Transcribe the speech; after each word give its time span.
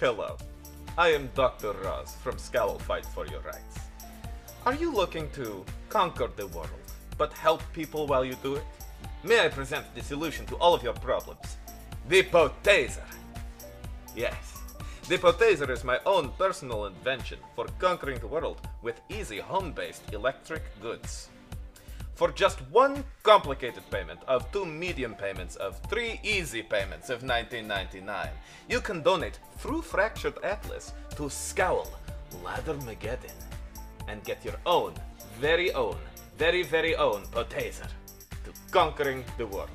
Hello, 0.00 0.36
I 0.96 1.08
am 1.08 1.28
Dr. 1.34 1.72
Ross 1.72 2.14
from 2.14 2.38
Scowl 2.38 2.78
Fight 2.78 3.04
for 3.04 3.26
Your 3.26 3.40
Rights. 3.40 3.80
Are 4.64 4.74
you 4.74 4.94
looking 4.94 5.28
to 5.30 5.64
conquer 5.88 6.30
the 6.36 6.46
world, 6.46 6.70
but 7.16 7.32
help 7.32 7.64
people 7.72 8.06
while 8.06 8.24
you 8.24 8.36
do 8.40 8.54
it? 8.54 8.64
May 9.24 9.44
I 9.44 9.48
present 9.48 9.92
the 9.96 10.02
solution 10.04 10.46
to 10.46 10.54
all 10.58 10.72
of 10.72 10.84
your 10.84 10.92
problems? 10.92 11.56
The 12.08 12.22
Potaser! 12.22 13.02
Yes, 14.14 14.60
the 15.08 15.18
Potaser 15.18 15.68
is 15.68 15.82
my 15.82 15.98
own 16.06 16.30
personal 16.38 16.86
invention 16.86 17.40
for 17.56 17.66
conquering 17.80 18.20
the 18.20 18.28
world 18.28 18.60
with 18.82 19.00
easy 19.08 19.38
home 19.38 19.72
based 19.72 20.12
electric 20.12 20.62
goods. 20.80 21.28
For 22.18 22.32
just 22.32 22.58
one 22.72 23.04
complicated 23.22 23.88
payment 23.92 24.18
of 24.26 24.50
two 24.50 24.66
medium 24.66 25.14
payments 25.14 25.54
of 25.54 25.78
three 25.88 26.18
easy 26.24 26.64
payments 26.64 27.10
of 27.10 27.22
1999, 27.22 28.30
you 28.68 28.80
can 28.80 29.02
donate 29.04 29.38
through 29.58 29.82
Fractured 29.82 30.36
Atlas 30.42 30.94
to 31.14 31.30
Scowl 31.30 31.86
Lathermageddon 32.42 33.38
and 34.08 34.24
get 34.24 34.44
your 34.44 34.56
own, 34.66 34.94
very 35.38 35.72
own, 35.74 35.96
very, 36.36 36.64
very 36.64 36.96
own 36.96 37.22
Potaser 37.30 37.86
to 38.44 38.50
conquering 38.72 39.24
the 39.36 39.46
world. 39.46 39.70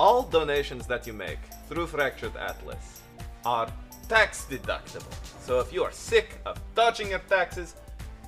All 0.00 0.24
donations 0.24 0.84
that 0.88 1.06
you 1.06 1.12
make 1.12 1.38
through 1.68 1.86
Fractured 1.86 2.34
Atlas 2.34 3.02
are 3.44 3.72
tax 4.08 4.48
deductible. 4.50 5.14
So 5.46 5.60
if 5.60 5.72
you 5.72 5.84
are 5.84 5.92
sick 5.92 6.40
of 6.44 6.60
dodging 6.74 7.10
your 7.10 7.22
taxes, 7.28 7.76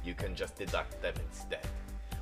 you 0.04 0.14
can 0.14 0.36
just 0.36 0.56
deduct 0.56 1.02
them 1.02 1.14
instead. 1.28 1.66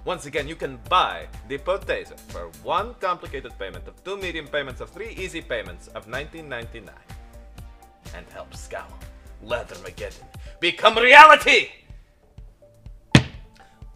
Once 0.05 0.25
again, 0.25 0.49
you 0.49 0.57
can 0.57 0.79
buy 0.89 1.27
the 1.49 1.59
Potaser 1.59 2.19
for 2.29 2.51
one 2.63 2.95
complicated 2.95 3.53
payment 3.59 3.87
of 3.87 4.03
two 4.03 4.17
medium 4.17 4.47
payments 4.47 4.81
of 4.81 4.89
three 4.89 5.11
easy 5.11 5.43
payments 5.43 5.89
of 5.89 6.07
19.99, 6.07 6.89
and 8.15 8.27
help 8.33 8.55
Scowl 8.55 8.89
Leathermageddon 9.45 10.25
become 10.59 10.97
reality. 10.97 11.69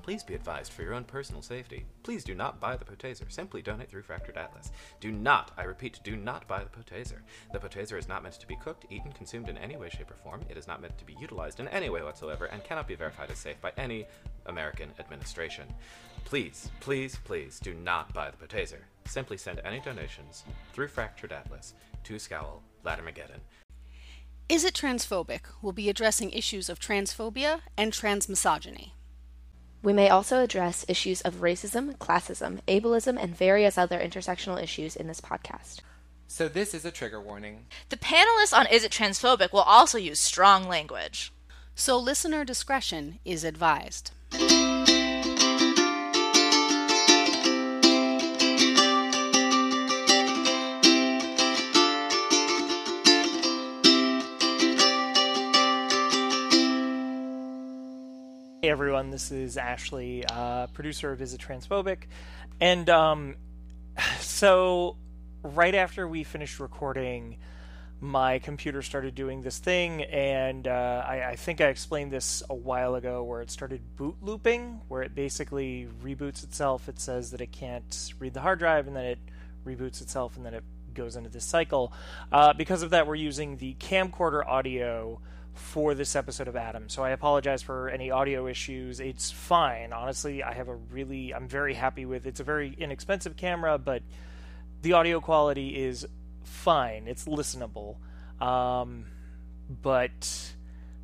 Please 0.04 0.22
be 0.22 0.34
advised 0.34 0.70
for 0.70 0.82
your 0.82 0.92
own 0.92 1.04
personal 1.04 1.40
safety. 1.40 1.86
Please 2.02 2.24
do 2.24 2.34
not 2.34 2.60
buy 2.60 2.76
the 2.76 2.84
Potaser. 2.84 3.32
Simply 3.32 3.62
donate 3.62 3.88
through 3.88 4.02
Fractured 4.02 4.36
Atlas. 4.36 4.70
Do 5.00 5.10
not, 5.10 5.52
I 5.56 5.62
repeat, 5.62 5.98
do 6.04 6.14
not 6.14 6.46
buy 6.46 6.62
the 6.62 6.68
Potaser. 6.68 7.22
The 7.54 7.58
Potaser 7.58 7.96
is 7.96 8.06
not 8.06 8.22
meant 8.22 8.34
to 8.34 8.46
be 8.46 8.54
cooked, 8.54 8.84
eaten, 8.90 9.12
consumed 9.12 9.48
in 9.48 9.56
any 9.56 9.78
way, 9.78 9.88
shape, 9.88 10.10
or 10.10 10.16
form. 10.16 10.42
It 10.50 10.58
is 10.58 10.66
not 10.66 10.82
meant 10.82 10.98
to 10.98 11.06
be 11.06 11.16
utilized 11.18 11.58
in 11.58 11.68
any 11.68 11.88
way 11.88 12.02
whatsoever 12.02 12.44
and 12.44 12.62
cannot 12.62 12.86
be 12.86 12.94
verified 12.94 13.30
as 13.30 13.38
safe 13.38 13.58
by 13.62 13.72
any 13.78 14.06
American 14.44 14.90
administration. 14.98 15.72
Please, 16.26 16.70
please, 16.80 17.16
please 17.24 17.58
do 17.58 17.72
not 17.72 18.12
buy 18.12 18.30
the 18.30 18.36
Potaser. 18.36 18.82
Simply 19.06 19.38
send 19.38 19.62
any 19.64 19.80
donations 19.80 20.44
through 20.74 20.88
Fractured 20.88 21.32
Atlas 21.32 21.72
to 22.02 22.18
Scowl 22.18 22.62
Lattermageddon. 22.84 23.40
Is 24.50 24.66
It 24.66 24.74
Transphobic 24.74 25.44
We'll 25.62 25.72
be 25.72 25.88
addressing 25.88 26.30
issues 26.32 26.68
of 26.68 26.78
transphobia 26.78 27.60
and 27.78 27.90
transmisogyny. 27.90 28.90
We 29.84 29.92
may 29.92 30.08
also 30.08 30.42
address 30.42 30.86
issues 30.88 31.20
of 31.20 31.42
racism, 31.42 31.98
classism, 31.98 32.62
ableism, 32.66 33.22
and 33.22 33.36
various 33.36 33.76
other 33.76 34.00
intersectional 34.00 34.60
issues 34.60 34.96
in 34.96 35.08
this 35.08 35.20
podcast. 35.20 35.80
So, 36.26 36.48
this 36.48 36.72
is 36.72 36.86
a 36.86 36.90
trigger 36.90 37.20
warning. 37.20 37.66
The 37.90 37.98
panelists 37.98 38.56
on 38.56 38.66
Is 38.68 38.82
It 38.82 38.90
Transphobic 38.90 39.52
will 39.52 39.60
also 39.60 39.98
use 39.98 40.18
strong 40.18 40.66
language. 40.66 41.34
So, 41.74 41.98
listener 41.98 42.46
discretion 42.46 43.18
is 43.26 43.44
advised. 43.44 44.12
Everyone, 58.74 59.10
this 59.10 59.30
is 59.30 59.56
Ashley, 59.56 60.24
uh, 60.32 60.66
producer 60.66 61.12
of 61.12 61.22
Is 61.22 61.32
It 61.32 61.40
Transphobic. 61.40 62.08
And 62.60 62.90
um, 62.90 63.36
so, 64.18 64.96
right 65.44 65.76
after 65.76 66.08
we 66.08 66.24
finished 66.24 66.58
recording, 66.58 67.36
my 68.00 68.40
computer 68.40 68.82
started 68.82 69.14
doing 69.14 69.42
this 69.42 69.60
thing, 69.60 70.02
and 70.02 70.66
uh, 70.66 71.04
I, 71.06 71.28
I, 71.28 71.36
think 71.36 71.60
I 71.60 71.66
explained 71.66 72.10
this 72.10 72.42
a 72.50 72.54
while 72.56 72.96
ago 72.96 73.22
where 73.22 73.42
it 73.42 73.50
started 73.52 73.94
boot 73.94 74.16
looping, 74.20 74.80
where 74.88 75.02
it 75.02 75.14
basically 75.14 75.86
reboots 76.02 76.42
itself. 76.42 76.88
It 76.88 76.98
says 76.98 77.30
that 77.30 77.40
it 77.40 77.52
can't 77.52 78.12
read 78.18 78.34
the 78.34 78.40
hard 78.40 78.58
drive, 78.58 78.88
and 78.88 78.96
then 78.96 79.04
it 79.04 79.20
reboots 79.64 80.02
itself, 80.02 80.36
and 80.36 80.44
then 80.44 80.52
it 80.52 80.64
goes 80.94 81.14
into 81.14 81.30
this 81.30 81.44
cycle. 81.44 81.92
Uh, 82.32 82.52
because 82.52 82.82
of 82.82 82.90
that, 82.90 83.06
we're 83.06 83.14
using 83.14 83.56
the 83.56 83.74
camcorder 83.74 84.44
audio 84.44 85.20
for 85.54 85.94
this 85.94 86.16
episode 86.16 86.48
of 86.48 86.56
Adam. 86.56 86.88
So 86.88 87.02
I 87.02 87.10
apologize 87.10 87.62
for 87.62 87.88
any 87.88 88.10
audio 88.10 88.46
issues. 88.46 89.00
It's 89.00 89.30
fine. 89.30 89.92
Honestly, 89.92 90.42
I 90.42 90.52
have 90.52 90.68
a 90.68 90.74
really 90.74 91.32
I'm 91.32 91.48
very 91.48 91.74
happy 91.74 92.04
with 92.04 92.26
it's 92.26 92.40
a 92.40 92.44
very 92.44 92.74
inexpensive 92.78 93.36
camera, 93.36 93.78
but 93.78 94.02
the 94.82 94.92
audio 94.92 95.20
quality 95.20 95.82
is 95.82 96.06
fine. 96.42 97.04
It's 97.06 97.24
listenable. 97.24 97.96
Um, 98.40 99.06
but 99.68 100.20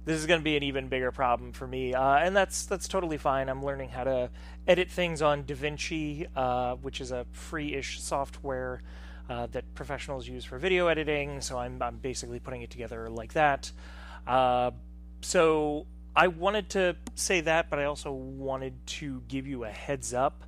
this 0.05 0.19
is 0.19 0.27
going 0.27 0.41
to 0.41 0.44
be 0.44 0.56
an 0.56 0.62
even 0.62 0.88
bigger 0.88 1.12
problem 1.12 1.53
for 1.53 1.67
me, 1.67 1.94
uh, 1.94 2.17
and 2.17 2.37
that's 2.37 2.67
that's 2.67 2.88
totally 2.88 3.17
fine. 3.17 3.49
I'm 3.49 3.65
learning 3.65 3.91
how 3.91 4.05
to 4.05 4.31
edit 4.67 4.91
things 4.91 5.22
on 5.22 5.44
DaVinci, 5.44 6.27
uh, 6.34 6.75
which 6.77 7.00
is 7.00 7.11
a 7.12 7.27
free-ish 7.32 8.00
software 8.00 8.82
uh, 9.28 9.47
that 9.53 9.75
professionals 9.75 10.27
use 10.27 10.44
for 10.44 10.59
video 10.59 10.88
editing. 10.88 11.41
So 11.41 11.59
I'm 11.59 11.81
I'm 11.82 11.99
basically 11.99 12.41
putting 12.41 12.62
it 12.62 12.71
together 12.71 13.09
like 13.09 13.34
that. 13.34 13.71
Uh, 14.30 14.70
so 15.22 15.88
I 16.14 16.28
wanted 16.28 16.70
to 16.70 16.96
say 17.16 17.41
that, 17.41 17.68
but 17.68 17.80
I 17.80 17.86
also 17.86 18.12
wanted 18.12 18.86
to 18.86 19.24
give 19.26 19.48
you 19.48 19.64
a 19.64 19.70
heads 19.70 20.14
up. 20.14 20.44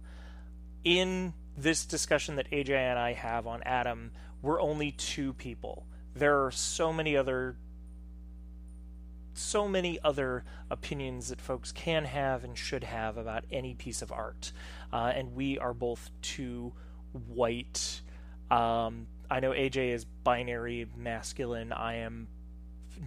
In 0.85 1.35
this 1.57 1.85
discussion 1.85 2.37
that 2.37 2.49
AJ 2.53 2.71
and 2.71 2.99
I 2.99 3.13
have 3.13 3.49
on 3.49 3.61
Adam, 3.65 4.13
we're 4.41 4.61
only 4.61 4.93
two 4.93 5.33
people. 5.33 5.85
There 6.15 6.45
are 6.45 6.53
so 6.53 6.93
many 6.93 7.17
other 7.17 7.57
so 9.35 9.67
many 9.67 9.99
other 10.05 10.45
opinions 10.71 11.31
that 11.31 11.41
folks 11.41 11.73
can 11.73 12.05
have 12.05 12.45
and 12.45 12.57
should 12.57 12.85
have 12.85 13.17
about 13.17 13.45
any 13.51 13.75
piece 13.75 14.03
of 14.03 14.13
art. 14.13 14.53
Uh, 14.93 15.11
and 15.15 15.35
we 15.35 15.59
are 15.59 15.73
both 15.73 16.11
two 16.21 16.73
white. 17.13 18.03
Um, 18.51 19.07
I 19.31 19.41
know 19.41 19.53
AJ 19.53 19.95
is 19.95 20.05
binary 20.05 20.87
masculine. 20.95 21.73
I 21.73 21.97
am 21.97 22.29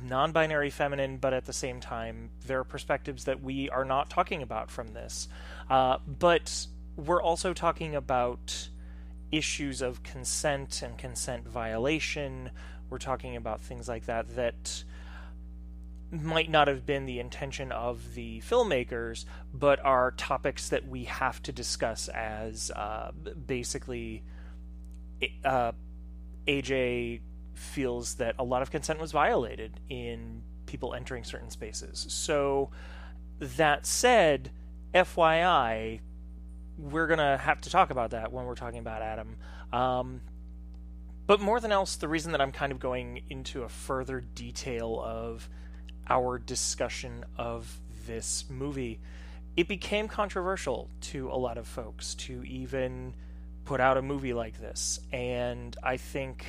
non 0.04 0.32
binary 0.32 0.70
feminine, 0.70 1.18
but 1.18 1.34
at 1.34 1.46
the 1.46 1.54
same 1.54 1.80
time, 1.80 2.32
there 2.46 2.60
are 2.60 2.64
perspectives 2.64 3.26
that 3.26 3.42
we 3.42 3.70
are 3.70 3.86
not 3.86 4.10
talking 4.10 4.42
about 4.42 4.70
from 4.70 4.94
this. 4.94 5.28
Uh, 5.70 5.98
but 6.08 6.68
we're 6.96 7.22
also 7.22 7.54
talking 7.54 7.96
about 7.96 8.70
issues 9.32 9.82
of 9.82 10.04
consent 10.04 10.82
and 10.82 10.98
consent 10.98 11.48
violation. 11.48 12.52
We're 12.90 13.00
talking 13.00 13.36
about 13.36 13.62
things 13.62 13.88
like 13.88 14.06
that 14.06 14.36
that 14.36 14.84
might 16.12 16.50
not 16.50 16.68
have 16.68 16.86
been 16.86 17.06
the 17.06 17.20
intention 17.20 17.72
of 17.72 18.16
the 18.16 18.42
filmmakers, 18.42 19.26
but 19.54 19.84
are 19.84 20.12
topics 20.12 20.70
that 20.70 20.88
we 20.88 21.06
have 21.06 21.42
to 21.44 21.52
discuss 21.52 22.08
as 22.10 22.72
uh, 22.72 23.12
basically 23.46 24.24
uh, 25.44 25.72
AJ 26.48 27.22
feels 27.56 28.16
that 28.16 28.36
a 28.38 28.44
lot 28.44 28.62
of 28.62 28.72
consent 28.72 29.00
was 29.00 29.12
violated 29.12 29.80
in 29.90 30.44
people 30.66 30.94
entering 30.94 31.24
certain 31.24 31.50
spaces. 31.50 32.06
So, 32.10 32.70
that 33.40 33.86
said, 33.86 34.52
FYI, 34.94 36.00
we're 36.78 37.08
going 37.08 37.20
to 37.20 37.38
have 37.38 37.62
to 37.62 37.70
talk 37.70 37.90
about 37.90 38.12
that 38.12 38.32
when 38.32 38.46
we're 38.46 38.56
talking 38.56 38.80
about 38.80 39.02
Adam. 39.02 39.38
Um, 39.72 40.22
but 41.28 41.40
more 41.40 41.60
than 41.60 41.72
else, 41.72 41.96
the 41.96 42.08
reason 42.08 42.32
that 42.34 42.42
I'm 42.42 42.52
kind 42.52 42.72
of 42.72 42.80
going 42.80 43.24
into 43.30 43.64
a 43.64 43.70
further 43.70 44.22
detail 44.22 45.02
of 45.04 45.50
our 46.08 46.38
discussion 46.38 47.26
of 47.38 47.80
this 48.06 48.46
movie, 48.50 49.00
it 49.58 49.68
became 49.68 50.08
controversial 50.08 50.90
to 51.02 51.30
a 51.30 51.36
lot 51.38 51.58
of 51.58 51.68
folks 51.68 52.14
to 52.16 52.44
even 52.44 53.16
put 53.64 53.82
out 53.82 53.98
a 53.98 54.02
movie 54.02 54.34
like 54.34 54.60
this. 54.60 55.00
And 55.12 55.76
I 55.82 55.98
think 55.98 56.46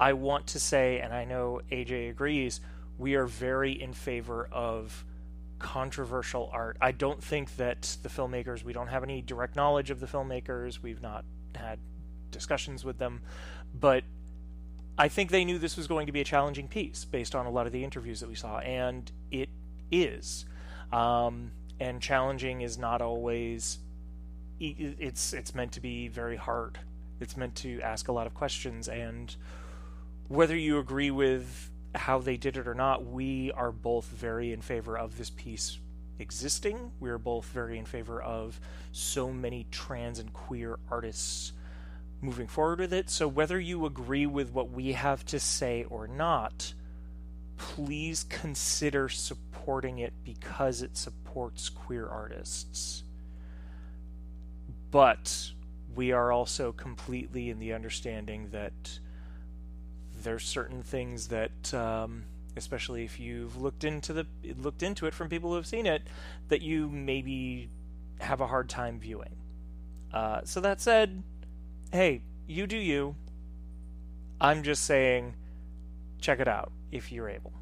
I 0.00 0.12
want 0.12 0.48
to 0.48 0.60
say, 0.60 1.00
and 1.00 1.12
I 1.12 1.24
know 1.24 1.60
AJ 1.70 2.10
agrees, 2.10 2.60
we 2.98 3.14
are 3.14 3.26
very 3.26 3.72
in 3.80 3.92
favor 3.92 4.48
of 4.52 5.04
controversial 5.58 6.50
art. 6.52 6.76
I 6.80 6.92
don't 6.92 7.22
think 7.22 7.56
that 7.56 7.96
the 8.02 8.08
filmmakers, 8.08 8.62
we 8.62 8.72
don't 8.72 8.88
have 8.88 9.02
any 9.02 9.22
direct 9.22 9.56
knowledge 9.56 9.90
of 9.90 10.00
the 10.00 10.06
filmmakers, 10.06 10.82
we've 10.82 11.02
not 11.02 11.24
had 11.54 11.78
discussions 12.30 12.84
with 12.84 12.98
them, 12.98 13.22
but 13.74 14.04
I 14.96 15.08
think 15.08 15.30
they 15.30 15.44
knew 15.44 15.58
this 15.58 15.76
was 15.76 15.86
going 15.86 16.06
to 16.06 16.12
be 16.12 16.20
a 16.20 16.24
challenging 16.24 16.68
piece 16.68 17.04
based 17.04 17.34
on 17.34 17.46
a 17.46 17.50
lot 17.50 17.66
of 17.66 17.72
the 17.72 17.84
interviews 17.84 18.20
that 18.20 18.28
we 18.28 18.34
saw, 18.34 18.58
and 18.58 19.10
it 19.30 19.48
is. 19.90 20.44
Um, 20.92 21.52
and 21.80 22.02
challenging 22.02 22.62
is 22.62 22.78
not 22.78 23.00
always 23.00 23.78
it's 24.60 25.32
it's 25.32 25.54
meant 25.54 25.70
to 25.72 25.80
be 25.80 26.08
very 26.08 26.36
hard. 26.36 26.80
It's 27.20 27.36
meant 27.36 27.54
to 27.56 27.80
ask 27.80 28.08
a 28.08 28.12
lot 28.12 28.26
of 28.26 28.34
questions 28.34 28.88
and 28.88 29.34
whether 30.28 30.56
you 30.56 30.78
agree 30.78 31.10
with 31.10 31.70
how 31.94 32.18
they 32.18 32.36
did 32.36 32.56
it 32.56 32.68
or 32.68 32.74
not, 32.74 33.04
we 33.04 33.50
are 33.52 33.72
both 33.72 34.06
very 34.06 34.52
in 34.52 34.60
favor 34.60 34.96
of 34.96 35.16
this 35.18 35.30
piece 35.30 35.78
existing. 36.18 36.92
We 37.00 37.10
are 37.10 37.18
both 37.18 37.46
very 37.46 37.78
in 37.78 37.86
favor 37.86 38.20
of 38.20 38.60
so 38.92 39.32
many 39.32 39.66
trans 39.70 40.18
and 40.18 40.32
queer 40.32 40.78
artists 40.90 41.52
moving 42.20 42.46
forward 42.46 42.80
with 42.80 42.92
it. 42.92 43.08
So 43.10 43.28
whether 43.28 43.58
you 43.58 43.86
agree 43.86 44.26
with 44.26 44.52
what 44.52 44.70
we 44.70 44.92
have 44.92 45.24
to 45.26 45.40
say 45.40 45.84
or 45.88 46.06
not, 46.06 46.74
please 47.56 48.24
consider 48.28 49.08
supporting 49.08 49.98
it 49.98 50.12
because 50.24 50.82
it 50.82 50.96
supports 50.96 51.68
queer 51.68 52.08
artists. 52.08 53.04
But 54.90 55.52
we 55.94 56.12
are 56.12 56.32
also 56.32 56.72
completely 56.72 57.50
in 57.50 57.58
the 57.58 57.72
understanding 57.72 58.48
that 58.52 58.98
there's 60.28 60.44
certain 60.44 60.82
things 60.82 61.28
that, 61.28 61.72
um, 61.72 62.22
especially 62.54 63.02
if 63.02 63.18
you've 63.18 63.56
looked 63.56 63.82
into 63.82 64.12
the 64.12 64.26
looked 64.58 64.82
into 64.82 65.06
it 65.06 65.14
from 65.14 65.30
people 65.30 65.48
who 65.48 65.56
have 65.56 65.66
seen 65.66 65.86
it, 65.86 66.02
that 66.48 66.60
you 66.60 66.90
maybe 66.90 67.70
have 68.20 68.42
a 68.42 68.46
hard 68.46 68.68
time 68.68 69.00
viewing. 69.00 69.36
Uh, 70.12 70.42
so 70.44 70.60
that 70.60 70.82
said, 70.82 71.22
hey, 71.92 72.20
you 72.46 72.66
do 72.66 72.76
you. 72.76 73.16
I'm 74.38 74.62
just 74.62 74.84
saying, 74.84 75.34
check 76.20 76.40
it 76.40 76.48
out 76.48 76.72
if 76.92 77.10
you're 77.10 77.30
able. 77.30 77.54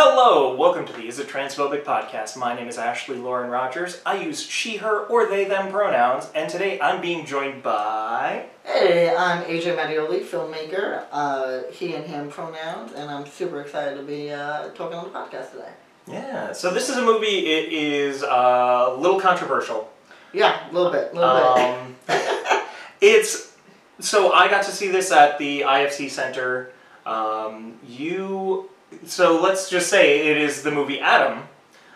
Hello, 0.00 0.54
welcome 0.54 0.86
to 0.86 0.92
the 0.92 1.08
Is 1.08 1.18
It 1.18 1.26
Transphobic 1.26 1.82
podcast. 1.82 2.36
My 2.36 2.54
name 2.54 2.68
is 2.68 2.78
Ashley 2.78 3.16
Lauren 3.16 3.50
Rogers. 3.50 4.00
I 4.06 4.22
use 4.22 4.40
she, 4.40 4.76
her, 4.76 5.00
or 5.06 5.26
they, 5.26 5.44
them 5.44 5.72
pronouns, 5.72 6.30
and 6.36 6.48
today 6.48 6.80
I'm 6.80 7.00
being 7.00 7.26
joined 7.26 7.64
by. 7.64 8.46
Hey, 8.62 9.12
I'm 9.12 9.42
AJ 9.42 9.76
Mattioli, 9.76 10.20
filmmaker, 10.20 11.06
uh, 11.10 11.62
he 11.72 11.96
and 11.96 12.04
him 12.06 12.30
pronouns, 12.30 12.92
and 12.92 13.10
I'm 13.10 13.26
super 13.26 13.60
excited 13.60 13.96
to 13.96 14.04
be 14.04 14.30
uh, 14.30 14.68
talking 14.68 14.96
on 14.96 15.02
the 15.02 15.10
podcast 15.10 15.50
today. 15.50 15.72
Yeah, 16.06 16.52
so 16.52 16.72
this 16.72 16.88
is 16.88 16.96
a 16.96 17.02
movie, 17.02 17.46
it 17.46 17.72
is 17.72 18.22
uh, 18.22 18.90
a 18.90 18.96
little 18.96 19.20
controversial. 19.20 19.90
Yeah, 20.32 20.70
a 20.70 20.72
little 20.72 20.92
bit, 20.92 21.10
a 21.12 21.16
little 21.16 21.54
bit. 21.56 22.16
Um, 22.16 22.62
it's 23.00 23.52
so 23.98 24.30
I 24.32 24.46
got 24.46 24.62
to 24.62 24.70
see 24.70 24.92
this 24.92 25.10
at 25.10 25.38
the 25.38 25.62
IFC 25.62 26.08
Center. 26.08 26.70
Um, 27.04 27.80
you 27.84 28.70
so 29.06 29.40
let's 29.40 29.68
just 29.70 29.88
say 29.88 30.28
it 30.28 30.36
is 30.36 30.62
the 30.62 30.70
movie 30.70 31.00
Adam, 31.00 31.44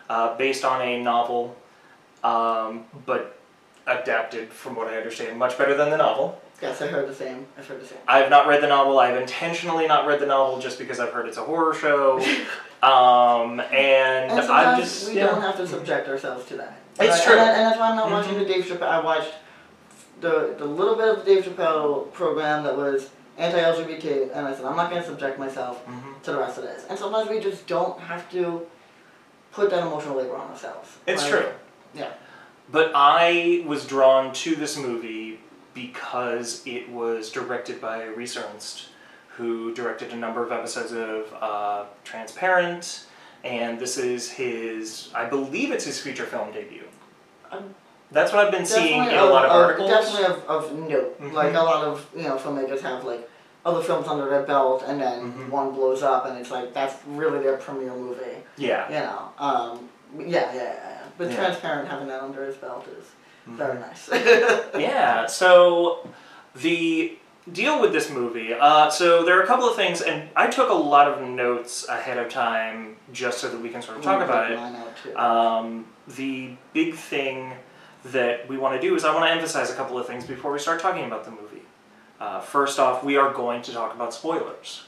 uh, 0.08 0.36
based 0.36 0.64
on 0.64 0.80
a 0.82 1.02
novel, 1.02 1.56
um, 2.24 2.84
but 3.06 3.38
adapted, 3.86 4.50
from 4.52 4.76
what 4.76 4.88
I 4.88 4.96
understand, 4.96 5.38
much 5.38 5.58
better 5.58 5.74
than 5.74 5.90
the 5.90 5.96
novel. 5.96 6.40
Yes, 6.60 6.80
I 6.80 6.86
heard 6.86 7.08
the 7.08 7.14
same. 7.14 7.46
I've 7.58 7.66
heard 7.66 7.80
the 7.80 7.86
same. 7.86 7.98
I 8.06 8.18
have 8.18 8.30
not 8.30 8.46
read 8.46 8.62
the 8.62 8.68
novel. 8.68 9.00
I've 9.00 9.20
intentionally 9.20 9.88
not 9.88 10.06
read 10.06 10.20
the 10.20 10.26
novel 10.26 10.60
just 10.60 10.78
because 10.78 11.00
I've 11.00 11.12
heard 11.12 11.26
it's 11.26 11.36
a 11.36 11.42
horror 11.42 11.74
show. 11.74 12.18
um, 12.84 13.58
and, 13.58 14.30
And 14.30 14.40
I'm 14.40 14.80
just 14.80 15.08
we 15.08 15.16
yeah. 15.16 15.26
don't 15.26 15.40
have 15.40 15.56
to 15.56 15.66
subject 15.66 16.08
ourselves 16.08 16.46
to 16.46 16.56
that. 16.58 16.78
It's 17.00 17.24
true. 17.24 17.32
And, 17.36 17.50
and 17.50 17.66
that's 17.66 17.78
why 17.78 17.90
I'm 17.90 17.96
not 17.96 18.08
Mhm. 18.08 18.12
watching 18.12 18.38
the 18.38 18.44
Dave 18.44 18.64
Chappelle. 18.64 18.82
I 18.88 19.00
watched 19.00 19.32
the 20.20 20.54
the 20.56 20.64
little 20.64 20.94
bit 20.94 21.08
of 21.08 21.24
the 21.24 21.34
Dave 21.34 21.44
Chappelle 21.44 22.12
program 22.12 22.62
that 22.62 22.76
was 22.76 23.10
anti-LGBT, 23.38 24.30
and 24.34 24.46
I 24.46 24.54
said 24.54 24.64
I'm 24.64 24.76
not 24.76 24.90
going 24.90 25.02
to 25.02 25.08
subject 25.08 25.38
myself 25.38 25.84
Mhm. 25.86 26.22
to 26.22 26.32
the 26.32 26.38
rest 26.38 26.58
of 26.58 26.64
this. 26.64 26.84
And 26.88 26.98
sometimes 26.98 27.28
we 27.30 27.40
just 27.40 27.66
don't 27.66 27.98
have 28.00 28.30
to 28.32 28.66
put 29.52 29.70
that 29.70 29.82
emotional 29.82 30.16
labor 30.16 30.36
on 30.36 30.50
ourselves. 30.50 30.88
It's 31.06 31.22
Like, 31.22 31.30
true. 31.30 31.48
Yeah. 31.94 32.12
But 32.70 32.92
I 32.94 33.64
was 33.66 33.86
drawn 33.86 34.32
to 34.34 34.54
this 34.54 34.76
movie 34.76 35.40
because 35.74 36.62
it 36.66 36.88
was 36.88 37.30
directed 37.30 37.80
by 37.80 38.04
Rhys 38.04 38.36
Ernst, 38.36 38.88
who 39.36 39.72
directed 39.74 40.12
a 40.12 40.16
number 40.16 40.42
of 40.42 40.52
episodes 40.52 40.92
of 40.92 41.32
uh, 41.40 41.84
Transparent, 42.04 43.06
and 43.44 43.78
this 43.78 43.98
is 43.98 44.30
his, 44.32 45.10
I 45.14 45.24
believe 45.24 45.70
it's 45.72 45.84
his 45.84 45.98
feature 46.00 46.24
film 46.26 46.52
debut. 46.52 46.84
Um, 47.50 47.74
That's 48.12 48.32
what 48.32 48.44
I've 48.46 48.52
been 48.52 48.66
seeing 48.66 49.02
in 49.04 49.14
a 49.14 49.24
lot 49.24 49.44
of, 49.46 49.50
of- 49.52 49.56
articles. 49.62 49.90
Definitely 49.90 50.24
of, 50.26 50.44
of 50.44 50.78
note. 50.78 51.20
Mhm. 51.20 51.32
Like 51.32 51.54
a 51.54 51.60
lot 51.62 51.84
of 51.84 52.06
you 52.14 52.22
know 52.24 52.36
filmmakers 52.36 52.80
have 52.82 53.04
like 53.04 53.28
other 53.64 53.82
films 53.82 54.06
under 54.08 54.28
their 54.28 54.42
belt, 54.42 54.82
and 54.86 55.00
then 55.00 55.32
Mhm. 55.32 55.48
one 55.50 55.72
blows 55.72 56.02
up, 56.02 56.26
and 56.26 56.38
it's 56.38 56.50
like 56.50 56.72
that's 56.74 56.94
really 57.06 57.38
their 57.42 57.56
premiere 57.56 57.94
movie. 57.94 58.36
Yeah. 58.56 58.86
You 58.88 59.00
know. 59.06 59.28
Um, 59.38 59.88
yeah, 60.18 60.52
yeah, 60.54 60.62
yeah. 60.62 60.98
But 61.18 61.30
Yeah. 61.30 61.36
transparent 61.36 61.88
having 61.88 62.08
that 62.08 62.22
under 62.22 62.44
his 62.44 62.56
belt 62.56 62.86
is 62.98 63.06
Mhm. 63.48 63.56
very 63.56 63.78
nice. 63.78 64.08
yeah 64.78 65.26
so 65.26 66.08
the 66.54 67.18
deal 67.52 67.80
with 67.80 67.92
this 67.92 68.08
movie 68.10 68.54
uh, 68.54 68.88
so 68.88 69.24
there 69.24 69.36
are 69.38 69.42
a 69.42 69.46
couple 69.46 69.68
of 69.68 69.74
things 69.74 70.00
and 70.00 70.28
i 70.36 70.46
took 70.46 70.70
a 70.70 70.74
lot 70.74 71.08
of 71.08 71.20
notes 71.28 71.88
ahead 71.88 72.16
of 72.18 72.28
time 72.28 72.96
just 73.12 73.38
so 73.38 73.48
that 73.48 73.60
we 73.60 73.68
can 73.68 73.82
sort 73.82 73.96
of 73.98 74.02
talk 74.04 74.22
about 74.22 74.50
it 74.52 74.56
Mine 74.56 74.76
out 74.76 74.92
too. 75.02 75.16
um, 75.18 75.86
the 76.06 76.50
big 76.72 76.94
thing 76.94 77.52
that 78.04 78.48
we 78.48 78.56
want 78.58 78.80
to 78.80 78.86
do 78.86 78.94
is 78.94 79.04
i 79.04 79.14
want 79.14 79.24
to 79.26 79.30
emphasize 79.30 79.70
a 79.70 79.74
couple 79.74 79.98
of 79.98 80.06
things 80.06 80.26
before 80.26 80.52
we 80.52 80.58
start 80.58 80.80
talking 80.80 81.04
about 81.04 81.24
the 81.24 81.30
movie 81.30 81.62
uh, 82.20 82.40
first 82.40 82.78
off 82.78 83.04
we 83.04 83.16
are 83.16 83.32
going 83.32 83.62
to 83.62 83.72
talk 83.72 83.94
about 83.94 84.12
spoilers 84.12 84.84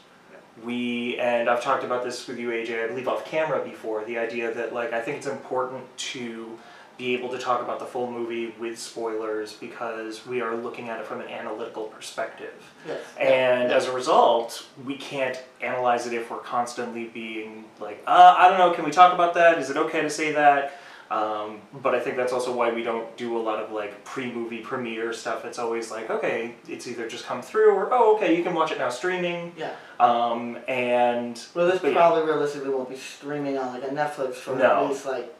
we 0.64 1.18
and 1.18 1.48
i've 1.48 1.62
talked 1.62 1.84
about 1.84 2.04
this 2.04 2.26
with 2.26 2.38
you 2.38 2.50
aj 2.50 2.84
i 2.84 2.86
believe 2.86 3.08
off 3.08 3.24
camera 3.24 3.62
before 3.64 4.04
the 4.04 4.18
idea 4.18 4.52
that 4.52 4.72
like 4.72 4.92
i 4.92 5.00
think 5.00 5.16
it's 5.16 5.26
important 5.26 5.84
to 5.96 6.58
be 6.96 7.12
able 7.14 7.28
to 7.28 7.38
talk 7.38 7.60
about 7.60 7.80
the 7.80 7.84
full 7.84 8.08
movie 8.10 8.54
with 8.60 8.78
spoilers 8.78 9.54
because 9.54 10.24
we 10.26 10.40
are 10.40 10.54
looking 10.54 10.88
at 10.88 11.00
it 11.00 11.06
from 11.06 11.20
an 11.20 11.28
analytical 11.28 11.84
perspective 11.84 12.72
yes. 12.86 13.00
and 13.18 13.72
as 13.72 13.86
a 13.86 13.92
result, 13.92 14.66
we 14.84 14.96
can't 14.96 15.42
analyze 15.60 16.06
it 16.06 16.12
if 16.12 16.30
we're 16.30 16.38
constantly 16.38 17.06
being 17.06 17.64
like, 17.80 18.00
uh, 18.06 18.34
I 18.38 18.48
don't 18.48 18.58
know, 18.58 18.72
can 18.72 18.84
we 18.84 18.92
talk 18.92 19.12
about 19.12 19.34
that? 19.34 19.58
Is 19.58 19.70
it 19.70 19.76
okay 19.76 20.02
to 20.02 20.10
say 20.10 20.32
that? 20.32 20.78
Um, 21.10 21.60
but 21.82 21.94
I 21.94 22.00
think 22.00 22.16
that's 22.16 22.32
also 22.32 22.52
why 22.54 22.72
we 22.72 22.82
don't 22.82 23.14
do 23.16 23.36
a 23.36 23.40
lot 23.40 23.60
of 23.62 23.70
like 23.72 24.04
pre-movie 24.04 24.58
premiere 24.60 25.12
stuff. 25.12 25.44
It's 25.44 25.58
always 25.58 25.90
like, 25.90 26.08
okay, 26.10 26.54
it's 26.66 26.86
either 26.88 27.06
just 27.08 27.26
come 27.26 27.42
through 27.42 27.72
or 27.74 27.88
oh, 27.92 28.16
okay, 28.16 28.36
you 28.36 28.42
can 28.42 28.54
watch 28.54 28.72
it 28.72 28.78
now 28.78 28.88
streaming. 28.88 29.52
Yeah. 29.56 29.72
Um, 30.00 30.58
and 30.66 31.40
Well, 31.54 31.66
this 31.66 31.80
but 31.80 31.88
yeah. 31.92 31.96
probably 31.98 32.24
realistically 32.24 32.70
won't 32.70 32.88
be 32.88 32.96
streaming 32.96 33.58
on 33.58 33.72
like 33.74 33.84
a 33.84 33.94
Netflix 33.94 34.34
for 34.34 34.56
No. 34.56 34.84
at 34.84 34.88
least 34.90 35.06
like 35.06 35.32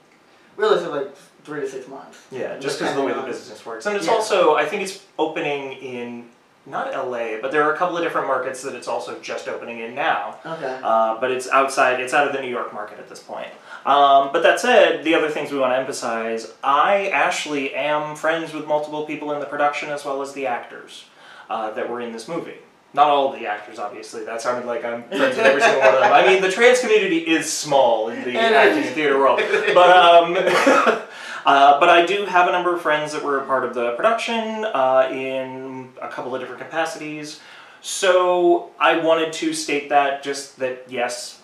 realistically 0.57 0.99
like 1.01 1.17
three 1.45 1.61
to 1.61 1.69
six 1.69 1.89
months. 1.89 2.19
Yeah, 2.31 2.59
just 2.59 2.79
because 2.79 2.95
of 2.95 3.01
the 3.01 3.05
way 3.07 3.13
the 3.15 3.23
business 3.23 3.65
works. 3.67 3.87
And 3.87 3.97
it's 3.97 4.07
Yeah. 4.07 4.13
also, 4.13 4.55
I 4.55 4.67
think 4.67 4.83
it's 4.83 5.03
opening 5.19 5.73
in 5.73 6.29
not 6.67 6.93
LA, 6.93 7.41
but 7.41 7.53
there 7.53 7.63
are 7.63 7.75
a 7.75 7.77
couple 7.77 7.97
of 7.97 8.03
different 8.03 8.27
markets 8.27 8.63
that 8.63 8.75
it's 8.75 8.89
also 8.89 9.19
just 9.21 9.49
opening 9.49 9.81
in 9.81 9.95
now. 9.95 10.39
Okay. 10.47 10.81
Uh, 10.83 11.21
but 11.21 11.31
it's 11.31 11.49
outside, 11.49 12.01
it's 12.01 12.15
out 12.15 12.27
of 12.27 12.33
the 12.33 12.41
New 12.41 12.49
York 12.49 12.73
market 12.73 12.99
at 12.99 13.09
this 13.09 13.21
point. 13.21 13.49
Um, 13.85 14.31
but 14.33 14.43
that 14.43 14.61
said, 14.61 15.05
the 15.05 15.15
other 15.15 15.29
things 15.29 15.53
we 15.53 15.59
want 15.59 15.73
to 15.73 15.77
emphasize 15.77 16.55
I, 16.63 17.09
actually 17.09 17.75
am 17.75 18.17
friends 18.17 18.55
with 18.55 18.67
multiple 18.67 19.05
people 19.05 19.33
in 19.33 19.41
the 19.41 19.47
production 19.47 19.91
as 19.91 20.05
well 20.05 20.23
as 20.23 20.33
the 20.33 20.47
actors 20.47 21.05
uh, 21.51 21.71
that 21.73 21.91
were 21.91 22.01
in 22.01 22.13
this 22.13 22.27
movie. 22.27 22.57
Not 22.95 23.09
all 23.09 23.35
of 23.35 23.39
the 23.39 23.47
actors, 23.47 23.79
obviously. 23.79 24.25
That 24.25 24.41
sounded 24.41 24.67
like 24.67 24.85
I'm 24.85 25.03
friends 25.09 25.37
with 25.37 25.45
every 25.45 25.61
single 25.61 25.81
one 25.81 25.95
of 25.95 26.01
them. 26.01 26.13
I 26.13 26.25
mean, 26.27 26.41
the 26.41 26.51
trans 26.51 26.81
community 26.81 27.19
is 27.19 27.53
small 27.53 28.09
in 28.09 28.23
the 28.25 28.39
acting 28.39 28.85
and 28.85 28.95
theater 28.95 29.19
world. 29.19 29.41
But, 29.75 29.91
um, 29.91 30.37
uh, 31.45 31.81
but 31.81 31.89
I 31.89 32.07
do 32.07 32.25
have 32.25 32.49
a 32.49 32.53
number 32.53 32.73
of 32.73 32.81
friends 32.81 33.13
that 33.13 33.23
were 33.23 33.41
a 33.41 33.47
part 33.47 33.65
of 33.65 33.75
the 33.75 33.97
production 33.97 34.65
uh, 34.65 35.09
in 35.11 35.74
a 36.05 36.11
couple 36.11 36.35
of 36.35 36.41
different 36.41 36.61
capacities. 36.61 37.41
So 37.81 38.71
I 38.79 38.99
wanted 38.99 39.33
to 39.35 39.53
state 39.53 39.89
that 39.91 40.23
just 40.23 40.59
that 40.59 40.85
yes, 40.89 41.41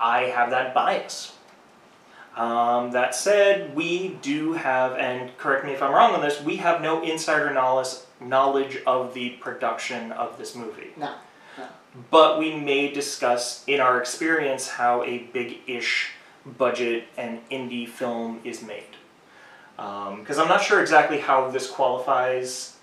I 0.00 0.22
have 0.22 0.50
that 0.50 0.74
bias. 0.74 1.32
Um, 2.36 2.90
that 2.90 3.14
said, 3.14 3.76
we 3.76 4.18
do 4.20 4.54
have, 4.54 4.94
and 4.94 5.36
correct 5.38 5.64
me 5.64 5.72
if 5.72 5.80
I'm 5.80 5.92
wrong 5.92 6.14
on 6.14 6.20
this, 6.20 6.42
we 6.42 6.56
have 6.56 6.80
no 6.80 7.02
insider 7.02 7.52
knowledge 7.52 7.94
knowledge 8.20 8.78
of 8.86 9.14
the 9.14 9.30
production 9.30 10.10
of 10.12 10.38
this 10.38 10.54
movie. 10.54 10.90
No. 10.96 11.14
But 12.10 12.38
we 12.40 12.56
may 12.56 12.90
discuss 12.90 13.62
in 13.66 13.80
our 13.80 14.00
experience 14.00 14.68
how 14.68 15.04
a 15.04 15.18
big-ish 15.18 16.10
budget 16.44 17.04
and 17.16 17.48
indie 17.50 17.88
film 17.88 18.40
is 18.42 18.62
made. 18.62 18.96
Because 19.76 20.38
I'm 20.38 20.48
not 20.48 20.62
sure 20.62 20.80
exactly 20.80 21.20
how 21.20 21.50
this 21.50 21.70
qualifies. 21.70 22.73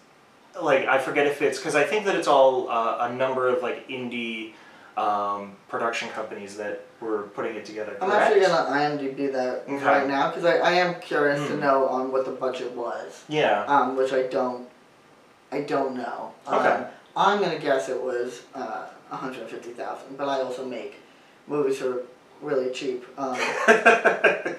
Like 0.59 0.85
I 0.87 0.97
forget 0.99 1.27
if 1.27 1.41
it's 1.41 1.57
because 1.57 1.75
I 1.75 1.83
think 1.83 2.05
that 2.05 2.15
it's 2.15 2.27
all 2.27 2.69
uh, 2.69 3.07
a 3.09 3.13
number 3.13 3.47
of 3.47 3.61
like 3.61 3.87
indie 3.87 4.53
um, 4.97 5.53
production 5.69 6.09
companies 6.09 6.57
that 6.57 6.83
were 6.99 7.23
putting 7.33 7.55
it 7.55 7.65
together. 7.65 7.95
I'm 8.01 8.11
actually 8.11 8.41
gonna 8.41 8.69
IMDb 8.69 9.31
that 9.31 9.63
Okay. 9.67 9.83
right 9.85 10.07
now 10.07 10.29
because 10.29 10.43
I, 10.45 10.57
I 10.57 10.71
am 10.73 10.99
curious 10.99 11.39
to 11.47 11.53
Hmm. 11.55 11.61
know 11.61 11.87
on 11.87 12.11
what 12.11 12.25
the 12.25 12.31
budget 12.31 12.71
was, 12.73 13.23
Yeah. 13.29 13.63
um, 13.65 13.95
which 13.95 14.11
I 14.11 14.23
don't, 14.23 14.67
I 15.51 15.61
don't 15.61 15.95
know. 15.95 16.33
Okay. 16.47 16.67
Um, 16.67 16.85
I'm 17.15 17.39
gonna 17.41 17.57
guess 17.59 17.87
it 17.89 18.01
was 18.01 18.41
uh, 18.53 18.85
150,000, 19.09 20.17
but 20.17 20.27
I 20.27 20.41
also 20.41 20.65
make 20.65 20.95
movies 21.47 21.77
for 21.79 22.03
really 22.41 22.71
cheap. 22.71 23.05
Um, 23.17 23.35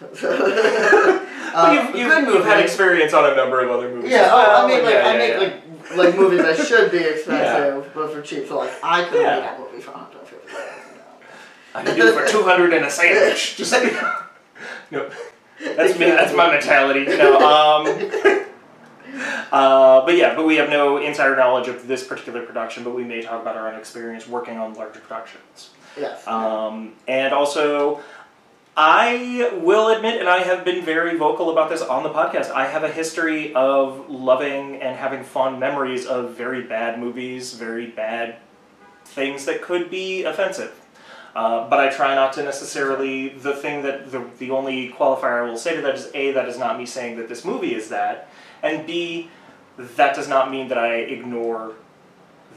uh, 1.54 1.72
you've, 1.72 1.96
you've, 1.96 2.08
good 2.08 2.34
you've 2.34 2.44
had 2.44 2.60
experience 2.60 3.12
on 3.12 3.30
a 3.30 3.36
number 3.36 3.60
of 3.60 3.70
other 3.70 3.94
movies. 3.94 4.10
Yeah, 4.10 4.22
as 4.22 4.30
oh, 4.32 4.64
I 4.64 4.66
make 4.66 4.76
and 4.76 4.84
like 4.84 4.94
yeah, 4.94 5.00
I 5.00 5.12
yeah, 5.12 5.18
make 5.18 5.30
yeah. 5.30 5.38
like 5.38 5.96
like 5.96 6.16
movies 6.16 6.42
that 6.42 6.66
should 6.66 6.90
be 6.90 6.98
expensive, 7.14 7.92
but 7.94 8.12
for 8.12 8.22
cheap. 8.22 8.48
So 8.48 8.58
like 8.58 8.72
I 8.82 9.04
could 9.04 9.20
Yeah. 9.22 9.34
make 9.36 9.44
that 9.44 9.60
movie 9.60 9.80
for 9.80 9.92
150. 9.92 10.84
I 11.74 11.82
can 11.82 11.96
do 11.96 12.08
it 12.08 12.14
for 12.14 12.26
two 12.26 12.42
hundred 12.42 12.72
and 12.72 12.84
a 12.84 12.90
sandwich. 12.90 13.56
Just 13.56 13.72
no, 14.90 15.10
that's 15.60 15.98
me. 15.98 16.06
That's 16.06 16.34
my 16.34 16.50
mentality. 16.50 17.00
You 17.00 17.18
know. 17.18 17.36
Um, 17.38 18.50
uh, 19.52 20.04
but 20.04 20.16
yeah, 20.16 20.34
but 20.34 20.46
we 20.46 20.56
have 20.56 20.70
no 20.70 20.98
insider 20.98 21.36
knowledge 21.36 21.68
of 21.68 21.86
this 21.86 22.06
particular 22.06 22.42
production, 22.42 22.84
but 22.84 22.94
we 22.94 23.04
may 23.04 23.22
talk 23.22 23.40
about 23.40 23.56
our 23.56 23.68
own 23.68 23.78
experience 23.78 24.26
working 24.26 24.58
on 24.58 24.74
larger 24.74 25.00
productions. 25.00 25.70
Yes. 25.96 26.26
Um, 26.26 26.94
and 27.06 27.32
also, 27.32 28.00
I 28.76 29.50
will 29.62 29.88
admit, 29.88 30.18
and 30.18 30.28
I 30.28 30.40
have 30.40 30.64
been 30.64 30.84
very 30.84 31.16
vocal 31.16 31.50
about 31.50 31.70
this 31.70 31.80
on 31.80 32.02
the 32.02 32.10
podcast, 32.10 32.50
I 32.50 32.66
have 32.66 32.82
a 32.82 32.90
history 32.90 33.54
of 33.54 34.10
loving 34.10 34.82
and 34.82 34.96
having 34.96 35.22
fond 35.22 35.60
memories 35.60 36.06
of 36.06 36.34
very 36.34 36.62
bad 36.62 36.98
movies, 36.98 37.54
very 37.54 37.86
bad 37.86 38.36
things 39.04 39.44
that 39.44 39.62
could 39.62 39.90
be 39.90 40.24
offensive. 40.24 40.80
Uh, 41.36 41.68
but 41.68 41.80
I 41.80 41.88
try 41.88 42.14
not 42.14 42.32
to 42.34 42.42
necessarily. 42.42 43.28
The 43.28 43.54
thing 43.54 43.82
that 43.82 44.10
the, 44.10 44.24
the 44.38 44.50
only 44.50 44.90
qualifier 44.90 45.42
I 45.44 45.50
will 45.50 45.56
say 45.56 45.74
to 45.76 45.82
that 45.82 45.94
is 45.94 46.10
A, 46.14 46.32
that 46.32 46.48
is 46.48 46.58
not 46.58 46.78
me 46.78 46.86
saying 46.86 47.16
that 47.18 47.28
this 47.28 47.44
movie 47.44 47.74
is 47.74 47.88
that, 47.88 48.28
and 48.62 48.86
B, 48.86 49.30
that 49.76 50.14
does 50.14 50.28
not 50.28 50.50
mean 50.50 50.68
that 50.68 50.78
I 50.78 50.96
ignore 50.96 51.74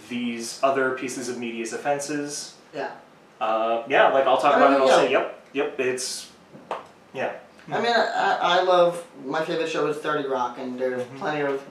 these 0.10 0.60
other 0.62 0.92
pieces 0.92 1.28
of 1.28 1.38
media's 1.38 1.74
offenses. 1.74 2.56
yeah. 2.74 2.92
Uh, 3.40 3.84
yeah, 3.88 4.08
like 4.10 4.26
I'll 4.26 4.38
talk 4.40 4.56
I 4.56 4.58
about 4.58 4.72
mean, 4.72 4.80
it. 4.80 4.84
I'll 4.84 4.88
yeah. 4.88 5.08
say, 5.08 5.12
yep, 5.12 5.37
yep, 5.58 5.80
it's, 5.80 6.30
yeah. 7.14 7.34
I 7.70 7.82
mean, 7.82 7.92
I, 7.92 8.38
I 8.42 8.62
love 8.64 9.06
my 9.26 9.44
favorite 9.44 9.68
show 9.70 9.88
is 9.88 9.98
Thirty 9.98 10.28
Rock, 10.28 10.58
and 10.60 10.80
there's 10.80 11.02
Mm-hmm. 11.04 11.18
plenty 11.18 11.42
of 11.42 11.62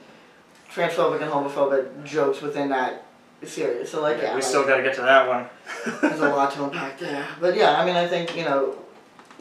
transphobic 0.71 1.23
and 1.23 1.31
homophobic 1.31 2.05
jokes 2.05 2.43
within 2.43 2.69
that 2.71 3.05
series. 3.45 3.89
So 3.91 4.03
like, 4.03 4.19
yeah, 4.19 4.31
we 4.31 4.35
like, 4.37 4.43
still 4.43 4.67
got 4.67 4.77
to 4.77 4.83
get 4.83 4.95
to 4.97 5.03
that 5.03 5.27
one. 5.27 5.47
there's 6.03 6.21
a 6.21 6.29
lot 6.29 6.53
to 6.55 6.65
unpack 6.65 6.99
there. 6.99 7.25
But 7.41 7.57
yeah, 7.57 7.81
I 7.81 7.87
mean, 7.87 7.97
I 7.97 8.07
think 8.07 8.37
you 8.37 8.45
know, 8.45 8.77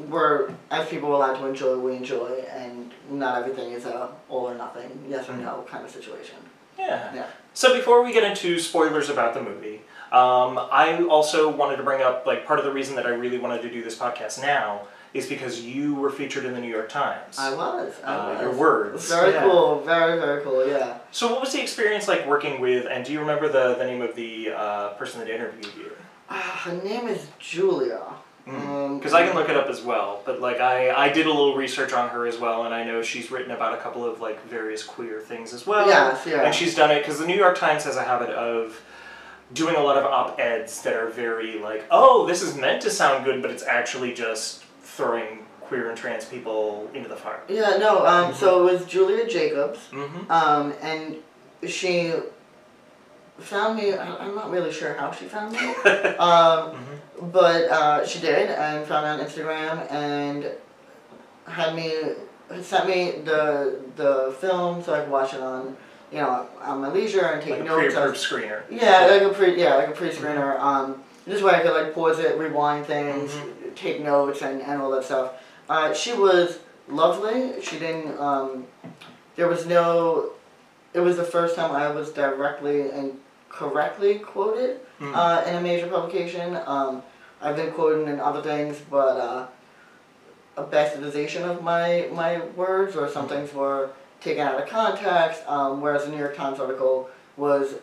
we're 0.09 0.51
as 0.71 0.87
people 0.87 1.09
are 1.09 1.15
allowed 1.15 1.39
to 1.41 1.47
enjoy, 1.47 1.77
we 1.77 1.95
enjoy, 1.95 2.45
and 2.49 2.91
not 3.09 3.37
everything 3.41 3.73
is 3.73 3.85
a 3.85 4.09
all 4.29 4.45
or 4.49 4.55
nothing, 4.55 4.89
yes 5.09 5.27
or 5.27 5.35
no 5.35 5.65
kind 5.69 5.83
of 5.83 5.91
situation. 5.91 6.37
Yeah. 6.79 7.13
Yeah. 7.13 7.27
So 7.53 7.73
before 7.75 8.03
we 8.03 8.13
get 8.13 8.23
into 8.23 8.59
spoilers 8.59 9.09
about 9.09 9.33
the 9.33 9.41
movie, 9.41 9.81
um, 10.15 10.57
I 10.71 11.03
also 11.09 11.49
wanted 11.49 11.77
to 11.77 11.83
bring 11.83 12.01
up 12.01 12.25
like 12.25 12.45
part 12.45 12.59
of 12.59 12.65
the 12.65 12.71
reason 12.71 12.95
that 12.95 13.05
I 13.05 13.09
really 13.09 13.37
wanted 13.37 13.61
to 13.63 13.69
do 13.69 13.83
this 13.83 13.97
podcast 13.97 14.41
now 14.41 14.87
is 15.13 15.27
because 15.27 15.61
you 15.61 15.95
were 15.95 16.09
featured 16.09 16.43
in 16.45 16.53
the 16.53 16.59
New 16.59 16.69
York 16.69 16.89
Times. 16.89 17.37
I 17.39 17.53
was. 17.53 17.93
I 18.03 18.15
Uh, 18.15 18.29
was. 18.33 18.41
your 18.41 18.51
words. 18.51 19.09
Very 19.09 19.31
Yeah. 19.33 19.43
cool. 19.43 19.79
Very 19.81 20.19
very 20.19 20.43
cool. 20.43 20.67
Yeah. 20.67 20.97
So 21.11 21.31
what 21.31 21.39
was 21.41 21.51
the 21.53 21.61
experience 21.61 22.07
like 22.07 22.25
working 22.27 22.59
with? 22.59 22.85
And 22.89 23.05
do 23.05 23.11
you 23.13 23.19
remember 23.19 23.47
the 23.49 23.75
the 23.75 23.85
name 23.85 24.01
of 24.01 24.15
the 24.15 24.51
uh, 24.63 24.87
person 24.99 25.19
that 25.21 25.29
interviewed 25.29 25.73
you? 25.77 25.91
Ah, 26.29 26.61
her 26.65 26.73
name 26.73 27.07
is 27.07 27.27
Julia. 27.39 28.01
Um, 28.47 28.99
Because 28.99 29.13
I 29.13 29.25
can 29.25 29.35
look 29.35 29.49
it 29.49 29.57
up 29.57 29.69
as 29.69 29.81
well, 29.81 30.21
but 30.25 30.39
like 30.39 30.59
I, 30.59 30.91
I 31.05 31.09
did 31.09 31.25
a 31.25 31.29
little 31.29 31.55
research 31.55 31.93
on 31.93 32.09
her 32.09 32.27
as 32.27 32.37
well, 32.37 32.65
and 32.65 32.73
I 32.75 32.83
know 32.83 33.01
she's 33.01 33.31
written 33.31 33.51
about 33.51 33.73
a 33.73 33.77
couple 33.77 34.05
of 34.05 34.21
like 34.21 34.39
various 34.47 34.83
queer 34.83 35.19
things 35.19 35.51
as 35.53 35.65
well. 35.65 35.87
Yes, 35.87 36.25
yeah. 36.27 36.43
And 36.45 36.53
she's 36.53 36.75
done 36.75 36.91
it 36.91 36.99
because 36.99 37.17
the 37.19 37.25
New 37.25 37.35
York 37.45 37.57
Times 37.57 37.83
has 37.85 37.95
a 37.95 38.03
habit 38.03 38.29
of 38.29 38.79
doing 39.53 39.75
a 39.75 39.79
lot 39.81 39.97
of 39.97 40.05
op 40.05 40.39
eds 40.39 40.81
that 40.81 40.93
are 40.95 41.07
very 41.07 41.59
like, 41.59 41.85
oh, 41.91 42.25
this 42.25 42.41
is 42.41 42.55
meant 42.55 42.81
to 42.81 42.89
sound 42.89 43.25
good, 43.25 43.41
but 43.41 43.51
it's 43.51 43.63
actually 43.63 44.13
just 44.13 44.63
throwing 44.81 45.45
queer 45.61 45.89
and 45.89 45.97
trans 45.97 46.25
people 46.25 46.89
into 46.93 47.09
the 47.09 47.15
fire. 47.15 47.41
Yeah, 47.47 47.77
no, 47.77 48.05
um, 48.05 48.33
so 48.33 48.67
it 48.67 48.73
was 48.73 48.85
Julia 48.85 49.27
Jacobs, 49.27 49.79
Mm-hmm. 49.91 50.31
um, 50.31 50.73
and 50.81 51.15
she 51.67 52.13
found 53.39 53.77
me, 53.77 53.93
I'm 53.93 54.35
not 54.35 54.51
really 54.51 54.71
sure 54.71 54.93
how 54.93 55.11
she 55.11 55.25
found 55.25 55.53
me, 55.53 55.59
um, 56.17 56.75
but 57.31 57.63
uh, 57.69 58.05
she 58.05 58.19
did, 58.19 58.49
and 58.49 58.85
found 58.87 59.05
me 59.05 59.23
on 59.23 59.27
Instagram, 59.29 59.91
and 59.91 60.51
had 61.47 61.75
me, 61.75 61.91
sent 62.61 62.87
me 62.87 63.21
the 63.23 63.79
the 63.95 64.35
film 64.39 64.81
so 64.83 64.93
I 64.93 64.99
could 65.01 65.09
watch 65.09 65.33
it 65.33 65.41
on, 65.41 65.75
you 66.15 66.21
know, 66.21 66.47
on 66.61 66.79
my 66.79 66.89
leisure 66.89 67.25
and 67.25 67.41
take 67.41 67.51
Like 67.51 67.59
a 67.59 67.63
notes. 67.65 67.93
pre-approved 67.93 68.17
screener. 68.17 68.61
Yeah, 68.71 69.05
like 69.11 69.21
a 69.21 69.29
pre 69.29 69.59
yeah, 69.61 69.75
like 69.75 69.89
a 69.89 69.91
pre 69.91 70.09
screener. 70.09 70.57
Um, 70.59 71.03
this 71.27 71.41
way 71.41 71.53
I 71.53 71.59
could 71.59 71.73
like 71.73 71.93
pause 71.93 72.19
it, 72.19 72.37
rewind 72.37 72.85
things, 72.85 73.35
take 73.75 74.01
notes, 74.01 74.41
and, 74.41 74.61
and 74.61 74.81
all 74.81 74.91
that 74.91 75.03
stuff. 75.03 75.33
Uh, 75.67 75.93
she 75.93 76.13
was 76.13 76.59
lovely. 76.87 77.61
She 77.61 77.77
didn't. 77.79 78.17
Um, 78.17 78.65
there 79.35 79.49
was 79.49 79.65
no. 79.65 80.31
It 80.93 81.01
was 81.01 81.17
the 81.17 81.25
first 81.25 81.57
time 81.57 81.71
I 81.73 81.89
was 81.89 82.11
directly 82.11 82.89
and 82.89 83.19
correctly 83.49 84.19
quoted 84.19 84.79
uh, 85.01 85.43
in 85.45 85.55
a 85.55 85.61
major 85.61 85.87
publication. 85.87 86.57
Um, 86.65 87.03
I've 87.41 87.57
been 87.57 87.71
quoted 87.73 88.07
in 88.07 88.21
other 88.21 88.41
things, 88.41 88.79
but 88.89 89.17
uh, 89.17 89.47
a 90.55 90.63
bastardization 90.63 91.41
of 91.41 91.61
my 91.61 92.07
my 92.13 92.39
words 92.55 92.95
or 92.95 93.09
some 93.09 93.27
things 93.27 93.53
were 93.53 93.89
taken 94.25 94.45
out 94.45 94.61
of 94.61 94.67
context. 94.67 95.43
Um, 95.47 95.79
whereas 95.79 96.03
the 96.05 96.11
New 96.11 96.17
York 96.17 96.35
Times 96.35 96.59
article 96.59 97.09
was 97.37 97.75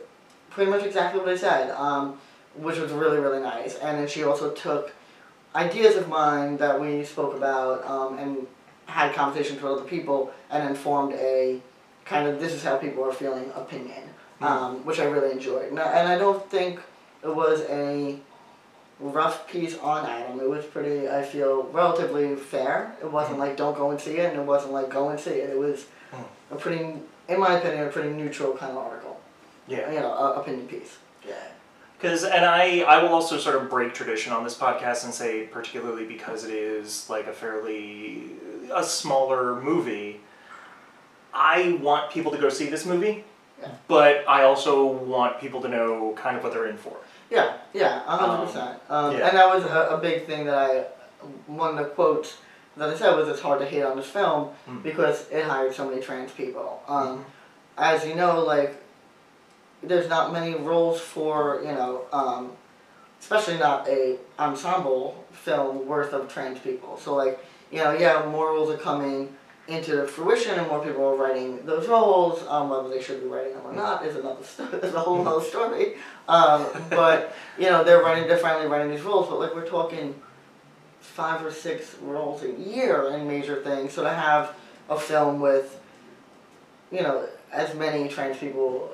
pretty 0.51 0.71
much 0.71 0.85
exactly 0.85 1.21
what 1.21 1.29
I 1.29 1.37
said, 1.37 1.71
um, 1.71 2.19
which 2.55 2.79
was 2.79 2.93
really, 2.93 3.19
really 3.19 3.41
nice. 3.41 3.77
And 3.77 3.99
then 3.99 4.09
she 4.09 4.25
also 4.25 4.51
took 4.51 4.93
ideas 5.55 5.97
of 5.97 6.09
mine 6.09 6.59
that 6.59 6.79
we 6.79 7.05
spoke 7.05 7.35
about 7.35 7.87
um, 7.87 8.19
and 8.19 8.47
had 8.87 9.15
conversations 9.15 9.63
with 9.63 9.73
other 9.73 9.85
people 9.85 10.33
and 10.51 10.67
then 10.67 10.75
formed 10.75 11.15
a 11.15 11.61
kind 12.05 12.27
of 12.27 12.41
this 12.41 12.53
is 12.53 12.63
how 12.63 12.77
people 12.77 13.05
are 13.05 13.13
feeling 13.13 13.51
opinion, 13.55 14.03
um, 14.41 14.85
which 14.85 14.99
I 14.99 15.05
really 15.05 15.31
enjoyed. 15.31 15.71
And 15.71 15.79
I, 15.79 15.93
and 15.93 16.09
I 16.09 16.19
don't 16.19 16.51
think 16.51 16.81
it 17.23 17.35
was 17.35 17.61
a 17.71 18.19
rough 18.99 19.49
piece 19.49 19.79
on 19.79 20.05
Adam. 20.05 20.41
It 20.41 20.49
was 20.49 20.65
pretty, 20.65 21.09
I 21.09 21.23
feel, 21.23 21.65
relatively 21.65 22.35
fair. 22.35 22.95
It 23.01 23.11
wasn't 23.11 23.39
like 23.39 23.57
don't 23.57 23.77
go 23.77 23.91
and 23.91 24.01
see 24.01 24.17
it, 24.19 24.33
and 24.33 24.41
it 24.41 24.47
wasn't 24.47 24.73
like 24.73 24.91
go 24.91 25.11
and 25.11 25.19
see 25.19 25.31
it. 25.31 25.51
It 25.51 25.59
was 25.59 25.87
a 26.53 26.57
pretty, 26.57 26.85
in 27.29 27.41
my 27.41 27.59
opinion, 27.59 27.87
a 27.87 27.91
pretty 27.91 28.11
neutral 28.11 28.53
kind 28.55 28.73
of 28.73 28.79
article 28.79 29.21
Yeah. 29.67 29.91
you 29.91 30.01
know, 30.01 30.35
opinion 30.35 30.67
piece. 30.69 30.99
Yeah. 31.27 31.35
Because, 31.99 32.25
and 32.25 32.45
I, 32.45 32.81
I 32.81 33.03
will 33.03 33.11
also 33.11 33.39
sort 33.39 33.55
of 33.57 33.71
break 33.71 33.95
tradition 33.95 34.33
on 34.33 34.43
this 34.45 34.57
podcast 34.59 35.05
and 35.05 35.15
say, 35.15 35.45
particularly 35.47 36.05
because 36.05 36.45
it 36.45 36.53
is 36.53 37.09
like 37.09 37.27
a 37.29 37.33
fairly 37.33 38.31
a 38.75 38.83
smaller 38.83 39.61
movie, 39.61 40.21
I 41.33 41.79
want 41.81 42.11
people 42.11 42.33
to 42.33 42.39
go 42.39 42.49
see 42.49 42.67
this 42.69 42.85
movie, 42.85 43.25
Yeah. 43.61 43.69
but 43.89 44.25
I 44.29 44.43
also 44.43 44.85
want 44.85 45.41
people 45.41 45.61
to 45.63 45.69
know 45.69 46.13
kind 46.17 46.37
of 46.37 46.43
what 46.43 46.53
they're 46.53 46.67
in 46.67 46.77
for. 46.77 46.97
Yeah, 47.31 47.57
yeah, 47.73 48.03
a 48.07 48.17
hundred 48.17 48.47
percent. 48.47 48.79
Um, 48.91 49.17
yeah. 49.17 49.29
And 49.29 49.37
that 49.39 49.47
was 49.55 49.65
a, 49.65 49.97
a 49.97 49.99
big 49.99 50.27
thing 50.27 50.45
that 50.47 50.55
I, 50.59 50.85
of 51.49 51.77
the 51.77 51.85
quotes 51.85 52.37
that 52.76 52.88
I 52.91 52.97
said 52.97 53.14
was 53.17 53.29
it's 53.29 53.41
hard 53.41 53.61
to 53.61 53.67
hate 53.67 53.83
on 53.83 53.97
this 53.97 54.07
film 54.07 54.50
Mm. 54.69 54.83
because 54.83 55.29
it 55.31 55.45
hired 55.45 55.75
so 55.75 55.88
many 55.88 56.00
trans 56.00 56.33
people. 56.33 56.83
Um, 56.88 57.25
As 57.79 58.05
you 58.07 58.14
know, 58.14 58.41
like, 58.45 58.76
there's 59.83 60.09
not 60.09 60.33
many 60.33 60.55
roles 60.55 61.00
for, 61.00 61.61
you 61.64 61.73
know, 61.73 62.02
um, 62.12 62.52
especially 63.21 63.57
not 63.59 63.88
a 63.88 64.17
ensemble 64.38 65.25
film 65.33 65.87
worth 65.87 66.12
of 66.12 66.33
trans 66.33 66.59
people. 66.61 66.99
So 66.99 67.14
like, 67.14 67.45
you 67.71 67.79
know, 67.79 67.93
yeah, 67.93 68.25
more 68.31 68.49
roles 68.49 68.71
are 68.71 68.76
coming 68.79 69.35
into 69.69 70.07
fruition 70.07 70.59
and 70.59 70.67
more 70.69 70.85
people 70.85 71.05
are 71.05 71.17
writing 71.17 71.64
those 71.64 71.88
roles. 71.88 72.45
Um, 72.47 72.69
whether 72.69 72.88
they 72.88 73.00
should 73.02 73.21
be 73.23 73.29
writing 73.29 73.55
them 73.55 73.62
or 73.64 73.73
not 73.73 74.05
is 74.05 74.17
another 74.17 74.45
sto- 74.45 74.64
is 74.83 74.93
a 74.95 75.00
whole 75.00 75.26
other 75.26 75.45
story. 75.45 75.95
Um, 76.29 76.67
but 76.91 77.35
you 77.59 77.67
know, 77.71 77.83
they're 77.83 78.02
writing, 78.02 78.29
they're 78.29 78.38
finally 78.38 78.67
writing 78.67 78.91
these 78.91 79.02
roles. 79.02 79.29
But 79.29 79.38
like, 79.41 79.55
we're 79.55 79.67
talking 79.69 80.14
five 81.14 81.45
or 81.45 81.50
six 81.50 81.97
roles 82.00 82.42
a 82.42 82.52
year 82.52 83.09
in 83.14 83.28
major 83.28 83.62
things. 83.62 83.92
So 83.92 84.02
to 84.02 84.11
have 84.11 84.54
a 84.88 84.99
film 84.99 85.40
with, 85.40 85.78
you 86.90 87.02
know, 87.02 87.28
as 87.52 87.75
many 87.75 88.09
trans 88.09 88.38
people 88.38 88.90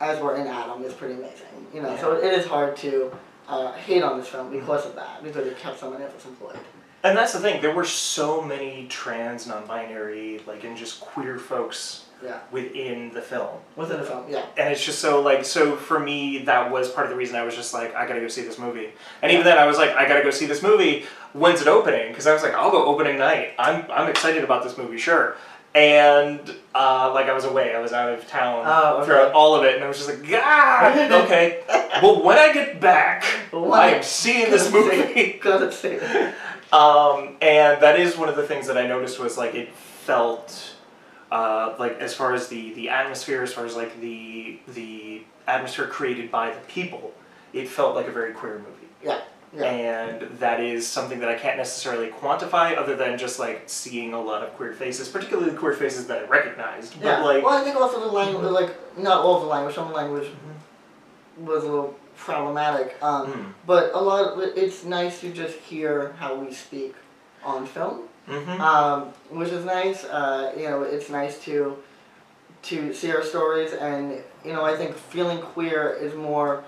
as 0.00 0.20
were 0.20 0.36
in 0.36 0.46
Adam 0.46 0.82
is 0.84 0.92
pretty 0.92 1.14
amazing. 1.14 1.66
You 1.74 1.82
know, 1.82 1.96
so 1.96 2.14
it 2.14 2.32
is 2.32 2.46
hard 2.46 2.76
to 2.78 3.12
uh, 3.48 3.72
hate 3.72 4.02
on 4.02 4.18
this 4.18 4.28
film 4.28 4.52
because 4.52 4.86
of 4.86 4.94
that, 4.94 5.22
because 5.22 5.46
it 5.46 5.58
kept 5.58 5.80
so 5.80 5.90
many 5.90 6.04
of 6.04 6.14
us 6.14 6.24
employed. 6.24 6.58
And 7.04 7.18
that's 7.18 7.32
the 7.32 7.40
thing, 7.40 7.60
there 7.60 7.74
were 7.74 7.84
so 7.84 8.40
many 8.40 8.86
trans, 8.88 9.48
non 9.48 9.66
binary, 9.66 10.40
like, 10.46 10.62
and 10.62 10.76
just 10.76 11.00
queer 11.00 11.38
folks 11.38 12.06
Yeah, 12.22 12.38
within 12.50 13.10
the 13.12 13.20
film. 13.22 13.58
within 13.76 13.98
the 13.98 14.04
film. 14.06 14.24
Yeah, 14.28 14.44
and 14.56 14.72
it's 14.72 14.84
just 14.84 15.00
so 15.00 15.20
like 15.20 15.44
so 15.44 15.76
for 15.76 15.98
me 15.98 16.38
that 16.44 16.70
was 16.70 16.90
part 16.90 17.06
of 17.06 17.10
the 17.10 17.16
reason 17.16 17.36
I 17.36 17.42
was 17.44 17.54
just 17.56 17.74
like 17.74 17.94
I 17.94 18.06
gotta 18.06 18.20
go 18.20 18.28
see 18.28 18.42
this 18.42 18.58
movie. 18.58 18.90
And 19.22 19.32
even 19.32 19.44
then 19.44 19.58
I 19.58 19.66
was 19.66 19.76
like 19.78 19.90
I 19.90 20.06
gotta 20.06 20.22
go 20.22 20.30
see 20.30 20.46
this 20.46 20.62
movie. 20.62 21.04
When's 21.32 21.60
it 21.60 21.66
opening? 21.68 22.08
Because 22.08 22.26
I 22.26 22.32
was 22.32 22.42
like 22.42 22.54
I'll 22.54 22.70
go 22.70 22.84
opening 22.86 23.18
night. 23.18 23.54
I'm 23.58 23.84
I'm 23.90 24.08
excited 24.08 24.44
about 24.44 24.62
this 24.62 24.76
movie 24.78 24.98
sure. 24.98 25.36
And 25.74 26.54
uh, 26.74 27.10
like 27.14 27.26
I 27.26 27.32
was 27.32 27.44
away. 27.46 27.74
I 27.74 27.80
was 27.80 27.92
out 27.94 28.10
of 28.12 28.26
town 28.28 28.64
Oh, 28.66 28.96
okay. 28.98 29.06
throughout 29.06 29.32
all 29.32 29.54
of 29.54 29.64
it 29.64 29.74
and 29.76 29.82
I 29.84 29.88
was 29.88 29.96
just 29.96 30.08
like 30.08 30.28
God 30.28 31.10
okay. 31.24 31.62
Well 32.02 32.22
when 32.22 32.36
I 32.38 32.52
get 32.52 32.78
back 32.80 33.24
When 33.50 33.72
I 33.72 33.76
I- 33.76 33.88
am 33.92 34.02
seeing 34.02 34.50
this 34.50 34.70
movie. 34.70 35.38
Gotta 35.42 35.72
say 35.72 35.94
it. 36.00 36.34
um, 36.74 37.36
and 37.40 37.82
that 37.82 37.98
is 37.98 38.16
one 38.16 38.28
of 38.28 38.36
the 38.36 38.46
things 38.46 38.66
that 38.66 38.76
I 38.78 38.86
noticed 38.86 39.18
was 39.18 39.36
like 39.38 39.54
it 39.54 39.72
felt 39.74 40.71
uh, 41.32 41.74
like 41.78 41.98
as 42.00 42.12
far 42.14 42.34
as 42.34 42.48
the 42.48 42.72
the 42.74 42.88
atmosphere, 42.90 43.42
as 43.42 43.52
far 43.52 43.64
as 43.64 43.74
like 43.74 43.92
the 44.00 44.58
the 44.68 45.22
atmosphere 45.48 45.86
created 45.86 46.30
by 46.30 46.50
the 46.50 46.60
people, 46.68 47.12
it 47.52 47.68
felt 47.68 47.94
like 47.96 48.06
a 48.06 48.12
very 48.12 48.32
queer 48.32 48.58
movie. 48.58 48.88
Yeah, 49.02 49.20
yeah. 49.56 49.64
and 49.64 50.38
that 50.38 50.60
is 50.60 50.86
something 50.86 51.18
that 51.20 51.28
I 51.28 51.34
can't 51.34 51.56
necessarily 51.56 52.08
quantify 52.08 52.76
other 52.76 52.94
than 52.96 53.16
just 53.18 53.38
like 53.38 53.62
seeing 53.66 54.12
a 54.12 54.20
lot 54.20 54.42
of 54.42 54.52
queer 54.56 54.72
faces, 54.74 55.08
particularly 55.08 55.50
the 55.50 55.56
queer 55.58 55.72
faces 55.74 56.06
that 56.08 56.18
I 56.24 56.26
recognized. 56.28 57.00
But 57.00 57.06
Yeah. 57.08 57.22
like, 57.24 57.42
well, 57.44 57.58
I 57.60 57.64
think 57.64 57.76
also 57.76 57.98
the 58.00 58.06
language, 58.20 58.44
like 58.50 58.98
not 58.98 59.18
all 59.24 59.36
of 59.36 59.42
the 59.42 59.48
language, 59.48 59.74
some 59.74 59.92
language 59.92 60.28
was 61.38 61.64
a 61.64 61.66
little 61.66 61.94
problematic. 62.16 62.96
Um, 63.02 63.26
Mm. 63.32 63.52
But 63.66 63.90
a 63.94 64.00
lot 64.00 64.20
of 64.32 64.38
it- 64.40 64.56
it's 64.56 64.84
nice 64.84 65.20
to 65.22 65.30
just 65.32 65.56
hear 65.70 66.14
how 66.20 66.34
we 66.34 66.52
speak 66.52 66.94
on 67.44 67.66
film, 67.66 68.02
Mhm. 68.28 68.60
um, 68.60 69.12
which 69.30 69.48
is 69.50 69.64
nice. 69.64 70.04
Uh, 70.04 70.52
you 70.56 70.68
know, 70.68 70.82
it's 70.82 71.08
nice 71.10 71.38
to 71.44 71.76
to 72.62 72.94
see 72.94 73.10
our 73.10 73.22
stories, 73.22 73.72
and 73.72 74.12
you 74.44 74.52
know, 74.52 74.64
I 74.64 74.76
think 74.76 74.94
feeling 74.96 75.40
queer 75.40 75.90
is 76.00 76.14
more. 76.14 76.64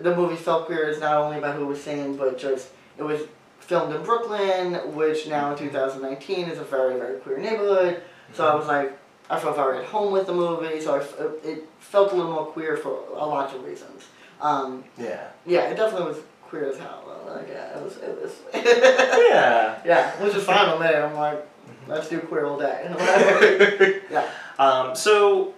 The 0.00 0.14
movie 0.14 0.36
felt 0.36 0.66
queer 0.66 0.88
is 0.88 1.00
not 1.00 1.14
only 1.16 1.38
about 1.38 1.56
who 1.56 1.66
was 1.66 1.82
singing, 1.82 2.16
but 2.16 2.38
just 2.38 2.68
it 2.98 3.02
was 3.02 3.22
filmed 3.60 3.94
in 3.94 4.02
Brooklyn, 4.02 4.74
which 4.94 5.26
now 5.28 5.52
in 5.52 5.58
2019 5.58 6.48
is 6.48 6.58
a 6.58 6.64
very 6.64 6.96
very 6.98 7.18
queer 7.20 7.38
neighborhood. 7.38 8.02
So 8.34 8.46
I 8.46 8.54
was 8.54 8.66
like, 8.66 8.98
I 9.30 9.38
felt 9.38 9.56
very 9.56 9.78
at 9.78 9.84
home 9.84 10.12
with 10.12 10.26
the 10.26 10.32
movie. 10.34 10.80
So 10.80 10.94
I 10.94 10.98
f 10.98 11.14
it 11.44 11.64
felt 11.78 12.12
a 12.12 12.16
little 12.16 12.32
more 12.32 12.46
queer 12.46 12.76
for 12.76 13.04
a 13.14 13.26
lot 13.26 13.54
of 13.54 13.64
reasons. 13.64 14.04
Um, 14.40 14.84
yeah, 14.98 15.28
yeah, 15.46 15.70
it 15.70 15.76
definitely 15.76 16.08
was 16.08 16.18
queer 16.42 16.68
as 16.68 16.78
hell. 16.78 17.04
Like, 17.26 17.48
yeah, 17.48 17.78
it 17.78 17.82
was. 17.82 17.96
It 17.96 18.22
was 18.22 18.32
yeah. 18.54 19.80
yeah, 19.84 20.22
which 20.22 20.34
is 20.34 20.44
fine 20.44 20.70
with 20.70 20.80
me. 20.80 20.94
I'm 20.94 21.14
like, 21.14 21.46
let's 21.86 22.08
do 22.08 22.20
queer 22.20 22.46
all 22.46 22.58
day. 22.58 24.00
Yeah. 24.10 24.28
Um, 24.58 24.94
so 24.94 25.54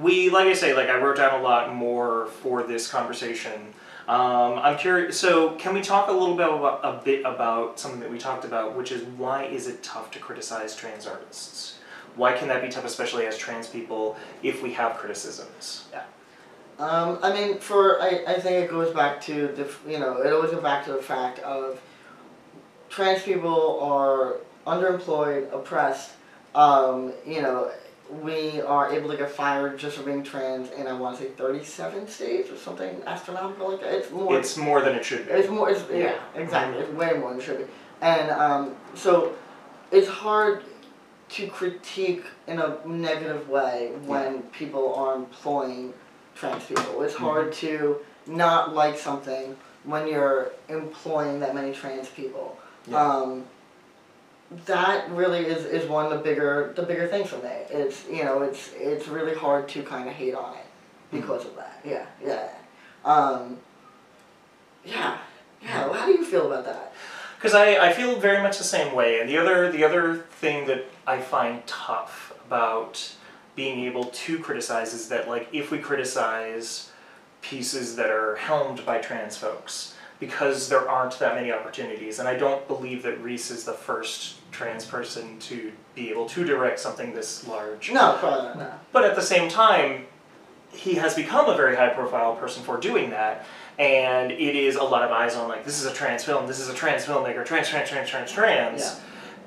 we, 0.00 0.30
like 0.30 0.46
I 0.46 0.52
say, 0.52 0.74
like 0.74 0.88
I 0.88 0.98
wrote 0.98 1.16
down 1.16 1.40
a 1.40 1.42
lot 1.42 1.74
more 1.74 2.26
for 2.26 2.62
this 2.62 2.90
conversation. 2.90 3.74
Um, 4.08 4.58
I'm 4.58 4.78
curious. 4.78 5.18
So 5.18 5.50
can 5.56 5.74
we 5.74 5.80
talk 5.80 6.08
a 6.08 6.12
little 6.12 6.36
bit 6.36 6.48
about 6.48 6.80
a 6.84 7.02
bit 7.04 7.24
about 7.24 7.80
something 7.80 8.00
that 8.00 8.10
we 8.10 8.18
talked 8.18 8.44
about, 8.44 8.76
which 8.76 8.92
is 8.92 9.02
why 9.02 9.44
is 9.44 9.66
it 9.66 9.82
tough 9.82 10.10
to 10.12 10.18
criticize 10.18 10.76
trans 10.76 11.06
artists? 11.06 11.78
Why 12.14 12.32
can 12.32 12.48
that 12.48 12.62
be 12.62 12.68
tough, 12.68 12.84
especially 12.84 13.26
as 13.26 13.36
trans 13.36 13.68
people, 13.68 14.16
if 14.42 14.62
we 14.62 14.72
have 14.72 14.96
criticisms? 14.96 15.84
Um, 16.78 17.18
I 17.22 17.32
mean, 17.32 17.58
for 17.58 18.00
I, 18.02 18.22
I 18.26 18.34
think 18.34 18.64
it 18.64 18.70
goes 18.70 18.92
back 18.94 19.20
to 19.22 19.48
the 19.48 19.90
you 19.90 19.98
know 19.98 20.20
it 20.20 20.32
always 20.32 20.50
goes 20.50 20.62
back 20.62 20.84
to 20.84 20.92
the 20.92 21.02
fact 21.02 21.38
of 21.38 21.80
trans 22.90 23.22
people 23.22 23.80
are 23.80 24.36
underemployed, 24.66 25.52
oppressed. 25.52 26.12
Um, 26.54 27.12
you 27.26 27.40
know, 27.40 27.70
we 28.10 28.60
are 28.60 28.92
able 28.92 29.10
to 29.10 29.16
get 29.16 29.30
fired 29.30 29.78
just 29.78 29.96
for 29.96 30.02
being 30.02 30.22
trans 30.22 30.70
in 30.72 30.86
I 30.86 30.92
want 30.92 31.16
to 31.16 31.24
say 31.24 31.30
thirty 31.30 31.64
seven 31.64 32.06
states 32.06 32.50
or 32.50 32.56
something 32.56 33.02
astronomical 33.06 33.70
like 33.70 33.80
that. 33.80 33.94
It's 33.94 34.10
more. 34.10 34.38
It's 34.38 34.56
more 34.58 34.82
than 34.82 34.94
it 34.94 35.04
should 35.04 35.26
be. 35.26 35.32
It's 35.32 35.48
more. 35.48 35.70
It's, 35.70 35.82
yeah, 35.90 36.18
exactly. 36.34 36.82
It's 36.82 36.92
way 36.92 37.14
more 37.18 37.30
than 37.30 37.40
it 37.40 37.44
should 37.44 37.58
be. 37.58 37.64
And 38.02 38.30
um, 38.30 38.76
so, 38.94 39.34
it's 39.90 40.08
hard 40.08 40.62
to 41.30 41.48
critique 41.48 42.24
in 42.46 42.58
a 42.58 42.76
negative 42.86 43.48
way 43.48 43.92
when 44.04 44.42
people 44.42 44.94
are 44.94 45.16
employing 45.16 45.94
trans 46.36 46.64
people. 46.64 47.02
It's 47.02 47.14
hard 47.14 47.52
to 47.54 47.98
not 48.26 48.74
like 48.74 48.98
something 48.98 49.56
when 49.84 50.06
you're 50.06 50.52
employing 50.68 51.40
that 51.40 51.54
many 51.54 51.72
trans 51.72 52.08
people. 52.08 52.58
Yeah. 52.86 53.04
Um, 53.04 53.44
that 54.66 55.10
really 55.10 55.40
is, 55.40 55.64
is 55.64 55.88
one 55.88 56.06
of 56.06 56.12
the 56.12 56.18
bigger 56.18 56.72
the 56.76 56.82
bigger 56.82 57.08
things 57.08 57.28
for 57.28 57.38
me. 57.38 57.50
It's 57.70 58.04
you 58.08 58.24
know 58.24 58.42
it's 58.42 58.70
it's 58.76 59.08
really 59.08 59.34
hard 59.34 59.68
to 59.70 59.82
kind 59.82 60.08
of 60.08 60.14
hate 60.14 60.34
on 60.34 60.54
it 60.54 60.66
because 61.10 61.44
of 61.44 61.56
that. 61.56 61.80
Yeah, 61.84 62.06
yeah, 62.24 62.48
um, 63.04 63.58
yeah, 64.84 65.18
yeah. 65.62 65.92
How 65.92 66.06
do 66.06 66.12
you 66.12 66.24
feel 66.24 66.46
about 66.46 66.64
that? 66.64 66.92
Because 67.36 67.54
I, 67.54 67.88
I 67.88 67.92
feel 67.92 68.18
very 68.18 68.42
much 68.42 68.58
the 68.58 68.64
same 68.64 68.94
way. 68.94 69.20
And 69.20 69.28
the 69.28 69.36
other 69.36 69.70
the 69.70 69.82
other 69.82 70.18
thing 70.30 70.66
that 70.68 70.84
I 71.06 71.20
find 71.20 71.66
tough 71.66 72.32
about 72.46 73.14
being 73.56 73.80
able 73.80 74.04
to 74.04 74.38
criticize 74.38 74.94
is 74.94 75.08
that 75.08 75.28
like 75.28 75.48
if 75.52 75.70
we 75.72 75.78
criticize 75.78 76.92
pieces 77.42 77.96
that 77.96 78.10
are 78.10 78.36
helmed 78.36 78.84
by 78.86 78.98
trans 78.98 79.36
folks 79.36 79.94
because 80.20 80.68
there 80.68 80.88
aren't 80.88 81.18
that 81.18 81.34
many 81.34 81.50
opportunities 81.50 82.18
and 82.18 82.28
I 82.28 82.36
don't 82.36 82.66
believe 82.68 83.02
that 83.02 83.20
Rhys 83.20 83.50
is 83.50 83.64
the 83.64 83.72
first 83.72 84.36
trans 84.52 84.84
person 84.84 85.38
to 85.40 85.72
be 85.94 86.10
able 86.10 86.26
to 86.26 86.44
direct 86.44 86.78
something 86.78 87.14
this 87.14 87.46
large. 87.46 87.90
No, 87.90 88.16
probably 88.18 88.44
not. 88.44 88.58
No. 88.58 88.72
But 88.92 89.04
at 89.04 89.16
the 89.16 89.22
same 89.22 89.48
time, 89.48 90.06
he 90.72 90.94
has 90.94 91.14
become 91.14 91.48
a 91.48 91.56
very 91.56 91.76
high 91.76 91.88
profile 91.88 92.36
person 92.36 92.62
for 92.62 92.78
doing 92.78 93.10
that. 93.10 93.46
And 93.78 94.32
it 94.32 94.56
is 94.56 94.76
a 94.76 94.82
lot 94.82 95.02
of 95.02 95.10
eyes 95.10 95.34
on 95.34 95.48
like 95.48 95.64
this 95.64 95.80
is 95.80 95.86
a 95.86 95.94
trans 95.94 96.24
film, 96.24 96.46
this 96.46 96.60
is 96.60 96.68
a 96.68 96.74
trans 96.74 97.04
filmmaker, 97.04 97.44
trans, 97.44 97.68
trans, 97.68 97.88
trans, 97.88 98.08
trans, 98.08 98.32
trans. 98.32 99.00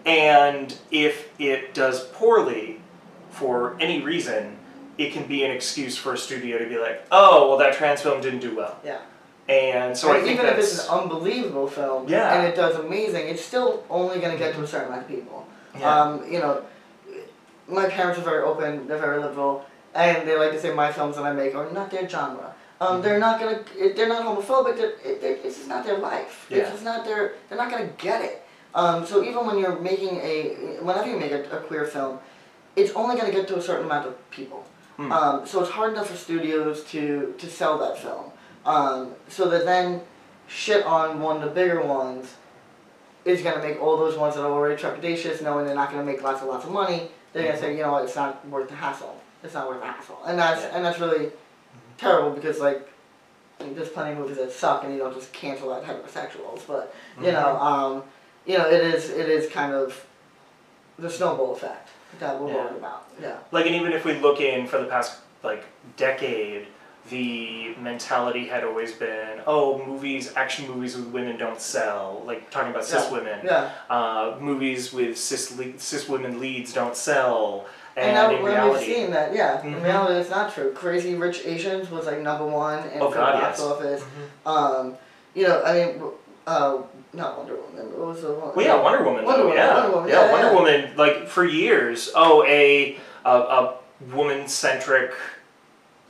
And 0.05 0.77
if 0.91 1.29
it 1.39 1.73
does 1.73 2.05
poorly 2.05 2.79
for 3.29 3.75
any 3.79 4.01
reason, 4.01 4.57
it 4.97 5.13
can 5.13 5.25
be 5.27 5.43
an 5.45 5.51
excuse 5.51 5.95
for 5.97 6.13
a 6.13 6.17
studio 6.17 6.57
to 6.57 6.65
be 6.67 6.77
like, 6.77 7.05
oh, 7.11 7.47
well, 7.49 7.57
that 7.57 7.73
trans 7.73 8.01
film 8.01 8.21
didn't 8.21 8.39
do 8.39 8.55
well. 8.55 8.77
Yeah. 8.83 8.99
And 9.47 9.97
so 9.97 10.11
I 10.11 10.17
And 10.17 10.25
think 10.25 10.39
even 10.39 10.51
if 10.51 10.59
it's 10.59 10.87
an 10.87 10.99
unbelievable 10.99 11.67
film 11.67 12.07
Yeah. 12.07 12.33
and 12.37 12.47
it 12.47 12.55
does 12.55 12.75
amazing, 12.75 13.27
it's 13.29 13.43
still 13.43 13.83
only 13.89 14.19
going 14.19 14.31
to 14.31 14.37
get 14.37 14.53
to 14.55 14.61
a 14.61 14.67
certain 14.67 14.87
amount 14.89 15.03
of 15.03 15.07
people. 15.07 15.47
Yeah. 15.77 16.01
Um, 16.01 16.31
you 16.31 16.39
know, 16.39 16.63
my 17.67 17.87
parents 17.89 18.19
are 18.19 18.23
very 18.23 18.43
open, 18.43 18.87
they're 18.87 18.97
very 18.97 19.19
liberal, 19.21 19.65
and 19.95 20.27
they 20.27 20.37
like 20.37 20.51
to 20.51 20.59
say 20.59 20.73
my 20.73 20.91
films 20.91 21.15
that 21.15 21.23
I 21.23 21.33
make 21.33 21.55
are 21.55 21.69
not 21.71 21.89
their 21.91 22.07
genre. 22.07 22.53
Um, 22.81 22.87
Mm-hmm. 22.87 23.01
They're 23.01 23.19
not 23.19 23.39
gonna. 23.41 23.63
They're 23.95 24.07
not 24.07 24.23
homophobic. 24.25 24.77
They're, 24.77 24.93
it, 25.03 25.19
they're, 25.19 25.35
it's 25.35 25.57
just 25.57 25.67
not 25.67 25.83
their 25.83 25.97
life. 25.97 26.47
Yeah. 26.49 26.59
It's 26.59 26.71
just 26.71 26.83
not 26.85 27.03
their. 27.03 27.33
They're 27.49 27.57
not 27.57 27.69
gonna 27.69 27.89
get 27.97 28.21
it. 28.23 28.45
Um, 28.73 29.05
so 29.05 29.21
even 29.21 29.45
when 29.45 29.57
you're 29.59 29.77
making 29.79 30.15
a, 30.17 30.77
whenever 30.81 31.09
you 31.09 31.17
make 31.19 31.31
a, 31.33 31.43
a 31.51 31.59
queer 31.59 31.83
film, 31.85 32.19
it's 32.75 32.91
only 32.95 33.15
gonna 33.17 33.31
get 33.31 33.47
to 33.49 33.57
a 33.57 33.61
certain 33.61 33.85
amount 33.85 34.07
of 34.07 34.31
people. 34.31 34.65
Hmm. 34.97 35.11
Um, 35.11 35.47
so 35.47 35.61
it's 35.61 35.71
hard 35.71 35.93
enough 35.93 36.09
for 36.09 36.17
studios 36.17 36.83
to 36.85 37.33
to 37.37 37.47
sell 37.47 37.77
that 37.79 37.97
film. 37.97 38.31
Um, 38.65 39.13
so 39.27 39.49
that 39.49 39.65
then 39.65 40.01
shit 40.47 40.85
on 40.85 41.21
one 41.21 41.37
of 41.37 41.41
the 41.43 41.49
bigger 41.49 41.81
ones 41.81 42.35
is 43.25 43.41
gonna 43.41 43.61
make 43.61 43.81
all 43.81 43.97
those 43.97 44.17
ones 44.17 44.35
that 44.35 44.41
are 44.41 44.51
already 44.51 44.81
trepidatious, 44.81 45.41
knowing 45.41 45.65
they're 45.65 45.75
not 45.75 45.91
gonna 45.91 46.03
make 46.03 46.21
lots 46.21 46.41
and 46.41 46.49
lots 46.49 46.65
of 46.65 46.71
money. 46.71 47.09
They're 47.33 47.43
gonna 47.43 47.57
say, 47.57 47.75
you 47.75 47.83
know 47.83 47.91
what, 47.93 48.05
it's 48.05 48.15
not 48.15 48.45
worth 48.47 48.69
the 48.69 48.75
hassle. 48.75 49.15
It's 49.43 49.53
not 49.53 49.67
worth 49.69 49.79
the 49.79 49.87
hassle, 49.87 50.19
and 50.25 50.37
that's 50.37 50.61
Yeah. 50.63 50.75
and 50.75 50.85
that's 50.85 50.99
really 50.99 51.31
terrible 51.97 52.31
because 52.31 52.59
like 52.59 52.87
there's 53.59 53.89
plenty 53.89 54.13
of 54.13 54.17
movies 54.19 54.37
that 54.37 54.51
suck, 54.51 54.83
and 54.83 54.93
you 54.93 54.99
don't 54.99 55.13
just 55.13 55.31
cancel 55.33 55.71
out 55.73 55.83
heterosexuals. 55.85 56.61
But 56.67 56.93
you 57.21 57.31
know, 57.31 57.57
um, 57.57 58.03
you 58.45 58.57
know, 58.57 58.67
it 58.69 58.81
is 58.81 59.09
it 59.09 59.29
is 59.29 59.49
kind 59.49 59.73
of 59.73 60.05
the 60.97 61.09
snowball 61.09 61.53
effect 61.53 61.89
that 62.19 62.39
we're 62.39 62.49
Yeah. 62.49 62.55
worried 62.55 62.77
about. 62.77 63.03
Yeah. 63.21 63.35
like 63.51 63.65
and 63.67 63.75
even 63.75 63.93
if 63.93 64.03
we 64.05 64.13
look 64.13 64.39
in 64.41 64.65
for 64.67 64.77
the 64.79 64.85
past 64.85 65.17
like 65.43 65.63
decade 65.97 66.67
the 67.09 67.73
mentality 67.81 68.47
had 68.47 68.63
always 68.63 68.91
been 68.93 69.41
oh 69.47 69.83
movies 69.85 70.33
action 70.35 70.67
movies 70.67 70.95
with 70.95 71.07
women 71.07 71.37
don't 71.37 71.59
sell 71.61 72.21
like 72.25 72.49
talking 72.49 72.71
about 72.71 72.85
cis 72.85 73.05
Yeah. 73.05 73.11
women 73.11 73.39
Yeah. 73.43 73.69
uh, 73.89 74.35
movies 74.39 74.93
with 74.93 75.17
cis 75.17 75.57
le- 75.57 75.77
cis 75.77 76.07
women 76.09 76.39
leads 76.39 76.73
don't 76.73 76.95
sell 76.95 77.65
and, 77.95 78.05
And, 78.05 78.15
now 78.15 78.25
in 78.29 78.35
when 78.35 78.43
we've 78.43 78.53
reality 78.53 78.85
seen 78.85 79.11
that, 79.11 79.33
yeah, 79.33 79.57
Mhm. 79.57 79.63
in 79.77 79.83
reality 79.83 80.13
it's 80.21 80.29
not 80.29 80.53
true. 80.53 80.71
Crazy 80.71 81.15
Rich 81.15 81.41
Asians 81.45 81.89
was 81.89 82.05
like 82.05 82.19
number 82.19 82.45
one 82.45 82.79
in 82.93 83.01
Oh, 83.01 83.09
the 83.09 83.15
God, 83.17 83.41
box 83.41 83.59
yes. 83.59 83.67
office. 83.67 84.03
Mhm. 84.03 84.49
Um, 84.49 84.97
you 85.33 85.45
know, 85.47 85.61
I 85.65 85.73
mean, 85.73 86.03
uh, 86.47 86.77
not 87.13 87.37
Wonder 87.37 87.55
Woman. 87.55 87.85
What 87.97 88.07
was 88.09 88.21
the 88.21 88.33
one? 88.33 88.55
well 88.55 88.65
yeah 88.65 88.81
Wonder 88.81 89.03
Woman 89.03 89.25
Wonder 89.25 89.43
though, 89.43 89.47
Woman, 89.49 89.57
yeah 89.57 89.75
Wonder 89.81 89.95
Woman, 89.95 90.09
yeah, 90.09 90.25
yeah, 90.25 90.31
Wonder. 90.31 90.53
Woman 90.55 90.97
like 90.97 91.27
for 91.27 91.43
years 91.45 92.11
oh 92.15 92.43
a 92.45 92.97
a, 93.25 93.29
a 93.31 93.75
woman 94.13 94.47
centric 94.47 95.13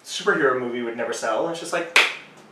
superhero 0.03 0.59
movie 0.59 0.81
would 0.81 0.97
never 0.97 1.13
sell 1.13 1.43
and 1.45 1.51
it's 1.51 1.59
just 1.59 1.73
like 1.73 1.97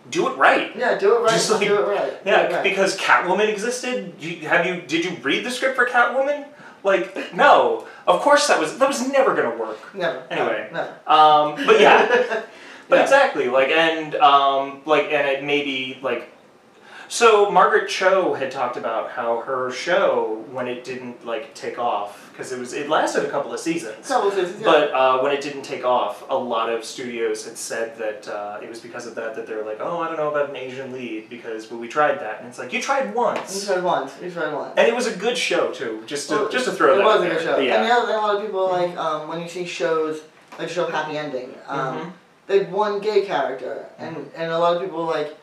do 0.09 0.27
it 0.29 0.37
right 0.37 0.75
Yeah, 0.75 0.97
do 0.97 1.17
it 1.17 1.19
right. 1.21 1.31
Just 1.31 1.51
like- 1.51 1.67
do 1.67 1.75
it 1.79 1.87
right. 1.87 2.23
do 2.23 2.29
Yeah, 2.29 2.41
it 2.43 2.53
right. 2.53 2.63
because 2.63 2.97
Catwoman 2.97 3.49
existed. 3.49 4.13
You, 4.19 4.47
have 4.47 4.65
you? 4.65 4.81
Did 4.81 5.03
you 5.03 5.11
read 5.21 5.45
the 5.45 5.51
script 5.51 5.75
for 5.75 5.85
Catwoman? 5.85 6.47
Like, 6.83 7.33
no. 7.35 7.85
Of 8.07 8.21
course 8.21 8.47
that 8.47 8.57
was 8.57 8.77
that 8.77 8.87
was 8.87 9.05
never 9.09 9.35
gonna 9.35 9.57
work. 9.57 9.77
never. 9.93 10.23
Anyway. 10.29 10.69
never. 10.71 10.87
Um, 11.07 11.55
but 11.65 11.81
yeah, 11.81 12.05
but 12.89 12.95
Yeah. 12.95 13.01
exactly. 13.03 13.49
Like, 13.49 13.67
and 13.67 14.15
um, 14.15 14.81
like, 14.85 15.05
and 15.11 15.27
it 15.27 15.43
maybe 15.43 15.99
like. 16.01 16.31
So 17.09 17.49
Margaret 17.49 17.87
Cho 17.87 18.33
had 18.33 18.51
talked 18.51 18.75
about 18.75 19.11
how 19.11 19.41
her 19.41 19.71
show, 19.71 20.43
when 20.51 20.67
it 20.67 20.83
didn't 20.83 21.25
like 21.25 21.53
take 21.53 21.79
off, 21.79 22.29
because 22.31 22.51
it 22.51 22.59
was 22.59 22.73
it 22.73 22.89
lasted 22.89 23.23
a 23.25 23.29
couple 23.29 23.53
of 23.53 23.59
seasons. 23.59 24.07
Couple 24.07 24.29
seasons, 24.31 24.59
yeah. 24.59 24.65
But 24.65 24.91
uh, 24.93 25.19
when 25.21 25.31
it 25.31 25.41
didn't 25.41 25.61
take 25.63 25.85
off, 25.85 26.23
a 26.29 26.37
lot 26.37 26.69
of 26.69 26.83
studios 26.83 27.45
had 27.45 27.57
said 27.57 27.97
that 27.97 28.27
uh, 28.27 28.59
it 28.61 28.67
was 28.69 28.79
because 28.81 29.07
of 29.07 29.15
that 29.15 29.35
that 29.35 29.47
they 29.47 29.55
were 29.55 29.63
like, 29.63 29.77
oh, 29.79 29.99
I 30.01 30.07
don't 30.07 30.17
know 30.17 30.29
about 30.29 30.49
an 30.49 30.57
Asian 30.57 30.91
lead 30.91 31.29
because 31.29 31.71
well, 31.71 31.79
we 31.79 31.87
tried 31.87 32.19
that, 32.19 32.39
and 32.39 32.49
it's 32.49 32.59
like 32.59 32.73
you 32.73 32.81
tried 32.81 33.15
once. 33.15 33.61
You 33.61 33.73
tried 33.73 33.83
once. 33.83 34.13
You 34.21 34.29
tried 34.29 34.53
once. 34.53 34.73
and 34.77 34.87
it 34.87 34.93
was 34.95 35.07
a 35.07 35.15
good 35.15 35.37
show 35.37 35.71
too. 35.71 36.03
Just 36.05 36.27
to 36.29 36.35
Well, 36.35 36.49
just 36.49 36.65
to 36.65 36.71
throw 36.73 36.93
it 36.95 36.97
that. 36.97 37.05
was 37.05 37.15
out 37.21 37.25
a 37.25 37.29
good 37.29 37.37
there. 37.37 37.43
show. 37.43 37.55
And 37.55 37.65
yeah. 37.65 37.83
the 37.85 37.93
other 37.93 38.07
thing, 38.07 38.15
a 38.15 38.19
lot 38.19 38.35
of 38.35 38.41
people 38.41 38.69
like 38.69 38.97
um, 38.97 39.29
when 39.29 39.39
you 39.41 39.47
see 39.47 39.65
shows 39.65 40.21
like 40.59 40.67
show 40.69 40.87
Happy 40.87 41.17
Ending. 41.17 41.55
Um, 41.67 41.97
Mhm. 41.97 42.11
They 42.47 42.59
had 42.59 42.71
one 42.71 42.99
gay 42.99 43.25
character, 43.25 43.87
and 43.97 44.29
and 44.35 44.51
a 44.51 44.57
lot 44.59 44.75
of 44.75 44.81
people 44.81 45.03
like 45.05 45.35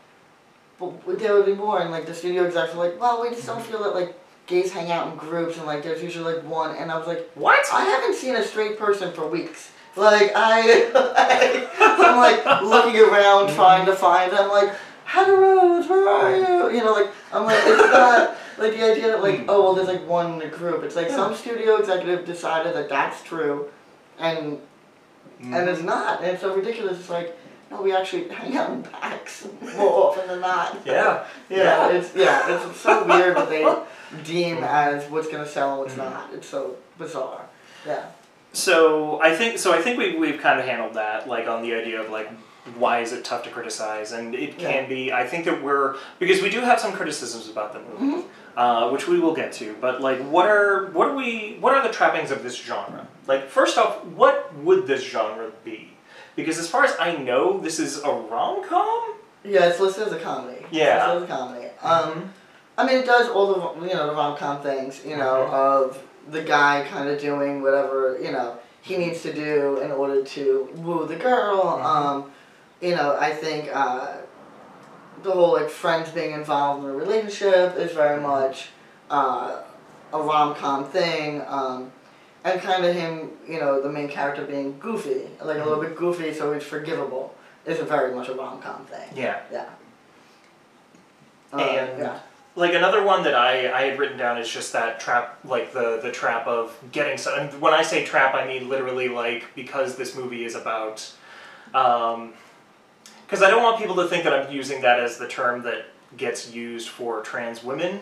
but 0.79 1.19
there 1.19 1.35
would 1.35 1.47
be 1.47 1.55
more, 1.55 1.81
and 1.81 1.91
like 1.91 2.07
the 2.07 2.15
studio 2.15 2.45
execs 2.45 2.75
were 2.75 2.89
like, 2.89 3.01
well, 3.01 3.23
we 3.23 3.31
just 3.31 3.47
don't 3.47 3.63
feel 3.63 3.83
that 3.83 3.95
like 3.95 4.19
gays 4.47 4.73
hang 4.73 4.91
out 4.91 5.11
in 5.11 5.17
groups, 5.17 5.57
and 5.57 5.67
like 5.67 5.83
there's 5.83 6.03
usually 6.03 6.35
like 6.35 6.45
one, 6.45 6.77
and 6.77 6.91
I 6.91 6.99
was 6.99 7.07
like, 7.07 7.31
What? 7.35 7.65
I 7.73 7.85
haven't 7.85 8.15
seen 8.15 8.37
a 8.37 8.45
straight 8.45 8.79
person 8.79 9.13
for 9.13 9.29
weeks. 9.29 9.71
Like 9.97 10.33
I, 10.35 10.91
I'm 11.79 12.17
like 12.17 12.63
looking 12.63 13.01
around 13.01 13.55
trying 13.55 13.87
to 13.87 13.95
find. 13.95 14.33
I'm 14.33 14.49
like, 14.49 14.75
heteros, 15.07 15.89
where 15.89 16.09
are 16.09 16.37
you? 16.37 16.77
You 16.77 16.85
know, 16.85 16.93
like 16.93 17.11
I'm 17.33 17.45
like, 17.45 17.63
it's 17.65 17.93
not 17.93 18.37
like 18.59 18.73
the 18.73 18.91
idea 18.91 19.09
that 19.09 19.23
like, 19.23 19.45
oh 19.49 19.63
well, 19.63 19.75
there's 19.75 19.89
like 19.89 20.07
one 20.07 20.35
in 20.35 20.43
a 20.43 20.49
group. 20.51 20.83
It's 20.83 20.97
like 20.97 21.11
some 21.11 21.35
studio 21.35 21.77
executive 21.77 22.27
decided 22.27 22.75
that 22.75 22.89
that's 22.89 23.23
true, 23.23 23.71
and 24.19 24.59
and 25.41 25.69
it's 25.69 25.79
mm-hmm. 25.79 25.89
not, 25.89 26.23
and 26.23 26.31
it's 26.31 26.41
so 26.41 26.55
ridiculous. 26.55 26.99
It's 26.99 27.11
like, 27.11 27.37
no, 27.75 27.83
we 27.83 27.93
actually 27.95 28.29
hang 28.29 28.57
out 28.57 28.71
in 28.71 28.83
packs 28.83 29.47
more 29.77 30.07
often 30.11 30.29
than 30.29 30.41
not. 30.41 30.79
Yeah. 30.87 31.25
Yeah, 31.49 31.89
it's 31.91 32.15
yeah, 32.15 32.55
it's 32.69 32.81
so 32.81 33.05
weird 33.09 33.37
that 33.37 33.49
they 33.49 33.65
deem 34.25 34.63
as 34.65 35.09
what's 35.11 35.29
gonna 35.29 35.47
sell 35.47 35.71
and 35.73 35.81
what's 35.81 35.97
not. 35.97 36.31
It's 36.33 36.49
so 36.49 36.77
bizarre. 36.99 37.43
Yeah. 37.87 38.07
So 38.53 39.21
I 39.21 39.35
think 39.35 39.59
so. 39.59 39.73
I 39.73 39.81
think 39.83 39.99
we 39.99 40.17
we've 40.17 40.41
kind 40.41 40.61
of 40.61 40.67
handled 40.67 40.95
that, 40.95 41.29
like 41.29 41.49
on 41.49 41.63
the 41.63 41.75
idea 41.75 42.01
of 42.01 42.11
like 42.11 42.31
why 42.79 43.01
is 43.01 43.13
it 43.13 43.25
tough 43.25 43.43
to 43.45 43.51
criticize, 43.51 44.13
and 44.13 44.35
it 44.35 44.57
can 44.59 44.85
Yeah. 44.85 44.89
be. 44.89 45.13
I 45.13 45.27
think 45.27 45.45
that 45.47 45.63
we're 45.63 45.97
because 46.19 46.41
we 46.43 46.51
do 46.51 46.61
have 46.61 46.81
some 46.81 46.93
criticisms 46.93 47.49
about 47.51 47.73
the 47.73 47.81
movie, 47.81 48.25
uh, 48.57 48.89
which 48.91 49.09
we 49.09 49.19
will 49.19 49.35
get 49.35 49.53
to. 49.55 49.75
But 49.81 50.01
like, 50.01 50.21
what 50.21 50.47
are 50.47 50.87
what 50.93 51.09
are 51.09 51.15
we? 51.17 51.57
What 51.61 51.75
are 51.75 51.83
the 51.87 51.93
trappings 51.93 52.31
of 52.31 52.43
this 52.43 52.57
genre? 52.57 53.07
Like, 53.27 53.49
first 53.49 53.77
off, 53.77 54.05
what 54.05 54.55
would 54.59 54.87
this 54.87 55.03
genre 55.03 55.51
be? 55.65 55.91
Because 56.37 56.59
as 56.59 56.69
far 56.69 56.85
as 56.85 56.95
I 56.99 57.17
know, 57.17 57.59
this 57.59 57.79
is 57.79 58.03
a 58.03 58.11
rom 58.11 58.67
com. 58.69 59.15
Yeah, 59.45 59.69
it's 59.69 59.81
listed 59.81 60.09
as 60.09 60.13
a 60.13 60.19
comedy. 60.19 60.65
Yeah. 60.71 60.97
It's 60.97 61.21
listed 61.21 61.23
as 61.23 61.31
a 61.31 61.45
comedy. 61.45 61.67
Um, 61.83 62.33
I 62.77 62.87
mean, 62.87 62.97
it 62.97 63.07
does 63.07 63.29
all 63.29 63.77
the 63.77 63.87
you 63.87 63.95
know 63.95 64.07
the 64.09 64.15
rom 64.15 64.37
com 64.37 64.63
things. 64.63 65.05
You 65.05 65.17
know 65.17 65.47
of 65.47 66.03
the 66.31 66.43
guy 66.43 66.87
kind 66.91 67.09
of 67.09 67.21
doing 67.21 67.63
whatever 67.63 68.19
you 68.21 68.33
know 68.33 68.59
he 68.83 68.97
needs 68.97 69.23
to 69.23 69.33
do 69.33 69.79
in 69.81 69.91
order 69.93 70.25
to 70.25 70.69
woo 70.77 71.07
the 71.07 71.17
girl. 71.17 71.81
Um, 71.83 72.31
you 72.81 72.95
know, 72.95 73.17
I 73.19 73.31
think 73.31 73.71
uh, 73.73 74.17
the 75.23 75.31
whole 75.31 75.55
like 75.55 75.71
friends 75.71 76.11
being 76.11 76.33
involved 76.33 76.85
in 76.85 76.91
a 76.91 76.95
relationship 76.95 77.77
is 77.77 77.93
very 77.93 78.21
much 78.21 78.71
uh, 79.11 79.63
a 80.13 80.23
rom 80.23 80.55
com 80.55 80.85
thing. 80.85 81.43
Um, 81.47 81.93
and 82.45 82.61
kind 82.61 82.85
of 82.85 82.95
him, 82.95 83.31
you 83.49 83.59
know, 83.59 83.81
the 83.81 83.89
main 83.89 84.09
character 84.09 84.45
being 84.45 84.79
goofy, 84.79 85.23
like 85.43 85.59
a 85.59 85.65
little 85.65 85.83
bit 85.83 85.97
goofy, 85.97 86.33
so 86.33 86.53
it's 86.53 86.65
forgivable. 86.65 87.35
Is 87.67 87.79
very 87.79 88.15
much 88.15 88.29
a 88.29 88.35
rom 88.35 88.61
com 88.61 88.85
thing. 88.85 89.09
Yeah. 89.17 89.41
Yeah. 89.51 89.69
Uh, 91.53 91.59
And- 91.61 91.99
yeah. 91.99 92.19
Like 92.57 92.75
another 92.75 93.03
one 93.03 93.25
that 93.25 93.35
I, 93.35 93.73
I 93.73 93.83
had 93.87 93.99
written 93.99 94.17
down 94.17 94.39
is 94.39 94.49
just 94.49 94.73
that 94.75 95.01
trap, 95.01 95.41
like 95.45 95.73
the 95.73 95.99
the 96.01 96.13
trap 96.13 96.47
of 96.47 96.79
getting 96.93 97.19
some. 97.19 97.37
And 97.37 97.61
when 97.61 97.75
I 97.75 97.83
say 97.83 98.05
trap, 98.05 98.33
I 98.37 98.47
mean 98.47 98.69
literally 98.69 99.09
like 99.09 99.47
because 99.57 99.97
this 99.97 100.15
movie 100.15 100.45
is 100.45 100.55
about, 100.55 101.11
because 101.73 103.43
I 103.43 103.51
don't 103.51 103.65
want 103.65 103.79
people 103.79 103.97
to 103.97 104.07
think 104.07 104.23
that 104.23 104.33
I'm 104.33 104.53
using 104.53 104.83
that 104.83 105.01
as 105.01 105.19
the 105.19 105.27
term 105.27 105.63
that 105.65 105.87
gets 106.17 106.53
used 106.55 106.91
for 106.91 107.23
trans 107.23 107.65
women. 107.65 107.99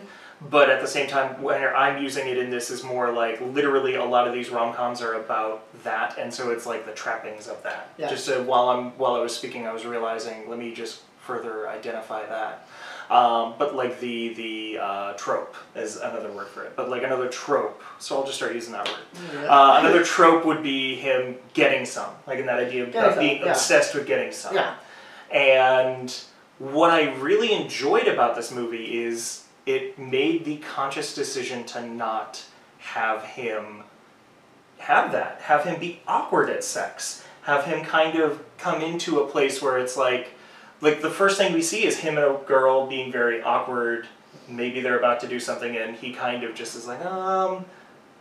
But 0.51 0.71
at 0.71 0.81
the 0.81 0.89
same 0.89 1.09
time, 1.09 1.41
when 1.43 1.63
I'm 1.63 2.03
using 2.03 2.29
it 2.29 2.39
in 2.39 2.51
this, 2.51 2.71
is 2.71 2.83
more 2.83 3.13
like 3.13 3.41
literally 3.41 3.95
a 3.95 4.05
lot 4.05 4.27
of 4.27 4.35
these 4.35 4.51
rom 4.51 4.75
coms 4.75 5.01
are 5.01 5.15
about 5.15 5.65
that, 5.85 6.19
and 6.19 6.33
so 6.33 6.51
it's 6.51 6.67
like 6.67 6.87
the 6.87 6.93
trappings 6.93 7.49
of 7.49 7.63
that. 7.63 7.93
Yeah. 7.97 8.09
Just 8.09 8.25
so 8.25 8.43
while 8.43 8.71
I'm 8.71 8.91
while 8.99 9.15
I 9.15 9.21
was 9.21 9.35
speaking, 9.35 9.67
I 9.67 9.73
was 9.73 9.85
realizing. 9.85 10.49
Let 10.49 10.59
me 10.59 10.75
just 10.75 11.03
further 11.21 11.69
identify 11.69 12.27
that. 12.27 12.67
Um, 13.11 13.55
but 13.59 13.75
like 13.75 14.01
the 14.01 14.33
the 14.35 14.79
uh, 14.79 15.13
trope 15.15 15.55
is 15.77 15.97
another 15.97 16.33
word 16.33 16.49
for 16.49 16.65
it. 16.65 16.75
But 16.77 16.89
like 16.89 17.03
another 17.03 17.29
trope, 17.29 17.83
so 17.99 18.17
I'll 18.17 18.25
just 18.25 18.37
start 18.37 18.55
using 18.55 18.73
that 18.73 18.89
word. 18.89 19.47
Uh, 19.47 19.77
another 19.81 20.03
trope 20.03 20.47
would 20.47 20.63
be 20.63 20.97
him 20.97 21.37
getting 21.53 21.85
some, 21.85 22.11
like 22.27 22.39
in 22.39 22.47
that 22.47 22.59
idea 22.59 22.85
of 22.85 23.19
being 23.19 23.43
yeah. 23.43 23.51
obsessed 23.51 23.95
with 23.95 24.07
getting 24.07 24.33
some. 24.33 24.55
Yeah. 24.55 24.75
And 25.31 26.15
what 26.59 26.91
I 26.91 27.15
really 27.17 27.53
enjoyed 27.53 28.07
about 28.07 28.35
this 28.35 28.53
movie 28.53 29.03
is 29.03 29.42
it 29.67 29.99
made 29.99 30.45
the 30.45 30.57
conscious 30.59 31.15
decision 31.15 31.65
to 31.65 31.87
not 31.87 32.45
have 32.79 33.25
him 33.25 33.85
have 34.79 35.13
that, 35.13 35.41
have 35.43 35.65
him 35.65 35.79
be 35.79 36.01
awkward 36.09 36.51
at 36.51 36.65
sex, 36.65 37.25
have 37.43 37.65
him 37.65 37.85
kind 37.85 38.19
of 38.19 38.43
come 38.59 38.83
into 38.83 39.21
a 39.21 39.27
place 39.27 39.63
where 39.63 39.79
it's 39.79 39.97
like, 39.97 40.35
like 40.81 41.01
the 41.01 41.11
first 41.11 41.39
thing 41.39 41.53
we 41.53 41.63
see 41.63 41.85
is 41.85 41.99
him 41.99 42.19
and 42.19 42.27
a 42.27 42.39
girl 42.47 42.87
being 42.89 43.13
very 43.13 43.41
awkward. 43.43 44.09
Maybe 44.49 44.81
they're 44.81 44.99
about 44.99 45.21
to 45.21 45.29
do 45.29 45.39
something, 45.39 45.77
and 45.77 45.95
he 45.95 46.13
kind 46.13 46.43
of 46.43 46.55
just 46.55 46.75
is 46.75 46.87
like, 46.87 47.05
um, 47.05 47.65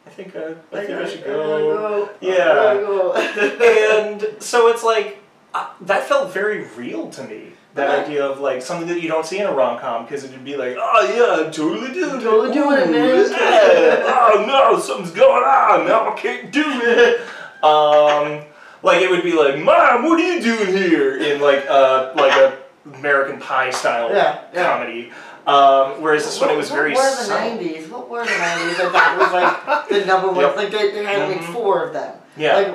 I 0.06 0.10
think 0.10 0.36
uh, 0.36 0.54
I 0.72 0.86
think 0.86 1.00
I 1.00 1.10
should 1.10 1.24
go. 1.24 2.10
Yeah. 2.22 2.74
and 3.98 4.42
so 4.42 4.68
it's 4.68 4.84
like 4.84 5.20
uh, 5.54 5.70
that 5.82 6.08
felt 6.08 6.32
very 6.32 6.66
real 6.76 7.10
to 7.12 7.24
me. 7.24 7.54
That 7.74 8.06
idea 8.06 8.26
of 8.26 8.42
like 8.42 8.62
something 8.62 8.88
that 8.90 9.00
you 9.02 9.08
don't 9.08 9.26
see 9.26 9.40
in 9.40 9.48
a 9.48 9.54
rom 9.54 9.80
com 9.80 10.04
because 10.04 10.26
it'd 10.26 10.44
be 10.44 10.58
like, 10.58 10.76
oh 10.78 11.02
yeah, 11.44 11.50
totally 11.52 11.92
it, 11.98 12.22
Totally 12.22 12.54
doing 12.54 12.80
it, 12.80 12.92
man." 12.92 13.32
yeah. 13.32 14.04
oh 14.34 14.44
no, 14.46 14.78
something's 14.80 15.12
going 15.12 15.44
on. 15.44 15.88
Now 15.88 16.10
I 16.12 16.16
can't 16.20 16.52
do 16.52 16.64
it. 16.66 17.22
Um, 17.64 18.44
like 18.84 19.02
it 19.02 19.10
would 19.10 19.24
be 19.24 19.34
like, 19.34 19.58
mom, 19.60 20.04
what 20.04 20.20
are 20.20 20.34
you 20.34 20.42
doing 20.42 20.68
here? 20.68 21.18
In 21.18 21.40
like 21.40 21.64
a 21.70 22.12
like 22.16 22.34
a 22.34 22.58
American 22.98 23.40
Pie 23.40 23.70
style 23.70 24.10
Yeah, 24.14 24.42
comedy. 24.54 25.12
Um, 25.48 26.02
whereas 26.02 26.26
this 26.26 26.40
one 26.42 26.50
it 26.50 26.58
was 26.58 26.70
what, 26.70 26.76
very 26.76 26.94
What 26.94 27.04
were 27.04 27.10
the 27.18 27.24
subtle. 27.24 27.50
nineties? 27.58 27.88
What 27.90 28.10
were 28.10 28.26
the 28.26 28.38
nineties? 28.38 28.78
That 28.80 28.92
that 28.92 29.18
was 29.18 29.32
like 29.32 29.90
the 30.02 30.06
number 30.06 30.28
one. 30.28 30.42
Yep. 30.42 30.56
Like 30.58 30.72
they, 30.72 30.92
they 30.92 31.04
had 31.06 31.30
like 31.30 31.40
Mhm. 31.40 31.54
four 31.54 31.86
of 31.86 31.94
them. 31.94 32.16
Yeah. 32.36 32.74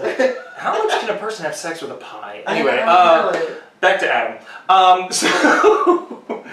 Like, 0.00 0.36
How 0.56 0.78
much 0.86 1.00
can 1.00 1.10
a 1.10 1.18
person 1.18 1.44
have 1.44 1.54
sex 1.56 1.82
with 1.82 1.90
a 1.90 1.94
pie? 1.96 2.42
I 2.46 2.54
Anyway, 2.54 2.76
know, 2.76 2.82
uh. 2.86 3.44
Back 3.82 4.00
to 4.00 4.10
Adam. 4.10 4.38
Um, 4.70 5.12
so, 5.12 6.44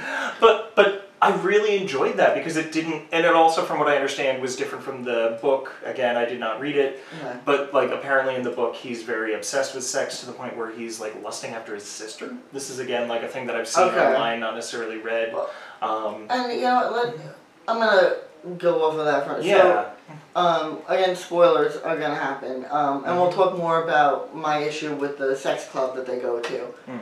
but 0.42 0.76
but 0.76 1.10
I 1.22 1.36
really 1.38 1.78
enjoyed 1.78 2.18
that 2.18 2.34
because 2.36 2.56
it 2.58 2.72
didn't, 2.72 3.04
and 3.12 3.26
it 3.26 3.34
also, 3.34 3.64
from 3.64 3.78
what 3.80 3.88
I 3.90 3.96
understand, 3.96 4.42
was 4.42 4.56
different 4.56 4.84
from 4.84 5.04
the 5.04 5.38
book. 5.42 5.74
Again, 5.86 6.16
I 6.18 6.26
did 6.26 6.40
not 6.40 6.60
read 6.60 6.76
it, 6.76 7.00
but 7.46 7.74
like 7.74 7.92
apparently 7.92 8.36
in 8.36 8.44
the 8.44 8.52
book, 8.52 8.76
he's 8.76 9.04
very 9.04 9.34
obsessed 9.36 9.76
with 9.76 9.84
sex 9.86 10.20
to 10.22 10.26
the 10.26 10.32
point 10.34 10.58
where 10.58 10.72
he's 10.72 11.00
like 11.00 11.22
lusting 11.24 11.52
after 11.54 11.74
his 11.74 11.84
sister. 11.84 12.34
This 12.52 12.70
is 12.70 12.80
again 12.80 13.08
like 13.08 13.24
a 13.24 13.28
thing 13.28 13.48
that 13.48 13.56
I've 13.56 13.68
seen 13.68 13.86
Okay. 13.86 14.06
online, 14.08 14.40
not 14.42 14.56
necessarily 14.56 14.98
read. 14.98 15.34
Well, 15.34 15.50
Um, 15.82 16.26
And 16.30 16.52
you 16.54 16.62
know, 16.62 16.92
what, 16.92 17.06
let, 17.16 17.16
I'm 17.68 17.80
gonna 17.80 18.16
go 18.58 18.86
off 18.86 18.96
of 18.98 19.06
that 19.06 19.26
first. 19.28 19.46
yeah, 19.46 19.90
So, 20.36 20.42
um, 20.42 20.80
again, 20.88 21.16
spoilers 21.18 21.76
are 21.78 21.98
gonna 21.98 22.16
happen, 22.16 22.66
um, 22.72 22.98
and 23.04 23.06
Mm-hmm. 23.08 23.18
we'll 23.20 23.32
talk 23.34 23.58
more 23.58 23.84
about 23.84 24.34
my 24.36 24.60
issue 24.60 24.94
with 24.96 25.18
the 25.18 25.36
sex 25.36 25.66
club 25.68 25.96
that 25.98 26.06
they 26.06 26.20
go 26.20 26.40
to. 26.40 26.58
Hmm. 26.88 26.98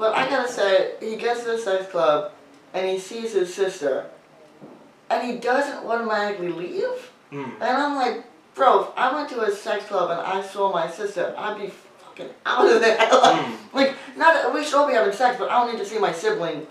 But 0.00 0.14
I 0.16 0.28
gotta 0.30 0.50
say, 0.50 0.94
he 0.98 1.16
gets 1.16 1.40
to 1.44 1.48
the 1.52 1.58
sex 1.58 1.90
club, 1.90 2.32
and 2.72 2.88
he 2.88 2.98
sees 2.98 3.34
his 3.34 3.52
sister, 3.54 4.06
and 5.10 5.30
he 5.30 5.36
doesn't 5.38 5.84
automatically 5.86 6.48
leave. 6.48 7.10
Mm. 7.30 7.52
And 7.60 7.62
I'm 7.62 7.96
like, 7.96 8.24
bro, 8.54 8.84
if 8.84 8.88
I 8.96 9.14
went 9.14 9.28
to 9.28 9.42
a 9.42 9.50
sex 9.50 9.84
club 9.84 10.10
and 10.10 10.20
I 10.20 10.40
saw 10.42 10.72
my 10.72 10.90
sister, 10.90 11.34
I'd 11.36 11.58
be 11.60 11.70
fucking 11.98 12.30
out 12.46 12.66
of 12.66 12.80
there. 12.80 12.96
like, 12.98 13.10
Mm. 13.10 13.56
like, 13.74 13.94
not 14.16 14.32
that 14.34 14.52
we 14.54 14.64
should 14.64 14.74
all 14.74 14.88
be 14.88 14.94
having 14.94 15.12
sex, 15.12 15.36
but 15.38 15.50
I 15.50 15.62
don't 15.64 15.74
need 15.74 15.84
to 15.84 15.88
see 15.88 15.98
my 15.98 16.12
sibling 16.12 16.66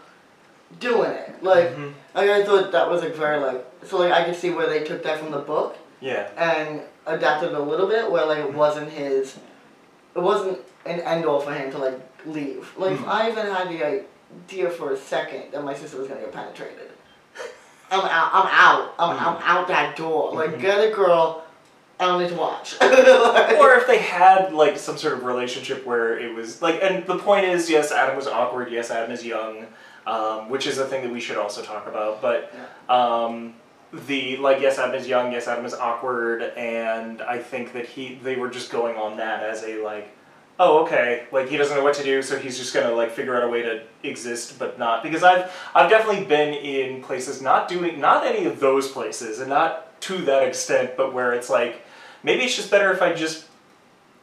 doing 0.80 1.12
it. 1.12 1.44
Like, 1.44 1.76
Mhm. 1.76 1.94
like 2.16 2.30
I 2.32 2.44
thought 2.44 2.72
that 2.72 2.90
was 2.90 3.02
like 3.04 3.14
very 3.16 3.40
like 3.40 3.64
so 3.86 3.98
like 4.00 4.12
I 4.12 4.24
could 4.24 4.36
see 4.36 4.50
where 4.50 4.68
they 4.68 4.84
took 4.84 5.04
that 5.04 5.20
from 5.20 5.32
the 5.32 5.40
book 5.40 5.78
yeah, 6.02 6.28
and 6.38 6.82
adapted 7.06 7.54
a 7.54 7.60
little 7.60 7.88
bit 7.88 8.10
where 8.12 8.26
like 8.26 8.40
it 8.40 8.54
wasn't 8.54 8.90
his 8.92 9.38
it 10.16 10.20
wasn't 10.20 10.60
an 10.86 11.00
end 11.02 11.26
all 11.26 11.40
for 11.40 11.54
him 11.54 11.72
to 11.72 11.78
like 11.78 12.00
leave. 12.26 12.72
Like 12.78 12.98
Mhm. 12.98 13.08
I 13.08 13.30
even 13.30 13.46
had 13.48 13.70
the 13.70 14.04
idea 14.46 14.70
for 14.70 14.92
a 14.92 14.98
second 14.98 15.52
that 15.52 15.64
my 15.64 15.74
sister 15.74 15.98
was 15.98 16.08
gonna 16.08 16.22
get 16.22 16.32
penetrated. 16.34 16.92
I'm 17.92 18.02
out 18.02 18.30
I'm 18.34 18.48
out. 18.52 18.94
I'm 19.00 19.18
I'm 19.18 19.38
out 19.44 19.68
that 19.70 19.96
door. 19.96 20.34
Like 20.34 20.60
get 20.60 20.78
a 20.80 20.92
girl, 20.94 21.44
I 22.00 22.06
don't 22.06 22.22
need 22.22 22.30
to 22.30 22.36
watch. 22.36 22.76
Like- 22.82 23.58
or 23.60 23.74
if 23.76 23.88
they 23.88 23.98
had 24.00 24.54
like 24.54 24.78
some 24.78 24.98
sort 24.98 25.14
of 25.14 25.24
relationship 25.26 25.86
where 25.86 26.18
it 26.18 26.34
was 26.34 26.62
like 26.62 26.80
and 26.84 27.06
the 27.08 27.18
point 27.18 27.46
is 27.46 27.70
yes 27.70 27.92
adam 27.92 28.16
was 28.16 28.28
awkward 28.28 28.72
yes 28.72 28.90
adam 28.92 29.12
is 29.12 29.26
young 29.26 29.66
um, 30.08 30.50
which 30.50 30.66
is 30.66 30.78
a 30.78 30.86
thing 30.86 31.04
that 31.04 31.12
we 31.12 31.20
should 31.20 31.38
also 31.38 31.62
talk 31.62 31.88
about 31.88 32.22
but 32.22 32.52
um, 32.90 33.54
the 33.94 34.38
like 34.38 34.60
yes 34.62 34.78
adam 34.80 34.96
is 34.96 35.08
young 35.08 35.32
yes 35.32 35.48
adam 35.48 35.66
is 35.66 35.74
awkward 35.74 36.42
and 36.56 37.22
i 37.24 37.38
think 37.38 37.74
that 37.74 37.86
he 37.86 38.16
they 38.24 38.36
were 38.36 38.50
just 38.50 38.72
going 38.72 38.96
on 38.96 39.18
that 39.18 39.44
as 39.44 39.64
a 39.64 39.84
like 39.84 40.10
oh 40.60 40.84
okay. 40.84 41.26
Like 41.32 41.50
he 41.50 41.58
doesn't 41.58 41.76
know 41.76 41.84
what 41.84 41.96
to 41.96 42.04
do 42.04 42.22
so 42.22 42.38
he's 42.38 42.58
just 42.58 42.74
gonna 42.74 42.92
like 42.92 43.12
figure 43.12 43.36
out 43.36 43.44
a 43.44 43.48
way 43.48 43.62
to 43.64 43.82
exist 44.04 44.60
but 44.60 44.80
not 44.80 45.04
because 45.04 45.24
i've 45.24 45.52
i've 45.76 45.90
definitely 45.90 46.24
been 46.24 46.54
in 46.54 47.02
places 47.02 47.42
not 47.42 47.68
doing 47.68 48.00
not 48.00 48.26
any 48.26 48.46
of 48.46 48.60
those 48.60 48.90
places 48.90 49.40
and 49.40 49.50
not 49.50 50.00
to 50.02 50.20
that 50.20 50.44
extent 50.48 50.92
but 50.96 51.14
where 51.14 51.34
it's 51.34 51.50
like 51.50 51.82
maybe 52.24 52.44
it's 52.44 52.56
just 52.56 52.72
better 52.72 52.94
if 52.94 53.02
i 53.02 53.12
just 53.14 53.46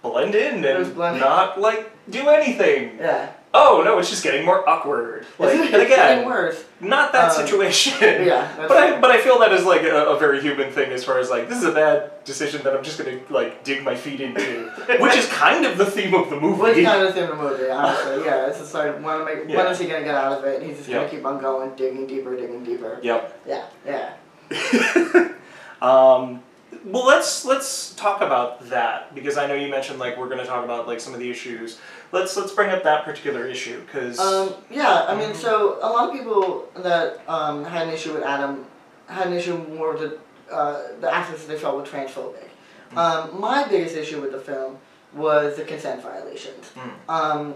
blend 0.03 0.35
in 0.35 0.64
and 0.64 0.94
blend 0.94 1.20
not 1.20 1.61
like 1.61 1.90
do 2.09 2.29
anything. 2.29 2.99
Yeah. 2.99 3.33
Oh 3.58 3.82
no, 3.84 3.98
it's 3.98 4.10
just 4.10 4.22
getting 4.22 4.44
more 4.44 4.68
awkward. 4.68 5.24
Like 5.38 5.54
it's 5.54 5.72
and 5.72 5.82
again, 5.82 5.88
getting 5.88 6.26
worse. 6.26 6.62
not 6.80 7.12
that 7.12 7.30
Um, 7.30 7.36
situation. 7.46 7.94
yeah, 8.26 8.52
but 8.68 8.76
I 8.76 9.00
but 9.00 9.10
I 9.10 9.18
feel 9.18 9.38
that 9.40 9.52
is 9.52 9.64
like 9.64 9.82
a, 9.82 10.04
a 10.14 10.18
very 10.18 10.40
human 10.40 10.70
thing 10.70 10.92
as 10.92 11.02
far 11.04 11.18
as 11.18 11.30
like 11.30 11.48
this 11.48 11.58
is 11.58 11.64
a 11.64 11.72
bad 11.72 12.24
decision 12.24 12.62
that 12.64 12.76
I'm 12.76 12.84
just 12.84 12.98
gonna 12.98 13.18
like 13.30 13.64
dig 13.64 13.82
my 13.82 13.94
feet 13.96 14.20
into, 14.20 14.70
which 15.00 15.16
is 15.16 15.26
kind 15.28 15.64
of 15.64 15.78
the 15.78 15.86
theme 15.86 16.12
of 16.14 16.28
the 16.30 16.38
movie. 16.38 16.60
What's 16.60 16.80
kind 16.82 17.02
of 17.02 17.14
the 17.14 17.20
theme 17.20 17.30
of 17.30 17.38
the 17.38 17.42
movie, 17.42 17.70
honestly. 17.70 18.24
Yeah, 18.24 18.46
it's 18.48 18.58
just 18.58 18.74
like, 18.74 18.94
when, 19.02 19.20
am 19.22 19.26
I, 19.28 19.34
when 19.34 19.48
Yeah. 19.48 19.70
is 19.70 19.78
he 19.78 19.86
going 19.86 20.00
to 20.02 20.04
get 20.04 20.14
out 20.14 20.32
of 20.38 20.44
it? 20.44 20.62
He's 20.62 20.76
just 20.78 20.90
gonna 20.90 21.08
keep 21.08 21.24
on 21.24 21.40
going, 21.40 21.70
digging 21.76 22.06
deeper, 22.06 22.36
digging 22.36 22.62
deeper. 22.64 22.98
Yep. 23.02 23.40
Yeah, 23.46 23.64
yeah. 23.86 24.12
um, 25.82 26.42
well, 26.87 27.05
let's 27.05 27.44
let's 27.44 27.94
talk 27.94 28.20
about 28.20 28.68
that 28.70 29.12
because 29.14 29.37
I 29.37 29.46
know 29.49 29.55
you 29.55 29.68
mentioned 29.68 29.99
like 29.99 30.16
we're 30.16 30.29
going 30.29 30.38
to 30.38 30.46
talk 30.46 30.64
about 30.64 30.87
like 30.87 31.01
some 31.01 31.12
of 31.14 31.20
the 31.20 31.29
issues. 31.29 31.79
Let's 32.12 32.37
let's 32.37 32.53
bring 32.53 32.70
up 32.70 32.85
that 32.85 33.05
particular 33.05 33.46
issue 33.46 33.81
because 33.85 34.20
Um, 34.20 34.55
yeah, 34.70 35.05
I 35.09 35.14
mean, 35.16 35.31
Mhm. 35.31 35.37
so 35.37 35.79
a 35.83 35.90
lot 35.90 36.09
of 36.09 36.14
people 36.14 36.68
that 36.77 37.20
um, 37.29 37.64
had 37.64 37.88
an 37.88 37.92
issue 37.94 38.12
with 38.12 38.22
Adam 38.22 38.64
had 39.09 39.27
an 39.27 39.33
issue 39.33 39.57
more 39.77 39.94
with 39.94 40.01
the, 40.49 40.55
uh, 40.55 40.83
the 41.01 41.09
that 41.09 41.44
they 41.49 41.59
felt 41.59 41.77
were 41.77 41.83
transphobic. 41.83 42.49
Um, 42.96 43.40
my 43.40 43.66
biggest 43.66 43.96
issue 43.96 44.20
with 44.20 44.31
the 44.31 44.40
film 44.40 44.79
was 45.12 45.57
the 45.57 45.64
consent 45.64 46.03
violations. 46.03 46.70
Mm. 46.77 47.12
Um, 47.12 47.55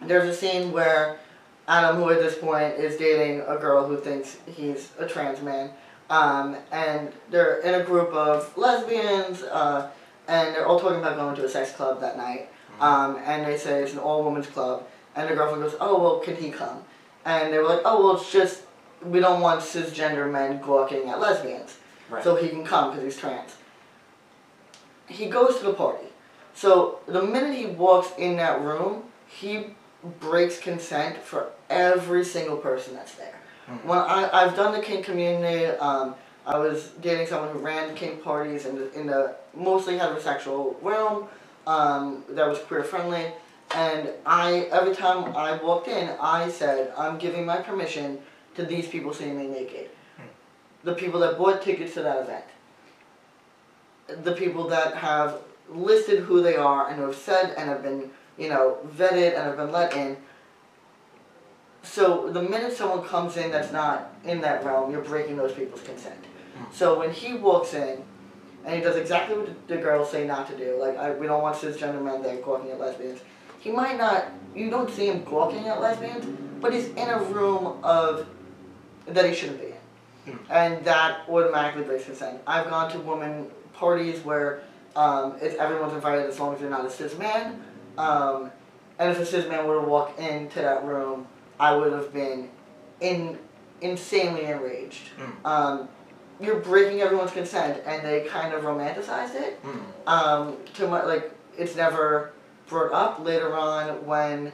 there's 0.00 0.28
a 0.28 0.34
scene 0.34 0.72
where 0.72 1.18
Adam, 1.66 1.96
who 1.96 2.08
at 2.08 2.18
this 2.20 2.36
point 2.38 2.74
is 2.74 2.96
dating 2.96 3.42
a 3.42 3.56
girl 3.58 3.86
who 3.86 3.98
thinks 3.98 4.38
he's 4.46 4.90
a 4.98 5.06
trans 5.06 5.42
man, 5.42 5.70
um, 6.10 6.56
and 6.72 7.12
they're 7.30 7.58
in 7.60 7.74
a 7.74 7.84
group 7.84 8.12
of 8.12 8.56
lesbians, 8.56 9.42
uh, 9.42 9.90
and 10.26 10.54
they're 10.54 10.66
all 10.66 10.78
talking 10.80 10.98
about 10.98 11.16
going 11.16 11.36
to 11.36 11.44
a 11.44 11.48
sex 11.48 11.72
club 11.72 12.00
that 12.00 12.16
night. 12.16 12.48
Um, 12.80 13.16
and 13.24 13.44
they 13.44 13.56
say 13.58 13.82
it's 13.82 13.92
an 13.92 13.98
all 13.98 14.24
women's 14.24 14.46
club, 14.46 14.86
and 15.16 15.28
the 15.28 15.34
girlfriend 15.34 15.62
goes, 15.64 15.74
"Oh 15.80 16.00
well, 16.00 16.20
can 16.20 16.36
he 16.36 16.50
come?" 16.50 16.84
And 17.24 17.52
they 17.52 17.58
were 17.58 17.64
like, 17.64 17.80
"Oh 17.84 18.04
well, 18.04 18.16
it's 18.16 18.30
just 18.30 18.62
we 19.02 19.18
don't 19.20 19.40
want 19.40 19.60
cisgender 19.60 20.30
men 20.30 20.60
gawking 20.60 21.08
at 21.08 21.18
lesbians, 21.20 21.76
Right. 22.08 22.22
so 22.22 22.36
he 22.36 22.48
can 22.48 22.64
come 22.64 22.90
because 22.90 23.04
he's 23.04 23.16
trans." 23.20 23.56
He 25.06 25.26
goes 25.28 25.58
to 25.58 25.64
the 25.66 25.72
party. 25.72 26.06
So 26.54 27.00
the 27.06 27.22
minute 27.22 27.54
he 27.56 27.66
walks 27.66 28.10
in 28.18 28.36
that 28.36 28.60
room, 28.60 29.04
he 29.26 29.68
breaks 30.20 30.58
consent 30.60 31.18
for 31.18 31.50
every 31.70 32.24
single 32.24 32.56
person 32.58 32.94
that's 32.94 33.14
there. 33.14 33.37
When 33.84 33.98
I, 33.98 34.30
I've 34.32 34.56
done 34.56 34.72
the 34.72 34.80
kink 34.80 35.04
community, 35.04 35.66
um, 35.66 36.14
I 36.46 36.58
was 36.58 36.92
dating 37.02 37.26
someone 37.26 37.52
who 37.52 37.58
ran 37.58 37.94
kink 37.94 38.24
parties 38.24 38.64
in 38.64 38.76
the, 38.76 38.92
in 38.98 39.06
the 39.06 39.36
mostly 39.54 39.98
heterosexual 39.98 40.76
realm 40.82 41.28
um, 41.66 42.24
that 42.30 42.48
was 42.48 42.58
queer 42.60 42.82
friendly. 42.82 43.26
And 43.74 44.08
I 44.24 44.68
every 44.72 44.94
time 44.94 45.36
I 45.36 45.62
walked 45.62 45.88
in, 45.88 46.08
I 46.20 46.48
said, 46.48 46.94
I'm 46.96 47.18
giving 47.18 47.44
my 47.44 47.58
permission 47.58 48.18
to 48.54 48.64
these 48.64 48.88
people 48.88 49.12
seeing 49.12 49.36
me 49.38 49.46
naked. 49.46 49.90
The 50.84 50.94
people 50.94 51.20
that 51.20 51.36
bought 51.36 51.60
tickets 51.60 51.92
to 51.94 52.02
that 52.02 52.22
event. 52.22 52.44
The 54.24 54.32
people 54.32 54.66
that 54.68 54.94
have 54.94 55.42
listed 55.68 56.20
who 56.20 56.40
they 56.40 56.56
are 56.56 56.88
and 56.88 56.96
who 56.96 57.02
have 57.02 57.16
said 57.16 57.54
and 57.58 57.68
have 57.68 57.82
been, 57.82 58.10
you 58.38 58.48
know, 58.48 58.78
vetted 58.96 59.34
and 59.34 59.44
have 59.44 59.58
been 59.58 59.70
let 59.70 59.94
in. 59.94 60.16
So 61.90 62.30
the 62.30 62.42
minute 62.42 62.76
someone 62.76 63.02
comes 63.06 63.36
in 63.36 63.50
that's 63.50 63.72
not 63.72 64.12
in 64.24 64.42
that 64.42 64.64
realm, 64.64 64.90
you're 64.92 65.00
breaking 65.00 65.36
those 65.36 65.52
people's 65.52 65.82
consent. 65.82 66.22
So 66.70 66.98
when 66.98 67.10
he 67.10 67.34
walks 67.34 67.72
in, 67.72 68.02
and 68.64 68.76
he 68.76 68.82
does 68.82 68.96
exactly 68.96 69.38
what 69.38 69.68
the, 69.68 69.76
girls 69.78 70.10
say 70.10 70.26
not 70.26 70.48
to 70.50 70.56
do, 70.56 70.76
like 70.78 70.96
I, 70.98 71.12
we 71.12 71.26
don't 71.26 71.40
want 71.40 71.56
cisgender 71.56 72.02
men 72.02 72.22
there 72.22 72.36
gawking 72.36 72.70
at 72.70 72.78
lesbians. 72.78 73.20
He 73.60 73.70
might 73.70 73.96
not. 73.96 74.26
You 74.54 74.68
don't 74.68 74.90
see 74.90 75.06
him 75.06 75.24
gawking 75.24 75.66
at 75.68 75.80
lesbians, 75.80 76.26
but 76.60 76.74
he's 76.74 76.88
in 76.88 77.08
a 77.08 77.20
room 77.20 77.78
of 77.82 78.26
that 79.06 79.24
he 79.24 79.34
shouldn't 79.34 79.60
be 79.60 79.68
in, 80.26 80.38
and 80.50 80.84
that 80.84 81.20
automatically 81.28 81.84
breaks 81.84 82.04
consent. 82.04 82.40
I've 82.46 82.68
gone 82.68 82.90
to 82.92 82.98
women 82.98 83.46
parties 83.72 84.22
where 84.24 84.62
um, 84.94 85.36
it's 85.40 85.56
everyone's 85.56 85.94
invited 85.94 86.26
as 86.26 86.38
long 86.38 86.54
as 86.54 86.60
you're 86.60 86.68
not 86.68 86.84
a 86.84 86.90
cis 86.90 87.16
man, 87.16 87.62
um, 87.96 88.50
and 88.98 89.10
if 89.10 89.18
a 89.18 89.24
cis 89.24 89.48
man 89.48 89.66
were 89.66 89.80
to 89.80 89.86
walk 89.86 90.18
into 90.18 90.60
that 90.60 90.84
room, 90.84 91.26
I 91.60 91.74
would 91.76 91.92
have 91.92 92.12
been 92.12 92.50
in 93.00 93.38
insanely 93.80 94.44
enraged. 94.44 95.10
Mm. 95.18 95.44
Um, 95.44 95.88
you're 96.40 96.60
breaking 96.60 97.00
everyone's 97.00 97.32
consent, 97.32 97.82
and 97.86 98.04
they 98.06 98.24
kind 98.28 98.54
of 98.54 98.62
romanticized 98.62 99.34
it. 99.34 99.62
Mm. 99.62 99.80
Um, 100.06 100.56
too 100.74 100.88
much 100.88 101.06
like 101.06 101.32
it's 101.56 101.74
never 101.74 102.32
brought 102.68 102.92
up 102.92 103.24
later 103.24 103.56
on 103.56 104.04
when 104.06 104.52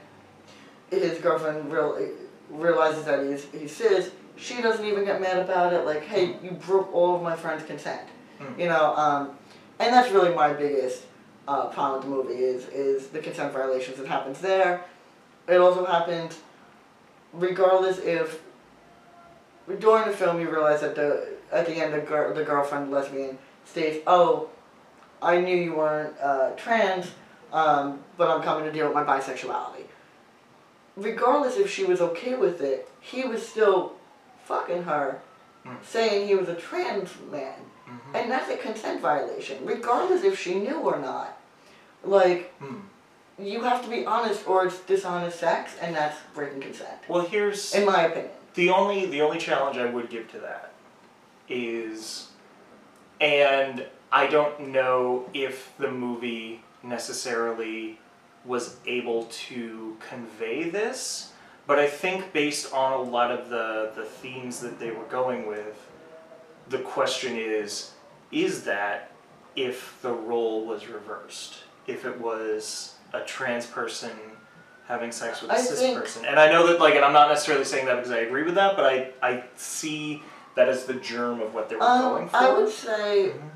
his 0.90 1.18
girlfriend 1.18 1.70
real, 1.72 2.08
realizes 2.50 3.04
that 3.04 3.24
he's 3.24 3.46
he's 3.52 3.74
cis. 3.74 4.10
She 4.36 4.60
doesn't 4.60 4.84
even 4.84 5.04
get 5.04 5.20
mad 5.20 5.38
about 5.38 5.72
it. 5.72 5.84
Like, 5.84 6.02
hey, 6.02 6.36
you 6.42 6.52
broke 6.52 6.92
all 6.92 7.16
of 7.16 7.22
my 7.22 7.36
friend's 7.36 7.64
consent. 7.64 8.08
Mm. 8.40 8.58
You 8.58 8.68
know, 8.68 8.94
um, 8.96 9.30
and 9.78 9.92
that's 9.92 10.10
really 10.10 10.34
my 10.34 10.52
biggest 10.52 11.04
uh, 11.46 11.66
problem 11.66 12.10
with 12.10 12.26
the 12.26 12.32
movie 12.32 12.44
is 12.44 12.68
is 12.68 13.08
the 13.08 13.18
consent 13.18 13.52
violations 13.52 13.98
that 13.98 14.06
happens 14.06 14.40
there. 14.40 14.84
It 15.46 15.56
also 15.56 15.84
happens 15.84 16.40
regardless 17.34 17.98
if 17.98 18.40
during 19.78 20.06
the 20.08 20.16
film 20.16 20.40
you 20.40 20.50
realize 20.50 20.80
that 20.80 20.94
the 20.94 21.28
at 21.52 21.66
the 21.66 21.74
end 21.74 21.94
the 21.94 22.00
girl 22.00 22.34
the 22.34 22.44
girlfriend 22.44 22.90
lesbian 22.90 23.38
states, 23.64 24.02
"Oh, 24.06 24.48
I 25.22 25.40
knew 25.40 25.56
you 25.56 25.74
weren't 25.74 26.14
uh, 26.20 26.50
trans, 26.56 27.12
um, 27.52 28.00
but 28.16 28.28
I'm 28.30 28.42
coming 28.42 28.64
to 28.64 28.72
deal 28.72 28.86
with 28.86 28.94
my 28.94 29.04
bisexuality." 29.04 29.84
Regardless 30.96 31.56
if 31.56 31.70
she 31.70 31.84
was 31.84 32.00
okay 32.00 32.34
with 32.34 32.60
it, 32.60 32.88
he 33.00 33.24
was 33.24 33.46
still 33.46 33.94
fucking 34.44 34.84
her, 34.84 35.20
Mm. 35.66 35.76
saying 35.82 36.28
he 36.28 36.34
was 36.34 36.50
a 36.50 36.54
trans 36.54 37.10
man, 37.32 37.54
Mhm. 37.88 38.14
and 38.14 38.30
that's 38.30 38.50
a 38.50 38.56
consent 38.58 39.00
violation, 39.00 39.64
regardless 39.64 40.22
if 40.22 40.38
she 40.38 40.56
knew 40.56 40.76
or 40.80 40.98
not. 40.98 41.38
Like 42.04 42.52
Mm. 42.60 42.82
You 43.38 43.62
have 43.62 43.82
to 43.84 43.90
be 43.90 44.06
honest, 44.06 44.46
or 44.46 44.66
it's 44.66 44.78
dishonest 44.80 45.40
sex, 45.40 45.74
and 45.80 45.94
that's 45.94 46.16
breaking 46.34 46.60
consent, 46.60 46.98
Well, 47.08 47.26
here's 47.26 47.74
in 47.74 47.84
my 47.86 48.02
opinion. 48.04 48.32
the 48.54 48.70
only 48.70 49.06
the 49.06 49.20
only 49.22 49.38
challenge 49.38 49.76
I 49.78 49.86
would 49.86 50.08
give 50.10 50.30
to 50.32 50.38
that 50.40 50.72
is, 51.48 52.28
and 53.20 53.86
I 54.12 54.26
don't 54.26 54.68
know 54.68 55.28
if 55.34 55.72
the 55.78 55.90
movie 55.90 56.62
necessarily 56.82 57.98
was 58.44 58.76
able 58.86 59.24
to 59.24 59.96
convey 60.08 60.68
this, 60.68 61.32
but 61.66 61.78
I 61.78 61.88
think 61.88 62.32
based 62.32 62.72
on 62.72 62.92
a 62.92 63.02
lot 63.02 63.30
of 63.30 63.48
the 63.48 63.92
the 63.96 64.04
themes 64.04 64.60
that 64.60 64.78
they 64.78 64.90
were 64.90 65.04
going 65.04 65.46
with, 65.46 65.88
the 66.68 66.78
question 66.78 67.36
is, 67.36 67.92
is 68.30 68.64
that 68.64 69.10
if 69.56 69.98
the 70.02 70.12
role 70.12 70.64
was 70.66 70.88
reversed, 70.88 71.58
if 71.86 72.04
it 72.04 72.20
was 72.20 72.93
a 73.14 73.24
trans 73.24 73.66
person 73.66 74.10
having 74.86 75.10
sex 75.12 75.40
with 75.40 75.50
a 75.50 75.54
I 75.54 75.56
cis 75.58 75.78
think- 75.80 75.98
person, 75.98 76.24
and 76.26 76.38
I 76.38 76.50
know 76.50 76.66
that 76.66 76.78
like, 76.80 76.94
and 76.94 77.04
I'm 77.04 77.12
not 77.12 77.28
necessarily 77.28 77.64
saying 77.64 77.86
that 77.86 77.96
because 77.96 78.10
I 78.10 78.18
agree 78.18 78.42
with 78.42 78.56
that, 78.56 78.76
but 78.76 78.84
I 78.84 79.10
I 79.22 79.44
see 79.56 80.22
that 80.56 80.68
as 80.68 80.84
the 80.84 80.94
germ 80.94 81.40
of 81.40 81.54
what 81.54 81.68
they 81.68 81.74
were 81.76 81.80
going 81.80 82.22
Um, 82.24 82.28
for. 82.28 82.36
I 82.36 82.52
would 82.52 82.70
say 82.70 83.32
Mhm. 83.34 83.50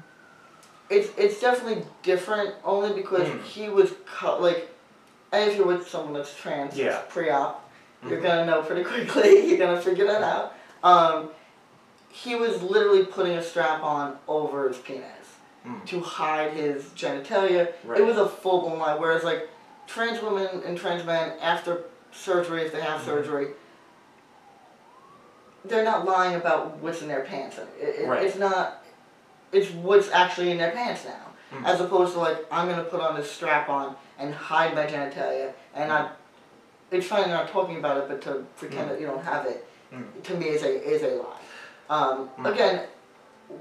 it's 0.90 1.08
it's 1.18 1.40
definitely 1.40 1.84
different 2.02 2.54
only 2.64 2.92
because 2.92 3.28
Mm. 3.28 3.42
he 3.42 3.68
was 3.68 3.92
cut 4.06 4.40
like, 4.40 4.68
and 5.32 5.50
if 5.50 5.56
you're 5.56 5.66
with 5.66 5.88
someone 5.88 6.14
that's 6.14 6.34
trans, 6.34 6.76
Yeah. 6.76 7.00
pre-op, 7.08 7.68
you're 8.08 8.18
Mhm. 8.20 8.22
gonna 8.22 8.46
know 8.46 8.62
pretty 8.62 8.84
quickly. 8.92 9.46
You're 9.48 9.58
gonna 9.58 9.80
figure 9.80 10.06
that 10.06 10.22
out. 10.22 10.54
Um, 10.82 11.30
he 12.08 12.34
was 12.36 12.62
literally 12.62 13.04
putting 13.04 13.36
a 13.36 13.42
strap 13.42 13.82
on 13.82 14.18
over 14.26 14.66
his 14.68 14.78
penis 14.78 15.17
Mm. 15.66 15.84
to 15.86 16.00
hide 16.00 16.52
his 16.52 16.84
genitalia. 16.96 17.72
Right. 17.84 18.00
It 18.00 18.06
was 18.06 18.16
a 18.16 18.28
full 18.28 18.60
blown 18.62 18.78
lie. 18.78 18.94
Whereas 18.94 19.24
like 19.24 19.48
trans 19.86 20.22
women 20.22 20.62
and 20.64 20.78
trans 20.78 21.04
men 21.04 21.32
after 21.40 21.84
surgery, 22.12 22.62
if 22.62 22.72
they 22.72 22.80
have 22.80 23.00
Mhm. 23.00 23.04
surgery, 23.04 23.48
they're 25.64 25.84
not 25.84 26.04
lying 26.04 26.36
about 26.36 26.76
what's 26.78 27.02
in 27.02 27.08
their 27.08 27.22
pants. 27.24 27.58
It, 27.58 27.68
it, 28.00 28.08
Right. 28.08 28.22
It's 28.22 28.36
not. 28.36 28.82
It's 29.50 29.70
what's 29.70 30.10
actually 30.10 30.50
in 30.50 30.58
their 30.58 30.70
pants 30.72 31.04
now, 31.04 31.58
Mhm. 31.58 31.64
as 31.66 31.80
opposed 31.80 32.12
to 32.14 32.20
like 32.20 32.44
I'm 32.50 32.68
gonna 32.68 32.84
put 32.84 33.00
on 33.00 33.16
this 33.16 33.30
strap 33.30 33.68
on 33.68 33.96
and 34.18 34.34
hide 34.34 34.74
my 34.74 34.86
genitalia, 34.86 35.52
and 35.74 35.92
I. 35.92 36.08
It's 36.90 37.06
fine 37.06 37.28
not 37.28 37.48
talking 37.48 37.76
about 37.78 37.98
it, 37.98 38.08
but 38.08 38.22
to 38.22 38.46
pretend 38.56 38.86
Mm. 38.86 38.88
that 38.90 39.00
you 39.00 39.06
don't 39.06 39.22
have 39.24 39.44
it, 39.46 39.66
Mm. 39.92 40.22
to 40.22 40.34
me 40.34 40.46
is 40.48 40.62
a 40.62 40.82
is 40.94 41.02
a 41.02 41.16
lie. 41.22 41.34
Um, 41.90 42.30
Mm. 42.38 42.52
Again, 42.52 42.80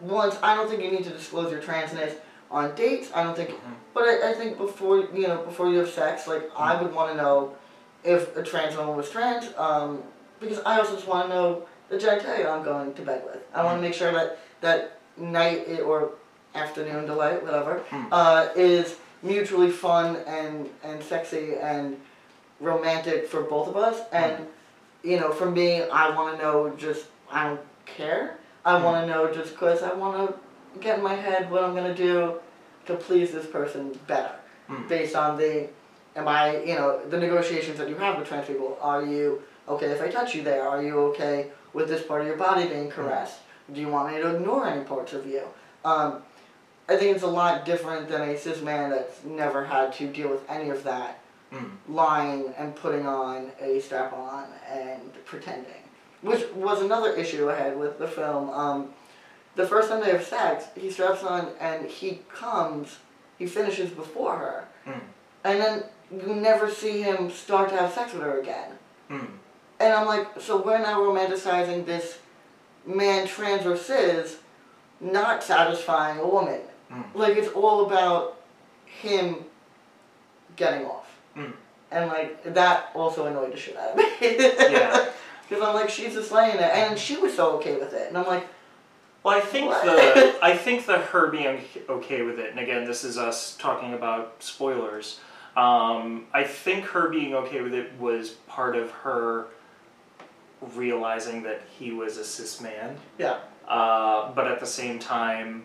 once 0.01 0.35
I 0.43 0.55
don't 0.55 0.69
think 0.69 0.83
you 0.83 0.91
need 0.91 1.03
to 1.05 1.09
disclose 1.11 1.51
your 1.51 1.61
transness 1.61 2.13
on 2.51 2.73
dates. 2.75 3.09
I 3.13 3.23
don't 3.23 3.35
think, 3.35 3.49
Mhm. 3.51 3.57
but 3.93 4.03
I, 4.03 4.29
I 4.31 4.33
think 4.33 4.57
before 4.57 4.97
you 5.13 5.27
know 5.27 5.37
before 5.37 5.69
you 5.69 5.77
have 5.79 5.89
sex, 5.89 6.27
like 6.27 6.49
I 6.55 6.81
would 6.81 6.93
want 6.93 7.11
to 7.11 7.17
know 7.17 7.55
if 8.03 8.35
a 8.37 8.43
trans 8.43 8.75
woman 8.77 8.95
was 8.95 9.09
trans, 9.09 9.45
um, 9.57 10.03
because 10.39 10.59
I 10.65 10.79
also 10.79 10.95
just 10.95 11.07
want 11.07 11.27
to 11.29 11.33
know 11.35 11.63
the 11.89 11.97
genitalia 11.97 12.49
I'm 12.49 12.63
going 12.63 12.93
to 12.93 13.01
bed 13.01 13.23
with. 13.25 13.41
I 13.53 13.63
want 13.63 13.77
to 13.77 13.81
make 13.81 13.93
sure 13.93 14.11
that 14.11 14.37
that 14.61 14.99
night 15.17 15.79
or 15.81 16.11
afternoon 16.55 17.05
delight, 17.05 17.43
whatever, 17.43 17.81
Mm. 17.91 18.07
uh, 18.11 18.47
is 18.55 18.95
mutually 19.23 19.71
fun 19.71 20.17
and 20.27 20.69
and 20.83 21.03
sexy 21.03 21.55
and 21.55 21.99
romantic 22.59 23.27
for 23.27 23.41
both 23.41 23.67
of 23.67 23.77
us. 23.77 24.01
And 24.11 24.47
you 25.03 25.19
know, 25.19 25.31
for 25.31 25.49
me, 25.49 25.83
I 25.83 26.09
want 26.15 26.37
to 26.37 26.43
know 26.43 26.69
just 26.77 27.05
I 27.31 27.43
don't 27.47 27.59
care. 27.85 28.37
I 28.65 28.81
want 28.83 29.05
to 29.05 29.11
know 29.11 29.33
just 29.33 29.51
because 29.51 29.81
I 29.83 29.93
want 29.93 30.29
to 30.29 30.79
get 30.79 30.97
in 30.97 31.03
my 31.03 31.15
head 31.15 31.49
what 31.49 31.63
I'm 31.63 31.73
gonna 31.73 31.95
do 31.95 32.39
to 32.85 32.95
please 32.95 33.31
this 33.31 33.45
person 33.45 33.97
better, 34.07 34.35
Mm. 34.69 34.87
based 34.89 35.15
on 35.15 35.37
the 35.37 35.69
am 36.15 36.27
I 36.27 36.57
you 36.63 36.75
know 36.75 36.99
the 37.09 37.17
negotiations 37.17 37.77
that 37.77 37.87
you 37.89 37.95
have 37.95 38.17
with 38.17 38.27
trans 38.27 38.47
people. 38.47 38.77
Are 38.81 39.03
you 39.03 39.41
okay 39.69 39.87
if 39.87 40.01
I 40.01 40.09
touch 40.09 40.35
you 40.35 40.43
there? 40.43 40.67
Are 40.67 40.81
you 40.83 40.97
okay 41.09 41.51
with 41.73 41.87
this 41.87 42.03
part 42.03 42.21
of 42.21 42.27
your 42.27 42.37
body 42.37 42.67
being 42.67 42.89
caressed? 42.89 43.39
Do 43.73 43.79
you 43.81 43.87
want 43.89 44.13
me 44.13 44.21
to 44.21 44.35
ignore 44.35 44.67
any 44.67 44.83
parts 44.83 45.13
of 45.13 45.25
you? 45.25 45.43
Um, 45.85 46.21
I 46.89 46.95
think 46.97 47.15
it's 47.15 47.23
a 47.23 47.27
lot 47.27 47.65
different 47.65 48.07
than 48.09 48.21
a 48.21 48.37
cis 48.37 48.61
man 48.61 48.89
that's 48.89 49.23
never 49.23 49.65
had 49.65 49.91
to 49.93 50.07
deal 50.07 50.29
with 50.29 50.43
any 50.49 50.69
of 50.69 50.83
that, 50.83 51.19
Mm. 51.53 51.71
lying 51.87 52.53
and 52.57 52.75
putting 52.75 53.05
on 53.07 53.51
a 53.61 53.79
strap 53.79 54.11
on 54.13 54.45
and 54.69 55.13
pretending. 55.25 55.83
Which 56.21 56.45
was 56.55 56.81
another 56.81 57.13
issue 57.13 57.49
I 57.49 57.55
had 57.55 57.77
with 57.77 57.99
the 57.99 58.07
film. 58.07 58.49
Um, 58.49 58.89
the 59.55 59.67
first 59.67 59.89
time 59.89 60.01
they 60.01 60.11
have 60.11 60.23
sex, 60.23 60.65
he 60.75 60.89
straps 60.89 61.23
on 61.23 61.49
and 61.59 61.87
he 61.87 62.21
comes, 62.33 62.99
he 63.37 63.45
finishes 63.47 63.89
before 63.89 64.35
her. 64.37 64.67
Mm. 64.85 65.01
And 65.43 65.61
then 65.61 65.83
you 66.11 66.35
never 66.35 66.69
see 66.69 67.01
him 67.01 67.29
start 67.29 67.69
to 67.69 67.77
have 67.77 67.91
sex 67.91 68.13
with 68.13 68.21
her 68.21 68.39
again. 68.39 68.71
Mm. 69.09 69.27
And 69.79 69.93
I'm 69.93 70.07
like, 70.07 70.39
so 70.39 70.61
we're 70.61 70.79
now 70.79 70.99
romanticizing 70.99 71.85
this 71.85 72.19
man, 72.85 73.27
trans 73.27 73.65
or 73.65 73.77
cis, 73.77 74.37
not 74.99 75.43
satisfying 75.43 76.19
a 76.19 76.27
woman. 76.27 76.61
Mm. 76.91 77.03
Like 77.13 77.37
it's 77.37 77.49
all 77.49 77.85
about 77.85 78.39
him 78.85 79.37
getting 80.55 80.85
off. 80.85 81.19
Mm. 81.35 81.53
And 81.91 82.07
like 82.07 82.53
that 82.53 82.91
also 82.93 83.25
annoyed 83.25 83.53
the 83.53 83.57
shit 83.57 83.77
out 83.77 83.91
of 83.91 83.97
me. 83.97 84.05
Yeah. 84.19 85.09
Because 85.47 85.63
I'm 85.63 85.73
like, 85.75 85.89
she's 85.89 86.13
just 86.13 86.31
laying 86.31 86.57
there, 86.57 86.71
and 86.73 86.97
she 86.99 87.17
was 87.17 87.35
so 87.35 87.51
okay 87.57 87.75
with 87.77 87.93
it, 87.93 88.07
and 88.09 88.17
I'm 88.17 88.27
like, 88.27 88.47
Well, 89.23 89.35
I 89.37 89.39
think 89.41 89.67
What? 89.69 89.85
the 89.85 90.37
I 90.43 90.55
think 90.57 90.85
the 90.85 90.97
her 90.97 91.27
being 91.27 91.61
okay 91.89 92.21
with 92.23 92.39
it, 92.39 92.51
and 92.51 92.59
again, 92.59 92.85
this 92.85 93.03
is 93.03 93.17
us 93.17 93.55
talking 93.57 93.93
about 93.93 94.35
spoilers. 94.39 95.19
Um, 95.55 96.27
I 96.33 96.43
think 96.43 96.85
her 96.85 97.09
being 97.09 97.33
okay 97.33 97.61
with 97.61 97.73
it 97.73 97.91
was 97.99 98.31
part 98.47 98.75
of 98.75 98.91
her 98.91 99.47
realizing 100.75 101.43
that 101.43 101.61
he 101.79 101.91
was 101.91 102.17
a 102.17 102.23
cis 102.23 102.61
man. 102.61 102.97
yeah, 103.17 103.37
Uh, 103.67 104.31
but 104.33 104.47
at 104.47 104.59
the 104.59 104.65
same 104.65 104.99
time, 104.99 105.63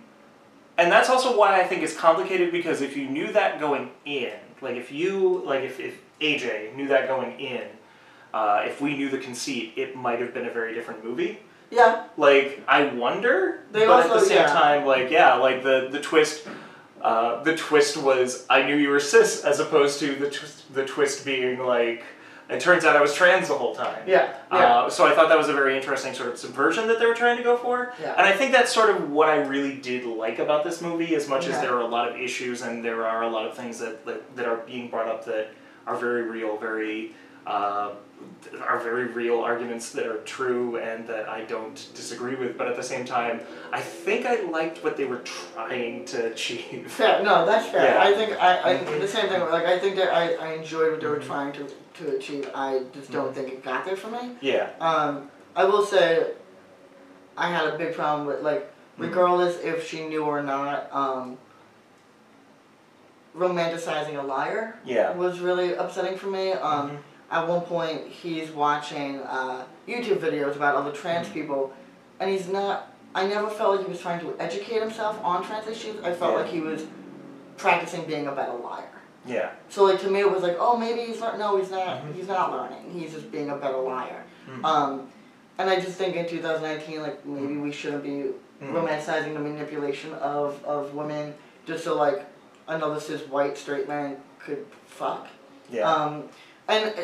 and 0.79 0.91
that's 0.91 1.09
also 1.11 1.37
why 1.39 1.61
I 1.61 1.65
think 1.65 1.83
it's 1.83 1.97
complicated 1.97 2.53
because 2.53 2.81
if 2.83 2.97
you 2.97 3.09
knew 3.09 3.33
that 3.33 3.61
going 3.61 3.91
in, 4.05 4.33
like 4.61 4.77
if 4.77 4.91
you 4.93 5.43
like 5.45 5.63
if, 5.63 5.79
if 5.81 5.99
AJ 6.21 6.75
knew 6.75 6.89
that 6.89 7.07
going 7.09 7.39
in, 7.39 7.65
uh, 8.35 8.63
if 8.65 8.81
we 8.81 8.97
knew 8.97 9.09
the 9.09 9.19
conceit, 9.19 9.75
it 9.77 9.97
might 9.97 10.21
have 10.21 10.33
been 10.33 10.47
a 10.47 10.51
very 10.51 10.75
different 10.75 11.05
movie 11.05 11.39
yeah, 11.73 12.05
like 12.19 12.63
I 12.69 12.85
wonder, 12.85 13.65
They 13.73 13.87
but 13.87 14.07
at 14.07 14.13
the 14.13 14.21
same 14.21 14.37
yeah. 14.37 14.53
time, 14.53 14.85
like 14.85 15.11
yeah, 15.11 15.35
like 15.35 15.63
the 15.63 15.89
the 15.91 16.01
twist, 16.01 16.47
uh, 17.01 17.43
the 17.43 17.57
twist 17.57 17.97
was 17.97 18.47
I 18.51 18.63
knew 18.63 18.77
you 18.77 18.91
were 18.91 19.01
cis, 19.01 19.43
as 19.43 19.59
opposed 19.59 19.99
to 20.01 20.15
the 20.15 20.31
twist, 20.31 20.75
the 20.75 20.85
twist 20.85 21.25
being 21.25 21.59
like 21.59 22.05
it 22.51 22.61
turns 22.61 22.85
out 22.85 22.95
I 22.95 23.01
was 23.01 23.15
trans 23.15 23.49
the 23.49 23.55
whole 23.55 23.75
time. 23.75 24.03
yeah, 24.07 24.35
yeah, 24.53 24.57
Uh, 24.59 24.91
so 24.91 25.07
I 25.07 25.15
thought 25.15 25.31
that 25.31 25.39
was 25.39 25.49
a 25.49 25.55
very 25.55 25.75
interesting 25.75 26.13
sort 26.13 26.29
of 26.29 26.37
subversion 26.37 26.87
that 26.89 26.99
they 26.99 27.07
were 27.07 27.15
trying 27.15 27.39
to 27.39 27.43
go 27.43 27.57
for, 27.57 27.95
yeah. 27.99 28.13
and 28.19 28.27
I 28.27 28.33
think 28.33 28.53
that's 28.53 28.71
sort 28.71 28.91
of 28.91 29.11
what 29.11 29.31
I 29.31 29.37
really 29.37 29.77
did 29.77 30.05
like 30.05 30.41
about 30.41 30.65
this 30.65 30.83
movie. 30.83 31.15
As 31.17 31.27
much 31.27 31.47
as 31.47 31.59
there 31.63 31.75
are 31.75 31.81
a 31.81 31.87
lot 31.87 32.11
of 32.11 32.21
issues 32.21 32.61
and 32.61 32.85
there 32.85 33.07
are 33.07 33.23
a 33.23 33.31
lot 33.31 33.47
of 33.47 33.57
things 33.57 33.79
that 33.79 34.05
that, 34.05 34.37
that 34.37 34.47
are 34.47 34.59
being 34.59 34.91
brought 34.91 35.09
up 35.09 35.25
that 35.25 35.53
are 35.87 35.97
very 35.97 36.23
real, 36.23 36.59
very. 36.59 37.15
Uh, 37.47 37.93
are 38.61 38.79
very 38.79 39.07
real 39.07 39.41
arguments 39.41 39.91
that 39.91 40.07
are 40.07 40.19
true 40.19 40.77
and 40.77 41.07
that 41.09 41.29
I 41.29 41.41
don't 41.43 41.75
disagree 41.95 42.37
with, 42.37 42.57
but 42.57 42.69
at 42.69 42.77
the 42.77 42.83
same 42.83 43.05
time, 43.05 43.41
I 43.73 43.81
think 43.81 44.27
I 44.27 44.43
liked 44.43 44.85
what 44.85 44.97
they 44.97 45.05
were 45.07 45.19
trying 45.25 46.05
to 46.07 46.27
achieve. 46.27 46.91
Fair, 46.91 47.23
no, 47.23 47.45
that's 47.45 47.67
fair. 47.69 47.95
Yeah. 47.95 48.01
I 48.03 48.15
think 48.15 48.41
I, 48.41 48.73
I 48.75 48.99
the 48.99 49.09
same 49.09 49.29
thing. 49.29 49.41
Like 49.41 49.65
I 49.67 49.79
think 49.79 49.97
that 49.97 50.15
I, 50.15 50.35
I 50.35 50.53
enjoyed 50.55 50.93
what 50.93 51.01
they 51.01 51.07
were 51.09 51.19
trying 51.19 51.53
to 51.55 51.67
to 51.95 52.17
achieve. 52.17 52.49
I 52.55 52.83
just 52.93 53.11
don't 53.11 53.35
think 53.35 53.49
it 53.49 53.65
got 53.65 53.85
there 53.85 53.97
for 53.97 54.09
me. 54.09 54.37
Yeah. 54.41 54.71
Um, 54.81 55.29
I 55.57 55.65
will 55.65 55.85
say, 55.85 56.31
I 57.37 57.49
had 57.51 57.67
a 57.75 57.77
big 57.77 57.95
problem 57.95 58.27
with 58.27 58.41
like, 58.43 58.73
regardless 58.99 59.59
if 59.61 59.89
she 59.89 60.07
knew 60.07 60.25
or 60.25 60.43
not, 60.43 60.89
um, 60.93 61.39
romanticizing 63.37 64.19
a 64.19 64.23
liar 64.23 64.77
Yeah. 64.85 65.13
was 65.15 65.41
really 65.41 65.75
upsetting 65.75 66.17
for 66.19 66.27
me. 66.29 66.53
Um, 66.53 66.91
Mhm. 66.91 66.99
At 67.33 67.49
one 67.49 67.63
point, 67.63 68.07
he's 68.09 68.51
watching 68.51 69.21
uh, 69.21 69.65
YouTube 69.89 70.19
videos 70.19 70.55
about 70.55 70.75
other 70.75 70.93
trans 70.93 71.31
people, 71.31 71.73
and 72.21 72.31
he's 72.31 72.47
not. 72.47 72.93
I 73.15 73.27
never 73.27 73.49
felt 73.49 73.77
like 73.77 73.87
he 73.87 73.91
was 73.91 74.01
trying 74.03 74.21
to 74.21 74.37
educate 74.39 74.81
himself 74.83 75.19
on 75.25 75.43
trans 75.43 75.67
issues. 75.67 75.97
I 76.05 76.13
felt 76.13 76.33
Yeah. 76.35 76.39
like 76.43 76.51
he 76.51 76.61
was 76.61 76.85
practicing 77.57 78.05
being 78.05 78.27
a 78.27 78.33
better 78.33 78.53
liar. 78.53 78.85
Yeah. 79.25 79.51
So 79.71 79.85
like 79.85 79.99
to 80.01 80.11
me, 80.11 80.21
it 80.21 80.31
was 80.31 80.43
like, 80.43 80.57
oh, 80.61 80.77
maybe 80.77 81.01
he's 81.01 81.21
learning. 81.23 81.41
No, 81.41 81.57
he's 81.57 81.71
not. 81.71 82.03
Mhm. 82.05 82.15
He's 82.15 82.29
not 82.29 82.53
learning. 82.53 82.91
He's 82.93 83.13
just 83.15 83.33
being 83.33 83.49
a 83.49 83.57
better 83.57 83.79
liar. 83.79 84.25
Mhm. 84.47 84.65
Um, 84.65 85.09
and 85.59 85.71
I 85.71 85.77
just 85.81 85.97
think 85.97 86.17
in 86.17 86.27
2019, 86.29 87.01
like 87.01 87.25
maybe 87.25 87.57
we 87.57 87.73
shouldn't 87.73 88.03
be 88.03 88.31
Mhm. 88.63 88.73
romanticizing 88.75 89.33
the 89.33 89.41
manipulation 89.41 90.13
of 90.15 90.63
of 90.67 90.93
women 90.95 91.35
just 91.67 91.83
so 91.85 91.95
like 91.97 92.27
another 92.69 93.01
cis 93.01 93.23
white 93.29 93.57
straight 93.57 93.89
man 93.89 94.17
could 94.39 94.67
fuck. 94.87 95.29
Yeah. 95.71 95.91
Um, 95.91 96.25
and 96.69 96.91
uh, 96.91 97.03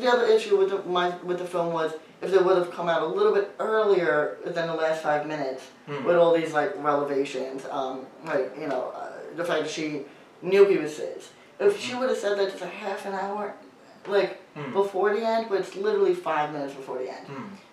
the 0.00 0.08
other 0.10 0.26
issue 0.26 0.56
with 0.58 0.70
the, 0.70 0.82
my 0.88 1.16
with 1.18 1.38
the 1.38 1.44
film 1.44 1.72
was 1.72 1.92
if 2.20 2.32
it 2.32 2.44
would 2.44 2.56
have 2.56 2.70
come 2.72 2.88
out 2.88 3.02
a 3.02 3.06
little 3.06 3.32
bit 3.32 3.50
earlier 3.60 4.38
than 4.44 4.66
the 4.66 4.74
last 4.74 5.02
five 5.02 5.26
minutes 5.26 5.62
Mhm. 5.88 6.04
with 6.04 6.16
all 6.16 6.34
these 6.34 6.52
like 6.52 6.72
revelations, 6.82 7.64
um, 7.70 8.06
like 8.26 8.52
you 8.60 8.66
know 8.66 8.92
uh, 8.96 9.12
the 9.36 9.44
fact 9.44 9.62
that 9.62 9.70
she 9.70 10.02
knew 10.42 10.64
he 10.66 10.76
was 10.78 10.96
cis. 10.96 11.30
If 11.60 11.80
she 11.80 11.94
would 11.94 12.08
have 12.10 12.18
said 12.18 12.38
that 12.38 12.50
just 12.50 12.62
a 12.62 12.66
half 12.66 13.06
an 13.06 13.14
hour, 13.14 13.54
like 14.06 14.40
Mhm. 14.56 14.72
before 14.72 15.14
the 15.14 15.24
end, 15.24 15.46
but 15.48 15.60
it's 15.60 15.74
literally 15.76 16.14
five 16.14 16.52
minutes 16.52 16.74
before 16.74 16.98
the 16.98 17.08
end. 17.10 17.26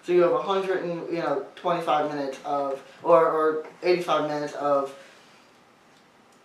So 0.04 0.12
you 0.14 0.22
have 0.22 0.32
a 0.34 0.42
hundred 0.42 0.84
and 0.84 1.10
you 1.16 1.22
know 1.24 1.46
twenty 1.56 1.82
five 1.82 2.14
minutes 2.14 2.38
of 2.46 2.82
or 3.04 3.26
or 3.38 3.66
eighty 3.84 4.04
five 4.04 4.28
minutes 4.30 4.54
of 4.54 4.94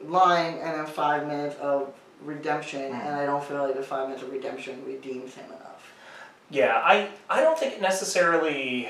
lying 0.01 0.59
and 0.61 0.79
then 0.79 0.87
five 0.87 1.27
minutes 1.27 1.57
of 1.61 1.93
redemption, 2.25 2.93
Mm. 2.93 3.07
and 3.07 3.17
I 3.17 3.27
don't 3.27 3.43
feel 3.43 3.63
like 3.63 3.77
the 3.77 3.83
five 3.83 4.09
minutes 4.09 4.23
of 4.23 4.31
redemption 4.33 4.83
redeems 4.87 5.35
him 5.35 5.47
enough. 5.47 5.93
Yeah, 6.51 6.81
I, 6.85 7.09
I 7.29 7.41
don't 7.43 7.59
think 7.59 7.75
it 7.75 7.81
necessarily 7.81 8.89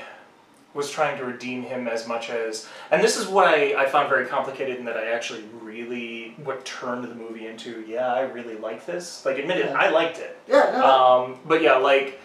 was 0.73 0.89
trying 0.89 1.17
to 1.17 1.25
redeem 1.25 1.63
him 1.63 1.87
as 1.87 2.07
much 2.07 2.29
as 2.29 2.65
and 2.91 3.03
this 3.03 3.17
is 3.17 3.27
what 3.27 3.45
I, 3.45 3.75
I 3.83 3.85
found 3.87 4.07
very 4.07 4.25
complicated 4.25 4.77
and 4.79 4.87
that 4.87 4.95
I 4.95 5.09
actually 5.11 5.43
really 5.61 6.33
what 6.45 6.63
turned 6.65 7.03
the 7.03 7.13
movie 7.13 7.45
into, 7.47 7.83
yeah, 7.87 8.13
I 8.13 8.21
really 8.21 8.55
like 8.55 8.85
this. 8.85 9.25
Like 9.25 9.37
admit 9.37 9.57
it, 9.57 9.65
Yeah. 9.65 9.77
I 9.77 9.89
liked 9.89 10.19
it. 10.19 10.39
Yeah, 10.47 10.71
no, 10.77 10.85
Um, 10.85 11.39
but 11.45 11.61
yeah, 11.61 11.75
like 11.75 12.19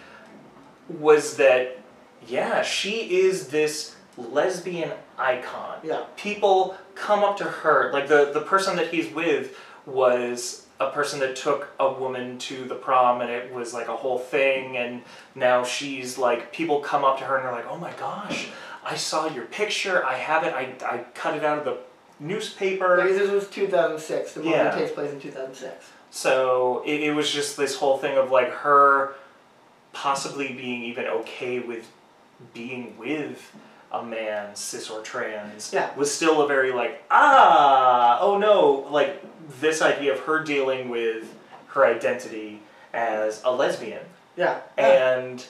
was 0.88 1.36
that 1.36 1.78
yeah, 2.26 2.62
she 2.62 3.18
is 3.20 3.48
this 3.48 3.94
lesbian 4.16 4.92
icon. 5.18 5.78
yeah, 5.82 6.04
people 6.16 6.76
come 6.94 7.22
up 7.24 7.36
to 7.38 7.44
her 7.44 7.92
like 7.92 8.08
the 8.08 8.30
the 8.32 8.40
person 8.40 8.76
that 8.76 8.88
he's 8.88 9.12
with 9.12 9.56
was 9.86 10.65
a 10.78 10.90
person 10.90 11.20
that 11.20 11.34
took 11.36 11.68
a 11.80 11.90
woman 11.92 12.36
to 12.38 12.64
the 12.64 12.74
prom 12.74 13.20
and 13.22 13.30
it 13.30 13.52
was 13.52 13.72
like 13.72 13.88
a 13.88 13.96
whole 13.96 14.18
thing 14.18 14.76
and 14.76 15.02
now 15.34 15.64
she's 15.64 16.18
like 16.18 16.52
people 16.52 16.80
come 16.80 17.02
up 17.04 17.18
to 17.18 17.24
her 17.24 17.36
and 17.36 17.44
they're 17.46 17.52
like 17.52 17.66
oh 17.70 17.78
my 17.78 17.92
gosh 17.94 18.48
i 18.84 18.94
saw 18.94 19.26
your 19.26 19.46
picture 19.46 20.04
i 20.04 20.14
have 20.16 20.44
it 20.44 20.52
i, 20.52 20.74
I 20.86 20.98
cut 21.14 21.34
it 21.34 21.44
out 21.44 21.58
of 21.58 21.64
the 21.64 21.78
newspaper 22.20 23.02
this 23.08 23.30
was 23.30 23.48
2006. 23.48 24.32
The 24.34 24.40
movie 24.40 24.50
Yeah. 24.50 24.70
takes 24.70 24.92
place 24.92 25.12
in 25.12 25.20
2006. 25.20 25.86
so 26.10 26.82
it, 26.86 27.00
it 27.00 27.12
was 27.14 27.30
just 27.30 27.56
this 27.56 27.76
whole 27.76 27.96
thing 27.98 28.18
of 28.18 28.30
like 28.30 28.50
her 28.50 29.14
possibly 29.92 30.52
being 30.52 30.82
even 30.84 31.06
okay 31.06 31.58
with 31.60 31.90
being 32.52 32.96
with 32.98 33.50
a 33.92 34.02
man, 34.02 34.54
cis 34.54 34.90
or 34.90 35.00
trans, 35.00 35.72
Yeah. 35.72 35.94
was 35.96 36.12
still 36.12 36.42
a 36.42 36.46
very 36.46 36.70
like, 36.72 37.02
ah, 37.10 38.18
oh 38.20 38.36
no, 38.36 38.86
like 38.90 39.22
this 39.60 39.82
idea 39.82 40.12
of 40.12 40.20
her 40.20 40.42
dealing 40.42 40.88
with 40.88 41.34
her 41.68 41.86
identity 41.86 42.60
as 42.92 43.42
a 43.44 43.52
lesbian. 43.52 44.02
Yeah, 44.36 44.60
And 44.76 45.44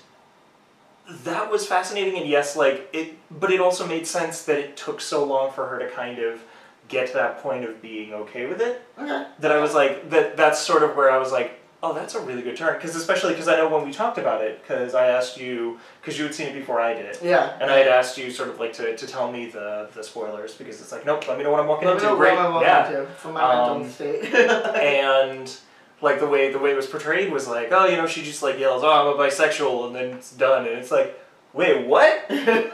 that 1.08 1.50
was 1.50 1.66
fascinating 1.66 2.18
and 2.18 2.28
yes, 2.28 2.56
like 2.56 2.88
it 2.92 3.16
but 3.30 3.52
it 3.52 3.60
also 3.60 3.86
made 3.86 4.06
sense 4.06 4.42
that 4.42 4.58
it 4.58 4.76
took 4.76 5.00
so 5.00 5.24
long 5.24 5.52
for 5.52 5.66
her 5.68 5.78
to 5.78 5.88
kind 5.90 6.18
of 6.18 6.42
get 6.88 7.08
to 7.08 7.14
that 7.14 7.42
point 7.42 7.64
of 7.64 7.80
being 7.82 8.12
okay 8.12 8.46
with 8.46 8.60
it 8.60 8.82
okay. 8.98 9.26
that 9.40 9.50
I 9.50 9.58
was 9.58 9.74
like 9.74 10.10
that 10.10 10.36
that's 10.36 10.60
sort 10.60 10.82
of 10.82 10.96
where 10.96 11.10
I 11.10 11.18
was 11.18 11.32
like 11.32 11.58
oh 11.90 11.92
that's 11.94 12.14
a 12.14 12.20
really 12.20 12.42
good 12.42 12.56
turn 12.56 12.74
because 12.74 12.96
especially 12.96 13.32
because 13.32 13.48
I 13.48 13.56
know 13.56 13.68
when 13.68 13.84
we 13.84 13.92
talked 13.92 14.18
about 14.18 14.42
it 14.42 14.60
because 14.62 14.94
I 14.94 15.06
asked 15.08 15.38
you 15.38 15.78
because 16.00 16.18
you 16.18 16.24
had 16.24 16.34
seen 16.34 16.48
it 16.48 16.54
before 16.54 16.80
I 16.80 16.94
did 16.94 17.18
Yeah. 17.22 17.56
and 17.60 17.70
I 17.70 17.78
had 17.78 17.88
asked 17.88 18.18
you 18.18 18.30
sort 18.30 18.48
of 18.48 18.58
like 18.60 18.72
to, 18.74 18.96
to 18.96 19.06
tell 19.06 19.30
me 19.30 19.46
the 19.46 19.88
the 19.94 20.02
spoilers 20.02 20.54
because 20.54 20.80
it's 20.80 20.92
like 20.92 21.04
nope 21.06 21.26
let 21.28 21.38
me 21.38 21.44
know 21.44 21.50
what 21.50 21.60
I'm 21.60 21.66
walking 21.68 21.88
Let 21.88 21.94
me 21.98 22.02
into 22.02 22.12
know 22.12 22.16
great 22.16 22.34
what 22.36 22.46
I'm 22.46 22.52
walking 22.54 22.68
yeah 22.68 22.88
into 23.00 23.06
for 23.12 23.32
my 23.32 23.42
Um, 23.42 23.78
mental 23.80 23.92
state. 23.92 24.34
and 24.34 25.56
like 26.02 26.20
the 26.20 26.26
way 26.26 26.52
the 26.52 26.58
way 26.58 26.70
it 26.72 26.76
was 26.76 26.86
portrayed 26.86 27.32
was 27.32 27.48
like, 27.48 27.68
oh, 27.72 27.86
you 27.86 27.96
know, 27.96 28.06
she 28.06 28.22
just 28.22 28.42
like 28.42 28.58
yells, 28.58 28.82
"Oh, 28.84 28.90
I'm 28.90 29.06
a 29.06 29.14
bisexual," 29.22 29.86
and 29.86 29.96
then 29.96 30.04
it's 30.16 30.30
done, 30.32 30.66
and 30.66 30.76
it's 30.76 30.90
like, 30.90 31.18
wait, 31.54 31.86
what? 31.86 32.26
and 32.28 32.70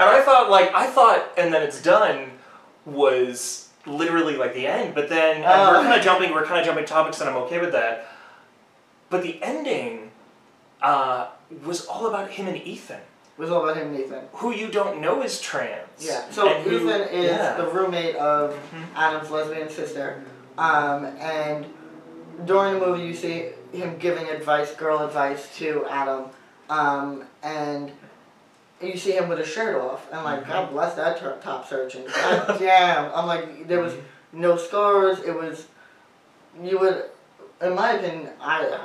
I 0.00 0.20
thought 0.22 0.50
like 0.50 0.74
I 0.74 0.86
thought, 0.88 1.20
and 1.38 1.54
then 1.54 1.62
it's 1.62 1.80
done 1.80 2.32
was 2.84 3.68
literally 3.86 4.36
like 4.36 4.54
the 4.54 4.66
end, 4.66 4.94
but 4.94 5.08
then 5.08 5.42
we're 5.42 5.46
Oh. 5.78 5.82
kind 5.82 5.94
of 5.94 6.02
jumping, 6.02 6.32
we're 6.32 6.44
kind 6.44 6.58
of 6.60 6.66
jumping 6.66 6.84
topics, 6.84 7.20
and 7.20 7.30
I'm 7.30 7.36
okay 7.44 7.58
with 7.60 7.72
that. 7.72 8.06
But 9.10 9.22
the 9.22 9.42
ending 9.42 10.10
uh, 10.82 11.28
was 11.64 11.86
all 11.86 12.06
about 12.08 12.30
him 12.30 12.46
and 12.46 12.56
Ethan, 12.56 13.00
It 13.36 13.40
was 13.40 13.50
all 13.50 13.62
about 13.64 13.76
him 13.76 13.88
and 13.94 14.00
Ethan. 14.04 14.24
who 14.34 14.52
you 14.52 14.68
don't 14.68 15.00
know 15.00 15.22
is 15.22 15.40
trans. 15.40 15.88
Yeah. 15.98 16.28
So 16.30 16.48
and 16.48 16.62
who- 16.64 16.76
Ethan 16.88 17.08
is 17.08 17.24
yeah. 17.30 17.56
the 17.56 17.66
roommate 17.66 18.16
of 18.16 18.56
Adam's 18.94 19.30
lesbian 19.30 19.68
sister, 19.70 20.22
um, 20.58 21.06
and 21.18 21.66
during 22.44 22.74
the 22.78 22.86
movie 22.86 23.04
you 23.04 23.14
see 23.14 23.50
him 23.72 23.96
giving 23.98 24.28
advice, 24.28 24.74
girl 24.74 25.00
advice 25.00 25.56
to 25.56 25.86
Adam, 25.90 26.24
um, 26.70 27.24
and 27.42 27.90
you 28.80 28.96
see 28.96 29.12
him 29.12 29.28
with 29.28 29.38
his 29.38 29.48
shirt 29.48 29.74
off, 29.80 30.06
and 30.12 30.22
like 30.24 30.42
Mm-hmm. 30.42 30.52
God 30.52 30.70
bless 30.70 30.94
that 30.94 31.42
top 31.42 31.68
surgeon. 31.68 32.04
God 32.14 32.56
damn, 32.60 33.10
I'm 33.14 33.26
like 33.26 33.66
there 33.66 33.80
was 33.80 33.94
no 34.32 34.56
scars. 34.56 35.18
It 35.20 35.34
was 35.34 35.66
you 36.62 36.78
would, 36.78 37.04
in 37.62 37.74
my 37.74 37.92
opinion, 37.94 38.30
I 38.40 38.78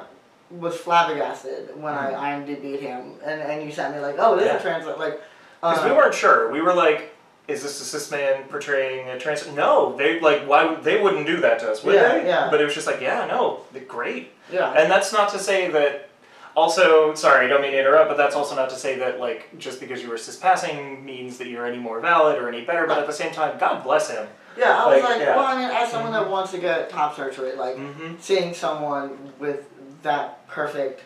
was 0.59 0.75
flabbergasted 0.77 1.79
when 1.81 1.93
I 1.93 2.13
IMDb'd 2.13 2.81
him, 2.81 3.13
and 3.25 3.41
and 3.41 3.63
you 3.63 3.71
sent 3.71 3.95
me 3.95 4.01
like, 4.01 4.15
oh, 4.19 4.35
this 4.35 4.45
Mm-hmm. 4.45 4.51
Yeah. 4.51 4.57
is 4.57 4.61
translate 4.61 4.97
like. 4.99 5.21
Because 5.61 5.83
we 5.85 5.91
uh, 5.91 5.95
weren't 5.95 6.13
sure. 6.13 6.51
We 6.51 6.61
were 6.61 6.73
like, 6.73 7.15
is 7.47 7.63
this 7.63 7.79
a 7.79 7.85
cis 7.85 8.11
man 8.11 8.43
portraying 8.49 9.07
a 9.09 9.17
trans? 9.17 9.47
No, 9.55 9.95
they 9.95 10.19
like 10.19 10.43
why 10.47 10.75
they 10.75 11.01
wouldn't 11.01 11.25
do 11.25 11.37
that 11.41 11.59
to 11.59 11.71
us, 11.71 11.83
would 11.83 11.95
Yeah, 11.95 12.17
they? 12.19 12.27
yeah. 12.27 12.49
But 12.51 12.59
it 12.61 12.65
was 12.65 12.73
just 12.73 12.85
like, 12.87 12.99
yeah, 13.01 13.25
no, 13.25 13.61
great. 13.87 14.31
Yeah. 14.51 14.71
And 14.73 14.91
that's 14.91 15.11
not 15.13 15.29
to 15.29 15.39
say 15.39 15.69
that. 15.71 16.09
Also, 16.55 17.15
sorry, 17.15 17.47
I 17.47 17.49
don't 17.49 17.63
mean 17.63 17.71
to 17.71 17.79
interrupt, 17.79 18.09
but 18.09 18.17
that's 18.17 18.35
also 18.35 18.55
not 18.55 18.69
to 18.69 18.75
say 18.75 18.99
that 18.99 19.19
like 19.19 19.57
just 19.57 19.79
because 19.79 20.03
you 20.03 20.09
were 20.09 20.19
cis 20.19 20.35
passing 20.35 21.03
means 21.03 21.39
that 21.39 21.47
you're 21.47 21.65
any 21.65 21.79
more 21.79 21.99
valid 21.99 22.37
or 22.37 22.47
any 22.47 22.63
better. 22.63 22.85
But 22.85 22.99
at 22.99 23.07
the 23.07 23.13
same 23.13 23.33
time, 23.33 23.57
God 23.57 23.83
bless 23.83 24.07
him. 24.11 24.27
Yeah, 24.55 24.77
I 24.83 24.85
was 24.93 25.01
Like, 25.01 25.09
like, 25.13 25.21
yeah. 25.21 25.35
well, 25.35 25.45
I 25.47 25.55
mean, 25.59 25.71
as 25.71 25.89
someone 25.89 26.11
that 26.13 26.29
wants 26.29 26.51
to 26.51 26.59
get 26.59 26.91
top 26.91 27.15
surgery, 27.15 27.53
like 27.55 27.75
Mm-hmm. 27.75 28.15
seeing 28.19 28.53
someone 28.53 29.17
with 29.39 29.67
that 30.03 30.47
perfect 30.47 31.01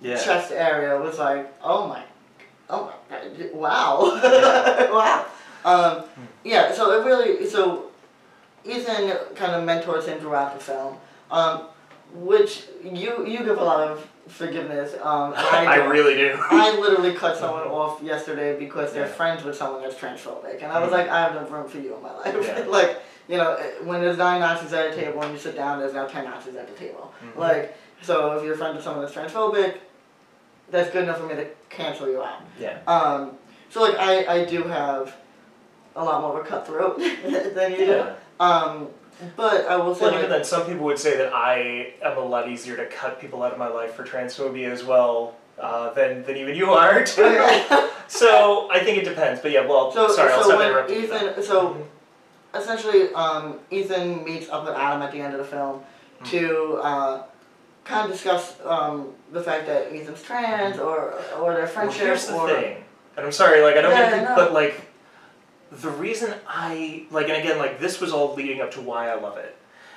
Yeah. 0.00 0.16
chest 0.16 0.52
area 0.52 1.00
was 1.00 1.18
like, 1.18 1.52
oh 1.62 1.88
my, 1.88 2.02
oh 2.70 2.92
my, 3.10 3.16
God, 3.18 3.50
wow, 3.52 4.20
wow. 4.92 5.26
Um, 5.64 6.04
yeah, 6.44 6.72
so 6.72 7.00
it 7.00 7.04
really, 7.04 7.46
so 7.48 7.86
Ethan 8.64 9.12
kind 9.34 9.52
of 9.54 9.64
mentors 9.64 10.06
him 10.06 10.20
throughout 10.20 10.54
the 10.56 10.64
film, 10.64 10.96
um, 11.30 11.62
which 12.12 12.64
you 12.84 13.26
you 13.26 13.38
give 13.38 13.58
a 13.58 13.64
lot 13.64 13.80
of 13.88 14.06
forgiveness. 14.28 14.94
Um, 15.02 15.34
I, 15.36 15.66
I 15.66 15.74
really 15.86 16.14
do. 16.14 16.38
I 16.50 16.78
literally 16.78 17.14
cut 17.14 17.36
someone 17.36 17.62
off 17.82 18.00
yesterday 18.02 18.56
because 18.58 18.92
they're 18.92 19.06
Yeah. 19.06 19.12
friends 19.12 19.42
with 19.44 19.56
someone 19.56 19.82
that's 19.82 19.96
transphobic, 19.96 20.62
and 20.62 20.70
I 20.72 20.78
was 20.80 20.90
Mhm. 20.90 20.92
like, 20.92 21.08
I 21.08 21.20
have 21.22 21.34
no 21.34 21.42
room 21.48 21.68
for 21.68 21.78
you 21.78 21.96
in 21.96 22.02
my 22.02 22.14
life. 22.14 22.36
Yeah. 22.46 22.64
like, 22.68 22.98
you 23.28 23.36
know, 23.36 23.56
when 23.84 24.00
there's 24.00 24.16
nine 24.16 24.40
Nazis 24.40 24.72
at 24.72 24.92
a 24.92 24.94
table 24.96 25.22
and 25.22 25.32
you 25.32 25.38
sit 25.38 25.54
down, 25.54 25.78
there's 25.78 25.94
now 25.94 26.06
ten 26.06 26.24
Nazis 26.24 26.56
at 26.56 26.66
the 26.66 26.74
table. 26.74 27.12
Mhm. 27.22 27.38
Like, 27.38 27.76
so 28.02 28.36
if 28.38 28.44
you're 28.44 28.56
friends 28.56 28.76
with 28.76 28.84
someone 28.84 29.04
that's 29.04 29.14
transphobic, 29.14 29.76
that's 30.70 30.90
good 30.90 31.04
enough 31.04 31.18
for 31.18 31.26
me 31.26 31.34
to 31.36 31.46
cancel 31.68 32.08
you 32.08 32.22
out. 32.22 32.40
Yeah. 32.58 32.78
Um, 32.86 33.32
so 33.70 33.82
like, 33.82 33.96
I 33.98 34.26
I 34.40 34.44
do 34.44 34.62
have 34.64 35.14
a 35.96 36.04
lot 36.04 36.20
more 36.22 36.40
of 36.40 36.46
a 36.46 36.48
cutthroat 36.48 36.98
than 37.54 37.72
you 37.72 37.78
Yeah. 37.78 37.86
do. 38.38 38.44
Um, 38.44 38.88
but 39.36 39.66
I 39.66 39.76
will 39.76 39.94
say, 39.96 40.02
Well, 40.02 40.10
like, 40.12 40.18
even 40.20 40.30
then, 40.30 40.44
some 40.44 40.64
people 40.64 40.84
would 40.84 40.98
say 40.98 41.16
that 41.16 41.32
I 41.34 41.94
am 42.02 42.16
a 42.16 42.20
lot 42.24 42.48
easier 42.48 42.76
to 42.76 42.86
cut 42.86 43.20
people 43.20 43.42
out 43.42 43.52
of 43.52 43.58
my 43.58 43.66
life 43.68 43.94
for 43.94 44.04
transphobia 44.04 44.70
as 44.70 44.84
well 44.84 45.34
uh, 45.58 45.92
than 45.94 46.22
than 46.24 46.36
even 46.36 46.54
you 46.54 46.70
are. 46.72 47.04
so 48.08 48.68
I 48.70 48.78
think 48.80 48.98
it 48.98 49.04
depends. 49.04 49.40
But 49.40 49.50
yeah, 49.50 49.66
well, 49.66 49.90
So, 49.92 50.08
sorry, 50.08 50.32
I'll 50.32 50.44
stop 50.44 50.60
interrupting. 50.60 51.02
Ethan, 51.04 51.42
so 51.42 51.76
essentially, 52.54 53.12
um, 53.14 53.58
Ethan 53.70 54.24
meets 54.24 54.48
up 54.48 54.64
with 54.64 54.74
Adam 54.74 55.02
at 55.02 55.12
the 55.12 55.20
end 55.20 55.32
of 55.34 55.38
the 55.38 55.44
film 55.46 55.82
to 56.24 56.74
uh, 56.82 57.22
kind 57.84 58.06
of 58.06 58.12
discuss 58.12 58.56
um, 58.64 59.12
the 59.32 59.42
fact 59.42 59.66
that 59.66 59.92
Ethan's 59.92 60.22
trans 60.22 60.78
or 60.78 61.14
or 61.40 61.54
their 61.54 61.66
friendship. 61.66 61.98
Well, 62.00 62.06
here's 62.08 62.26
the 62.26 62.34
or 62.34 62.48
thing, 62.48 62.84
and 63.16 63.26
I'm 63.26 63.32
sorry, 63.32 63.60
like 63.62 63.76
I 63.76 63.82
don't 63.82 63.92
Yeah, 63.92 64.10
mean 64.10 64.20
to, 64.20 64.24
no. 64.30 64.34
but 64.36 64.52
like 64.52 64.80
the 65.70 65.90
reason 65.90 66.32
I 66.48 67.06
like, 67.10 67.28
and 67.28 67.36
again, 67.36 67.58
like 67.58 67.78
this 67.78 68.00
was 68.00 68.12
all 68.12 68.34
leading 68.34 68.60
up 68.60 68.70
to 68.72 68.80
why 68.80 69.10
I 69.10 69.14
love 69.14 69.36
it, 69.38 69.56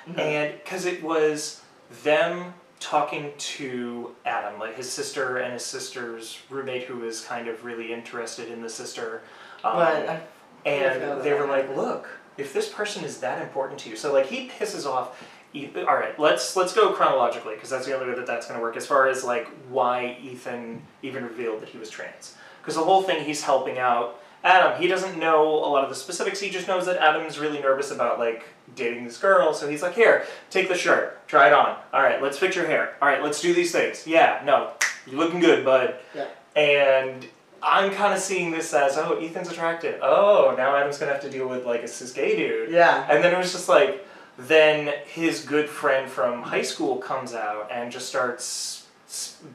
Mhm. 0.10 0.20
and 0.20 0.54
because 0.64 0.86
it 0.86 1.02
was 1.02 1.62
them 2.04 2.54
talking 2.80 3.32
to 3.38 4.16
Adam, 4.26 4.60
like 4.60 4.76
his 4.76 4.92
sister 4.92 5.38
and 5.38 5.54
his 5.54 5.64
sister's 5.66 6.40
roommate, 6.50 6.84
who 6.84 6.98
was 6.98 7.22
kind 7.22 7.48
of 7.48 7.64
really 7.64 7.94
interested 7.94 8.50
in 8.50 8.62
the 8.62 8.70
sister. 8.70 9.22
Um, 9.64 9.76
But 9.76 10.10
I, 10.10 10.22
and 10.66 11.22
they 11.22 11.34
were 11.34 11.46
like, 11.46 11.76
"Look, 11.76 12.08
if 12.38 12.54
this 12.54 12.70
person 12.70 13.04
is 13.04 13.20
that 13.20 13.42
important 13.42 13.80
to 13.82 13.90
you, 13.90 13.96
so 13.96 14.14
like 14.14 14.28
he 14.28 14.50
pisses 14.50 14.86
off." 14.86 15.22
Ethan, 15.54 15.86
all 15.86 15.96
right, 15.96 16.18
let's 16.18 16.56
let's 16.56 16.74
go 16.74 16.94
chronologically 16.94 17.56
because 17.56 17.70
that's 17.70 17.86
the 17.86 17.94
only 17.94 18.08
way 18.08 18.16
that 18.16 18.26
that's 18.26 18.48
going 18.48 18.58
to 18.58 18.64
work. 18.64 18.78
As 18.78 18.88
far 18.88 19.10
as 19.10 19.26
like 19.26 19.50
why 19.70 20.18
Ethan 20.24 20.82
even 21.02 21.26
revealed 21.26 21.60
that 21.60 21.68
he 21.68 21.78
was 21.78 21.90
trans, 21.90 22.38
because 22.62 22.76
the 22.76 22.84
whole 22.84 23.04
thing 23.04 23.26
he's 23.26 23.44
helping 23.44 23.78
out 23.78 24.22
Adam. 24.44 24.82
He 24.82 24.88
doesn't 24.88 25.20
know 25.20 25.44
a 25.44 25.70
lot 25.70 25.84
of 25.84 25.90
the 25.90 25.96
specifics. 25.96 26.40
He 26.40 26.50
just 26.50 26.68
knows 26.68 26.86
that 26.88 26.98
Adam's 26.98 27.38
really 27.38 27.60
nervous 27.60 27.92
about 27.92 28.18
like 28.18 28.44
dating 28.76 29.06
this 29.06 29.18
girl. 29.18 29.54
So 29.54 29.68
he's 29.68 29.82
like, 29.82 29.94
"Here, 29.94 30.26
take 30.50 30.68
the 30.68 30.78
shirt, 30.78 31.28
try 31.28 31.48
it 31.48 31.54
on. 31.54 31.78
All 31.94 32.02
right, 32.02 32.22
let's 32.22 32.38
fix 32.38 32.56
your 32.56 32.66
hair. 32.66 32.96
All 33.02 33.08
right, 33.08 33.22
let's 33.22 33.42
do 33.42 33.54
these 33.54 33.72
things. 33.72 34.08
Yeah, 34.08 34.42
no, 34.46 34.72
you're 35.06 35.20
looking 35.20 35.40
good, 35.40 35.64
bud." 35.64 35.96
Yeah. 36.16 36.28
And 36.56 37.26
I'm 37.64 37.92
kind 37.92 38.14
of 38.14 38.20
seeing 38.20 38.52
this 38.52 38.74
as, 38.74 38.98
oh, 38.98 39.18
Ethan's 39.18 39.50
attracted. 39.50 40.00
Oh, 40.02 40.54
now 40.58 40.76
Adam's 40.76 40.98
gonna 40.98 41.12
have 41.12 41.22
to 41.22 41.30
deal 41.30 41.48
with 41.48 41.66
like 41.66 41.84
a 41.84 41.88
cis 41.88 42.12
gay 42.12 42.36
dude. 42.36 42.72
yeah, 42.72 43.06
And 43.10 43.24
then 43.24 43.34
it 43.34 43.38
was 43.38 43.52
just 43.52 43.70
like, 43.70 44.06
then 44.38 44.94
his 45.06 45.46
good 45.46 45.70
friend 45.70 46.10
from 46.10 46.42
high 46.42 46.62
school 46.62 46.98
comes 46.98 47.34
out 47.34 47.70
and 47.72 47.92
just 47.92 48.08
starts. 48.08 48.88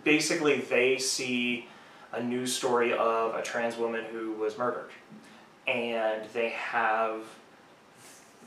Basically, 0.05 0.61
they 0.61 0.99
see 0.99 1.67
a 2.13 2.23
news 2.23 2.55
story 2.55 2.93
of 2.93 3.35
a 3.35 3.43
trans 3.43 3.77
woman 3.77 4.05
who 4.13 4.33
was 4.33 4.57
murdered, 4.59 4.91
and 5.67 6.23
they 6.33 6.51
have. 6.51 7.23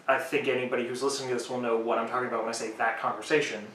I 0.07 0.17
think 0.17 0.47
anybody 0.47 0.87
who's 0.87 1.03
listening 1.03 1.29
to 1.29 1.35
this 1.35 1.49
will 1.49 1.61
know 1.61 1.77
what 1.77 1.97
I'm 1.99 2.07
talking 2.07 2.27
about 2.27 2.41
when 2.41 2.49
I 2.49 2.53
say 2.53 2.71
that 2.71 2.99
conversation, 2.99 3.65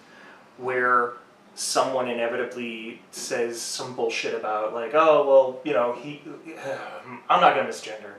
where 0.58 1.14
someone 1.54 2.08
inevitably 2.08 3.00
says 3.10 3.60
some 3.60 3.94
bullshit 3.94 4.34
about 4.34 4.74
like, 4.74 4.92
oh 4.94 5.26
well, 5.26 5.60
you 5.64 5.72
know, 5.72 5.92
he. 5.94 6.20
I'm 7.28 7.40
not 7.40 7.54
gonna 7.54 7.68
misgender, 7.68 8.14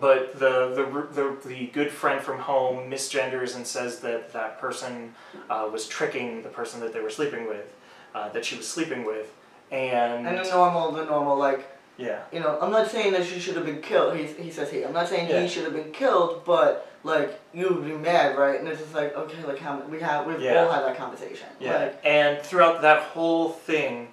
but 0.00 0.38
the 0.38 0.68
the 0.74 1.22
the, 1.42 1.48
the 1.48 1.66
good 1.68 1.90
friend 1.90 2.22
from 2.22 2.38
home 2.38 2.90
misgenders 2.90 3.56
and 3.56 3.66
says 3.66 4.00
that 4.00 4.32
that 4.32 4.60
person 4.60 5.14
uh, 5.50 5.68
was 5.72 5.86
tricking 5.88 6.42
the 6.42 6.48
person 6.48 6.80
that 6.80 6.92
they 6.92 7.00
were 7.00 7.10
sleeping 7.10 7.48
with, 7.48 7.74
uh, 8.14 8.28
that 8.30 8.44
she 8.44 8.56
was 8.56 8.68
sleeping 8.68 9.04
with, 9.04 9.32
and, 9.70 10.26
and 10.26 10.38
the 10.38 10.50
normal, 10.50 10.92
the 10.92 11.04
normal, 11.04 11.36
like 11.36 11.66
yeah, 11.96 12.22
you 12.32 12.40
know, 12.40 12.58
I'm 12.60 12.72
not 12.72 12.90
saying 12.90 13.12
that 13.12 13.24
she 13.24 13.38
should 13.38 13.56
have 13.56 13.66
been 13.66 13.80
killed. 13.80 14.16
He 14.16 14.26
he 14.26 14.50
says 14.50 14.70
he. 14.70 14.84
I'm 14.84 14.92
not 14.92 15.08
saying 15.08 15.28
Yeah. 15.30 15.42
he 15.42 15.48
should 15.48 15.64
have 15.64 15.74
been 15.74 15.92
killed, 15.92 16.44
but 16.44 16.90
like 17.04 17.40
you 17.52 17.68
would 17.68 17.84
be 17.84 17.92
mad, 17.92 18.36
right? 18.36 18.58
And 18.58 18.66
it's 18.66 18.80
just 18.80 18.94
like 18.94 19.14
okay, 19.14 19.44
like 19.44 19.58
how 19.58 19.80
we 19.82 20.00
have 20.00 20.26
we've 20.26 20.40
Yeah. 20.40 20.64
all 20.64 20.72
had 20.72 20.82
that 20.84 20.96
conversation. 20.96 21.46
Yeah, 21.60 21.78
Like, 21.78 22.00
and 22.04 22.40
throughout 22.42 22.82
that 22.82 23.02
whole 23.02 23.50
thing, 23.50 24.08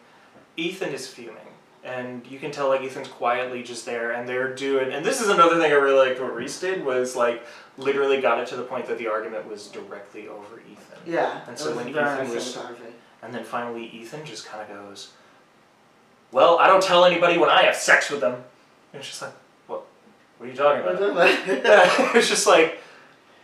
Ethan 0.58 0.90
is 0.90 1.08
fuming, 1.08 1.38
and 1.84 2.26
you 2.28 2.38
can 2.38 2.52
tell 2.52 2.68
like 2.70 2.82
Ethan's 2.82 3.08
quietly 3.08 3.64
just 3.64 3.86
there, 3.86 4.12
and 4.12 4.28
they're 4.30 4.54
doing. 4.54 4.92
And 4.94 5.06
this 5.06 5.22
is 5.22 5.30
another 5.30 5.60
thing 5.60 5.72
I 5.72 5.76
really 5.76 6.08
liked. 6.10 6.22
What 6.22 6.36
Rhys 6.36 6.60
did 6.60 6.86
was 6.86 7.16
like 7.16 7.44
literally 7.78 8.20
got 8.22 8.40
it 8.40 8.48
to 8.48 8.56
the 8.58 8.64
point 8.64 8.86
that 8.88 8.98
the 8.98 9.08
argument 9.08 9.48
was 9.48 9.68
directly 9.68 10.28
over 10.28 10.60
Ethan, 10.60 11.00
yeah. 11.06 11.40
And 11.48 11.58
so 11.58 11.74
when 11.76 11.88
Ethan 11.90 12.30
was- 12.30 12.58
and 13.24 13.34
then 13.34 13.44
finally 13.44 13.86
Ethan 13.86 14.26
just 14.26 14.46
kind 14.48 14.64
of 14.64 14.68
goes, 14.70 15.12
"Well, 16.32 16.60
I 16.60 16.68
don't 16.68 16.84
tell 16.84 17.06
anybody 17.06 17.38
when 17.38 17.50
I 17.50 17.64
have 17.64 17.76
sex 17.76 18.10
with 18.10 18.20
them." 18.20 18.34
And 18.94 19.00
it's 19.00 19.08
just 19.08 19.22
like, 19.22 19.32
what? 20.42 20.48
Are 20.48 20.52
you 20.52 20.58
talking 20.58 20.82
about? 20.82 21.02
are 21.02 21.28
you 21.28 21.46
talking 21.46 21.60
about? 21.60 22.16
it's 22.16 22.30
just 22.30 22.48
like, 22.48 22.80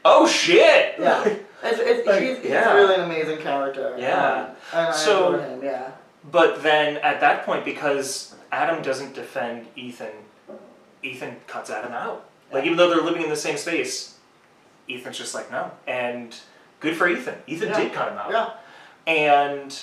oh 0.03 0.27
shit. 0.27 0.95
Yeah. 0.99 1.23
It's, 1.63 1.79
it's, 1.79 2.07
Like, 2.07 2.21
he's, 2.21 2.37
he's 2.37 2.51
really 2.51 2.95
an 2.95 3.01
amazing 3.01 3.39
character. 3.39 3.95
Yeah. 3.97 4.51
Um, 4.73 4.93
So- 4.93 5.33
adore 5.33 5.41
him, 5.47 5.63
yeah. 5.63 5.91
But 6.29 6.61
then 6.61 6.97
at 6.97 7.21
that 7.21 7.45
point, 7.45 7.63
because 7.63 8.35
Adam 8.51 8.81
doesn't 8.81 9.13
defend 9.13 9.65
Ethan, 9.77 10.11
Ethan 11.01 11.37
cuts 11.47 11.69
Adam 11.69 11.93
out. 11.93 12.29
Like 12.51 12.65
even 12.65 12.77
though 12.77 12.89
they're 12.89 13.03
living 13.03 13.21
in 13.21 13.29
the 13.29 13.35
same 13.35 13.57
space, 13.57 14.17
Ethan's 14.89 15.17
just 15.17 15.33
like 15.33 15.49
no. 15.51 15.71
And 15.87 16.35
good 16.79 16.95
for 16.95 17.07
Ethan. 17.07 17.35
Ethan 17.47 17.69
Yeah. 17.69 17.79
did 17.79 17.93
cut 17.93 18.11
him 18.11 18.17
out. 18.17 18.31
Yeah. 18.31 18.49
And 19.13 19.79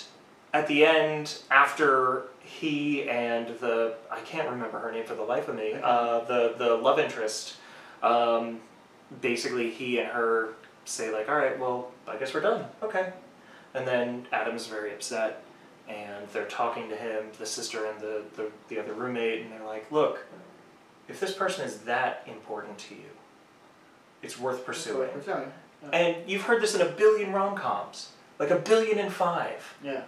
at 0.52 0.66
the 0.66 0.84
end, 0.84 1.38
after 1.50 2.24
he 2.44 3.08
and 3.08 3.48
the 3.58 3.94
I 4.10 4.20
can't 4.20 4.48
remember 4.48 4.78
her 4.78 4.92
name 4.92 5.04
for 5.04 5.14
the 5.14 5.22
life 5.22 5.48
of 5.48 5.56
me, 5.56 5.74
uh, 5.82 6.20
the 6.24 6.54
the 6.56 6.74
love 6.74 6.98
interest, 6.98 7.56
um, 8.02 8.60
basically 9.20 9.70
he 9.70 9.98
and 9.98 10.08
her 10.08 10.54
say 10.84 11.12
like, 11.12 11.28
all 11.28 11.36
right, 11.36 11.58
well, 11.58 11.90
I 12.06 12.16
guess 12.16 12.34
we're 12.34 12.40
done. 12.40 12.66
Okay. 12.82 13.12
And 13.74 13.86
then 13.86 14.26
Adam's 14.32 14.66
very 14.66 14.92
upset, 14.92 15.42
and 15.88 16.28
they're 16.32 16.46
talking 16.46 16.88
to 16.90 16.96
him, 16.96 17.24
the 17.38 17.46
sister 17.46 17.86
and 17.86 18.00
the, 18.00 18.22
the, 18.36 18.50
the 18.68 18.78
other 18.78 18.92
roommate, 18.92 19.42
and 19.42 19.50
they're 19.50 19.64
like, 19.66 19.90
look, 19.90 20.24
if 21.08 21.18
this 21.18 21.32
person 21.32 21.64
is 21.64 21.78
that 21.80 22.22
important 22.26 22.78
to 22.78 22.94
you, 22.94 23.10
it's 24.22 24.38
worth 24.38 24.64
pursuing. 24.64 25.10
Pursuing. 25.10 25.52
And 25.92 26.16
you've 26.26 26.42
heard 26.42 26.62
this 26.62 26.74
in 26.74 26.80
a 26.80 26.88
billion 26.88 27.32
rom 27.32 27.56
coms, 27.56 28.10
like 28.38 28.50
a 28.50 28.58
billion 28.58 28.98
and 28.98 29.12
five. 29.12 29.74
Yeah. 29.82 30.02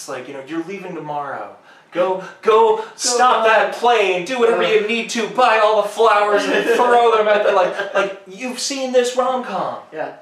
It's 0.00 0.08
like, 0.08 0.28
you 0.28 0.32
know, 0.32 0.42
you're 0.46 0.64
leaving 0.64 0.94
tomorrow. 0.94 1.54
Go, 1.92 2.24
go, 2.40 2.86
stop 2.96 3.44
that 3.44 3.74
plane. 3.74 4.24
Do 4.24 4.38
whatever 4.38 4.62
you 4.62 4.88
need 4.88 5.10
to. 5.10 5.28
Buy 5.28 5.58
all 5.58 5.82
the 5.82 5.88
flowers 5.88 6.42
and 6.42 6.64
throw 6.76 7.18
them 7.18 7.28
at 7.28 7.44
the 7.44 7.52
like. 7.52 7.92
Like 7.92 8.22
you've 8.26 8.58
seen 8.58 8.92
this 8.92 9.14
rom 9.14 9.44
com. 9.44 9.82
Yeah. 9.92 10.16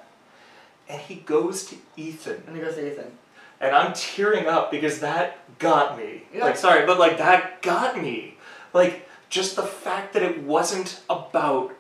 And 0.89 1.01
he 1.01 1.15
goes 1.15 1.65
to 1.67 1.77
Ethan, 1.97 2.43
And 2.49 2.57
he 2.57 2.63
goes 2.63 2.75
to 2.75 2.93
Ethan. 2.93 3.13
and 3.61 3.77
I'm 3.77 3.93
tearing 3.93 4.49
up 4.49 4.73
because 4.73 4.99
that 4.99 5.39
got 5.61 5.97
me. 5.97 6.25
Yeah. 6.35 6.47
Like, 6.47 6.57
sorry, 6.57 6.85
but 6.85 6.99
like 6.99 7.19
that 7.19 7.63
got 7.63 8.03
me. 8.03 8.37
Like 8.75 9.09
just 9.29 9.55
the 9.55 9.63
fact 9.63 10.13
that 10.15 10.25
it 10.25 10.43
wasn't 10.43 11.03
about 11.09 11.73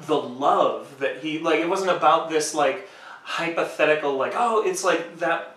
the 0.00 0.16
love 0.16 0.98
that 1.00 1.18
he 1.18 1.40
like. 1.40 1.60
It 1.60 1.68
wasn't 1.68 1.90
about 1.90 2.30
this 2.30 2.54
like 2.54 2.88
hypothetical 3.24 4.16
like 4.16 4.32
oh 4.34 4.66
it's 4.66 4.82
like 4.82 5.18
that 5.18 5.54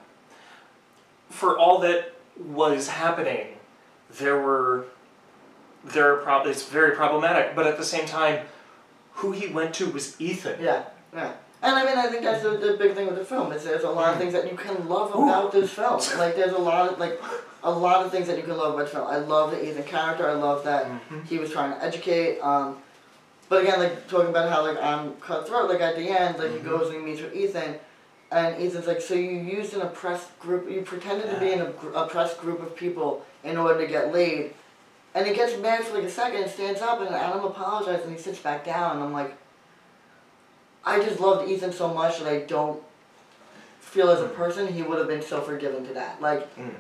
for 1.40 1.58
all 1.58 1.78
that 1.80 2.14
was 2.38 2.88
happening 2.88 3.48
there 4.20 4.40
were 4.48 4.86
there 5.84 6.08
are 6.14 6.18
prob- 6.26 6.48
it's 6.48 6.66
very 6.80 6.96
problematic 6.96 7.56
but 7.56 7.66
at 7.72 7.78
the 7.78 7.84
same 7.96 8.06
time 8.06 8.46
who 9.20 9.32
he 9.32 9.48
went 9.48 9.74
to 9.80 9.90
was 9.90 10.20
ethan 10.20 10.56
Yeah. 10.62 10.84
Yeah. 11.14 11.32
And 11.62 11.74
I 11.80 11.86
mean, 11.86 11.98
I 11.98 12.08
think 12.08 12.22
that's 12.24 12.44
the, 12.44 12.52
the 12.66 12.74
big 12.78 12.94
thing 12.96 13.08
with 13.08 13.16
the 13.16 13.26
film 13.26 13.52
is 13.52 13.64
there's 13.64 13.84
a 13.86 13.90
lot 13.90 14.12
of 14.14 14.20
things 14.20 14.34
that 14.34 14.46
you 14.52 14.56
can 14.58 14.88
love 14.88 15.10
about 15.16 15.52
this 15.52 15.72
film. 15.72 16.00
Like 16.18 16.36
there's 16.36 16.52
a 16.52 16.58
lot 16.72 16.92
of 16.92 17.00
like 17.00 17.20
a 17.64 17.72
lot 17.72 18.06
of 18.06 18.12
things 18.12 18.28
that 18.28 18.38
you 18.38 18.44
can 18.44 18.56
love 18.58 18.76
about 18.76 18.86
the 18.88 18.92
film. 18.96 19.08
I 19.08 19.18
love 19.18 19.50
the 19.52 19.60
Ethan 19.68 19.84
character. 19.84 20.30
I 20.30 20.34
love 20.36 20.64
that 20.66 20.86
he 21.30 21.38
was 21.40 21.50
trying 21.52 21.72
to 21.74 21.84
educate. 21.84 22.40
Um, 22.42 22.78
but 23.50 23.64
again, 23.64 23.80
like 23.80 24.08
talking 24.08 24.30
about 24.30 24.48
how 24.52 24.62
like 24.68 24.78
I'm 24.84 25.14
cutthroat. 25.28 25.70
Like 25.72 25.82
at 25.82 25.96
the 25.96 26.08
end, 26.10 26.38
like 26.38 26.52
he 26.52 26.60
goes 26.60 26.90
and 26.90 27.00
he 27.00 27.04
meets 27.04 27.22
with 27.22 27.34
Ethan, 27.34 27.76
and 28.36 28.62
Ethan's 28.62 28.86
like, 28.86 29.00
so 29.02 29.14
you 29.14 29.32
used 29.32 29.74
an 29.74 29.82
oppressed 29.82 30.38
group. 30.40 30.70
You 30.70 30.82
pretended 30.82 31.30
to 31.30 31.40
be 31.40 31.54
an 31.54 31.62
oppressed 31.96 32.38
group 32.40 32.62
of 32.62 32.76
people 32.76 33.26
in 33.46 33.56
order 33.58 33.80
to 33.80 33.88
get 33.88 34.12
laid. 34.14 34.54
And 35.14 35.26
he 35.26 35.34
gets 35.34 35.58
mad 35.62 35.86
for 35.86 35.96
like 35.96 36.04
a 36.04 36.10
second 36.10 36.42
and 36.44 36.52
stands 36.52 36.82
up 36.82 37.00
and 37.00 37.10
Adam 37.16 37.46
apologizes 37.46 38.06
and 38.06 38.14
he 38.14 38.22
sits 38.22 38.40
back 38.40 38.66
down 38.66 38.98
and 38.98 39.04
I'm 39.06 39.14
like, 39.14 39.38
I 40.86 41.00
just 41.00 41.20
loved 41.22 41.50
Ethan 41.50 41.72
so 41.72 41.94
much 41.94 42.20
that 42.20 42.28
I 42.28 42.40
don't 42.40 42.82
feel 43.80 44.10
as 44.10 44.20
a 44.22 44.28
person 44.28 44.68
he 44.68 44.82
would 44.84 44.98
have 45.00 45.08
been 45.08 45.22
so 45.22 45.40
forgiving 45.42 45.88
to 45.88 45.94
that. 45.94 46.22
Like 46.22 46.54
Mm. 46.58 46.74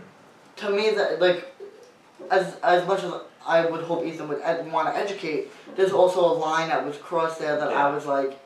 to 0.57 0.69
me 0.69 0.89
that 0.91 1.21
like 1.21 1.45
as 2.29 2.57
as 2.63 2.85
much 2.85 3.01
as 3.03 3.13
I 3.47 3.65
would 3.65 3.83
hope 3.83 4.03
Ethan 4.05 4.27
would 4.27 4.41
ed- 4.41 4.69
want 4.71 4.93
to 4.93 4.99
educate, 4.99 5.49
there's 5.77 5.93
also 5.93 6.19
a 6.19 6.33
line 6.33 6.67
that 6.69 6.85
was 6.85 6.97
crossed 6.97 7.39
there 7.39 7.57
that 7.57 7.71
Yeah. 7.71 7.87
I 7.87 7.95
was 7.95 8.05
like, 8.05 8.37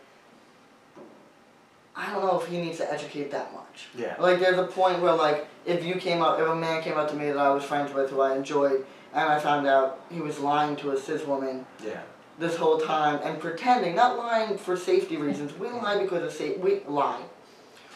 I 2.00 2.12
don't 2.12 2.24
know 2.26 2.40
if 2.40 2.48
he 2.48 2.58
needs 2.62 2.78
to 2.78 2.92
educate 2.92 3.30
that 3.32 3.54
much. 3.54 3.88
yeah 3.96 4.16
Like 4.20 4.40
there's 4.40 4.58
a 4.58 4.68
point 4.68 5.02
where 5.02 5.14
like 5.14 5.48
if 5.66 5.84
you 5.84 5.96
came 5.96 6.22
out 6.22 6.40
if 6.40 6.48
a 6.48 6.56
man 6.56 6.82
came 6.82 6.98
out 7.00 7.10
to 7.10 7.16
me 7.16 7.26
that 7.26 7.38
I 7.38 7.50
was 7.50 7.64
friends 7.64 7.94
with 7.94 8.10
who 8.10 8.22
I 8.22 8.36
enjoyed 8.36 8.86
and 9.14 9.30
I 9.30 9.40
found 9.40 9.68
out 9.68 10.00
he 10.12 10.22
was 10.22 10.40
lying 10.40 10.76
to 10.78 10.92
a 10.92 10.98
cis 11.00 11.26
woman 11.26 11.66
yeah 11.86 12.02
this 12.40 12.56
whole 12.56 12.80
time 12.80 13.20
and 13.24 13.40
pretending, 13.40 13.96
not 13.96 14.18
lying 14.18 14.58
for 14.58 14.78
safety 14.78 15.18
reasons. 15.18 15.54
We 15.60 15.70
lie 15.70 16.02
because 16.02 16.24
of 16.24 16.32
safety. 16.32 16.60
We 16.62 16.82
lie. 16.88 17.22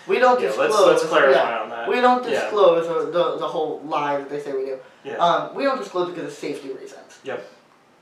We 0.05 0.19
don't 0.19 0.39
yeah 0.41 0.47
disclose. 0.47 0.69
let's 0.71 0.85
let's 0.85 1.05
clarify 1.05 1.49
yeah. 1.49 1.59
on 1.61 1.69
that 1.69 1.87
We 1.89 2.01
don't 2.01 2.23
disclose 2.25 2.87
the, 2.87 3.05
the, 3.17 3.37
the 3.37 3.47
whole 3.47 3.81
lie 3.85 4.17
that 4.17 4.29
they 4.29 4.41
say 4.41 4.51
we 4.51 4.65
do. 4.65 4.79
yeah 5.05 5.15
Um, 5.15 5.55
we 5.55 5.63
don't 5.63 5.77
disclose 5.79 6.09
because 6.09 6.25
of 6.25 6.33
safety 6.33 6.73
reasons. 6.73 7.19
Yep. 7.23 7.49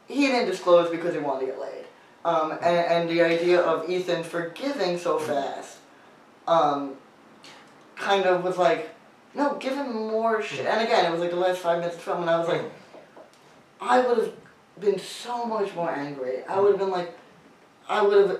He 0.07 0.21
didn't 0.27 0.49
disclose 0.49 0.89
because 0.89 1.13
he 1.13 1.19
wanted 1.19 1.41
to 1.41 1.45
get 1.51 1.61
laid. 1.61 1.85
Um, 2.25 2.51
and, 2.53 2.63
and 2.63 3.09
the 3.09 3.21
idea 3.21 3.61
of 3.61 3.87
Ethan 3.87 4.23
forgiving 4.23 4.97
so 4.97 5.19
fast 5.19 5.70
um, 6.51 6.95
kind 7.95 8.25
of 8.25 8.43
was 8.43 8.57
like, 8.57 8.89
no, 9.33 9.55
give 9.55 9.73
him 9.73 9.93
more 9.93 10.41
shit. 10.41 10.65
And 10.65 10.81
again, 10.81 11.05
it 11.05 11.11
was 11.11 11.21
like 11.21 11.31
the 11.31 11.37
last 11.37 11.59
five 11.59 11.79
minutes 11.79 11.95
of 11.95 12.01
film, 12.01 12.21
and 12.21 12.29
I 12.29 12.39
was 12.39 12.47
like, 12.49 12.63
I 13.79 14.05
would 14.05 14.17
have 14.17 14.33
been 14.79 14.99
so 14.99 15.45
much 15.45 15.73
more 15.73 15.89
angry. 15.89 16.43
I 16.49 16.59
would 16.59 16.71
have 16.71 16.79
been 16.79 16.91
like, 16.91 17.17
I 17.87 18.01
would 18.01 18.29
have, 18.29 18.39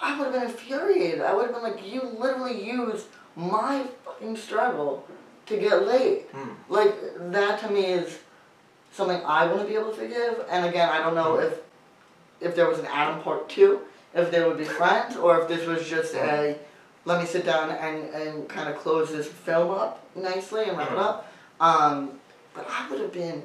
I 0.00 0.18
would 0.18 0.24
have 0.26 0.34
been 0.34 0.50
infuriated. 0.50 1.20
I 1.20 1.32
would 1.34 1.46
have 1.46 1.54
been 1.54 1.62
like, 1.62 1.90
you 1.90 2.02
literally 2.02 2.64
used 2.64 3.06
my 3.36 3.86
fucking 4.04 4.36
struggle 4.36 5.06
to 5.46 5.56
get 5.56 5.86
laid. 5.86 6.22
Hmm. 6.32 6.50
Like 6.68 6.94
that 7.30 7.60
to 7.60 7.70
me 7.70 7.84
is 7.84 8.18
something 8.92 9.20
I 9.24 9.46
wouldn't 9.46 9.68
be 9.68 9.76
able 9.76 9.90
to 9.90 9.96
forgive. 9.96 10.44
And 10.50 10.66
again, 10.66 10.88
I 10.88 10.98
don't 10.98 11.14
know 11.14 11.38
if 11.38 11.60
if 12.40 12.54
there 12.54 12.68
was 12.68 12.78
an 12.78 12.86
Adam 12.86 13.20
part 13.22 13.48
two, 13.48 13.80
if 14.14 14.30
they 14.30 14.44
would 14.44 14.58
be 14.58 14.64
friends, 14.64 15.16
or 15.16 15.40
if 15.40 15.48
this 15.48 15.66
was 15.66 15.88
just 15.88 16.14
a 16.14 16.56
let 17.04 17.20
me 17.20 17.26
sit 17.26 17.44
down 17.44 17.70
and, 17.70 18.08
and 18.14 18.48
kind 18.48 18.68
of 18.68 18.76
close 18.78 19.10
this 19.10 19.26
film 19.26 19.70
up 19.70 20.04
nicely 20.14 20.64
and 20.64 20.76
wrap 20.76 20.90
it 20.90 20.96
Mhm. 20.98 21.02
up. 21.02 21.32
Um, 21.60 22.20
but 22.54 22.66
I 22.68 22.88
would 22.90 23.00
have 23.00 23.12
been 23.12 23.42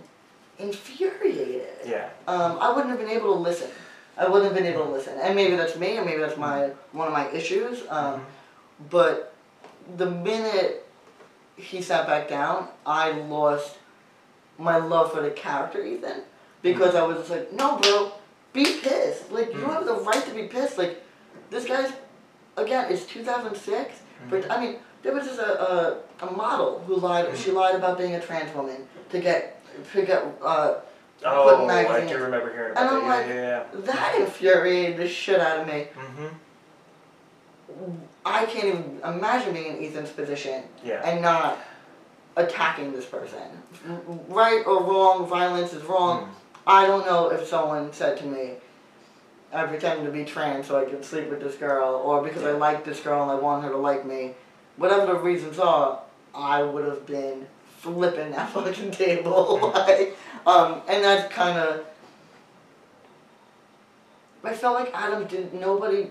infuriated. 0.59 1.67
yeah 1.85 2.09
Um, 2.27 2.57
I 2.59 2.69
wouldn't 2.69 2.89
have 2.89 2.99
been 2.99 3.09
able 3.09 3.33
to 3.35 3.39
listen. 3.39 3.69
I 4.17 4.27
wouldn't 4.27 4.45
have 4.45 4.55
been 4.55 4.71
able 4.71 4.85
to 4.85 4.91
listen, 4.91 5.17
and 5.19 5.35
maybe 5.35 5.55
that's 5.55 5.75
me, 5.75 5.97
and 5.97 6.05
maybe 6.05 6.19
that's 6.21 6.37
my 6.37 6.69
one 6.91 7.07
of 7.07 7.13
my 7.13 7.29
issues. 7.31 7.83
Um, 7.89 8.25
but 8.91 9.33
the 9.97 10.05
minute 10.09 10.85
he 11.55 11.81
sat 11.81 12.05
back 12.07 12.27
down, 12.29 12.67
I 12.85 13.11
lost 13.11 13.77
my 14.59 14.77
love 14.77 15.11
for 15.11 15.21
the 15.21 15.31
character 15.31 15.83
Ethan 15.83 16.21
because 16.61 16.93
I 16.95 17.03
was 17.03 17.17
just 17.17 17.29
like, 17.31 17.51
no, 17.53 17.77
bro, 17.77 18.11
be 18.53 18.65
pissed. 18.81 19.31
Like 19.31 19.51
you 19.53 19.65
have 19.65 19.85
the 19.85 19.95
right 19.95 20.23
to 20.25 20.31
be 20.31 20.43
pissed. 20.43 20.77
Like 20.77 21.01
this 21.49 21.65
guy's 21.65 21.91
again, 22.57 22.91
it's 22.91 23.05
2006. 23.05 23.95
But 24.29 24.49
I 24.49 24.59
mean, 24.59 24.75
there 25.01 25.13
was 25.13 25.25
just 25.25 25.39
a, 25.39 25.61
a, 25.61 25.97
a 26.27 26.31
model 26.31 26.79
who 26.87 26.95
lied. 26.95 27.37
She 27.37 27.51
lied 27.51 27.75
about 27.75 27.97
being 27.97 28.15
a 28.15 28.21
trans 28.21 28.53
woman 28.55 28.87
to 29.09 29.19
get 29.19 29.61
to 29.93 30.05
get. 30.05 30.23
Uh, 30.41 30.75
oh 31.25 31.67
i 31.69 32.05
do 32.05 32.17
remember 32.17 32.51
hearing 32.51 32.75
And 32.75 32.85
about 32.85 33.03
I'm 33.03 33.07
that 33.07 33.19
like, 33.19 33.27
yeah 33.27 33.63
yeah 33.73 33.81
that 33.81 34.15
infuriated 34.19 34.97
the 34.97 35.07
shit 35.07 35.39
out 35.39 35.59
of 35.61 35.67
me. 35.67 35.87
mm-hmm. 35.95 36.27
I 38.25 38.45
can't 38.45 38.65
even 38.65 38.99
imagine 39.03 39.53
being 39.53 39.77
in 39.77 39.83
Ethan's 39.85 40.09
position 40.11 40.63
yeah 40.83 41.01
and 41.09 41.21
not 41.21 41.59
attacking 42.35 42.91
this 42.91 43.05
person. 43.05 43.39
Right 44.27 44.63
or 44.65 44.83
wrong, 44.83 45.27
violence 45.27 45.71
is 45.73 45.83
wrong. 45.83 46.25
Mm. 46.25 46.29
I 46.65 46.87
don't 46.87 47.05
know 47.05 47.29
if 47.29 47.47
someone 47.47 47.93
said 47.93 48.17
to 48.17 48.25
me, 48.25 48.53
I 49.53 49.63
pretended 49.65 50.05
to 50.05 50.11
be 50.11 50.25
trans 50.25 50.67
so 50.67 50.79
I 50.79 50.85
could 50.85 51.05
sleep 51.05 51.29
with 51.29 51.39
this 51.41 51.55
girl, 51.55 51.95
or 52.03 52.21
because 52.23 52.43
I 52.43 52.51
Yeah. 52.51 52.57
like 52.57 52.83
this 52.83 52.99
girl 52.99 53.21
and 53.23 53.31
I 53.31 53.35
want 53.35 53.63
her 53.63 53.69
to 53.69 53.77
like 53.77 54.05
me. 54.05 54.33
Whatever 54.77 55.05
the 55.13 55.15
reasons 55.19 55.59
are, 55.59 55.99
I 56.33 56.63
would 56.63 56.85
have 56.85 57.05
been 57.05 57.47
flipping 57.77 58.31
that 58.31 58.49
fucking 58.53 58.91
table. 58.91 59.71
Like, 59.73 60.17
um, 60.47 60.81
and 60.87 61.03
that's 61.03 61.31
kind 61.33 61.57
of. 61.59 61.85
I 64.43 64.53
felt 64.53 64.75
like 64.75 64.91
Adam 64.93 65.25
didn't. 65.27 65.53
Nobody 65.53 66.07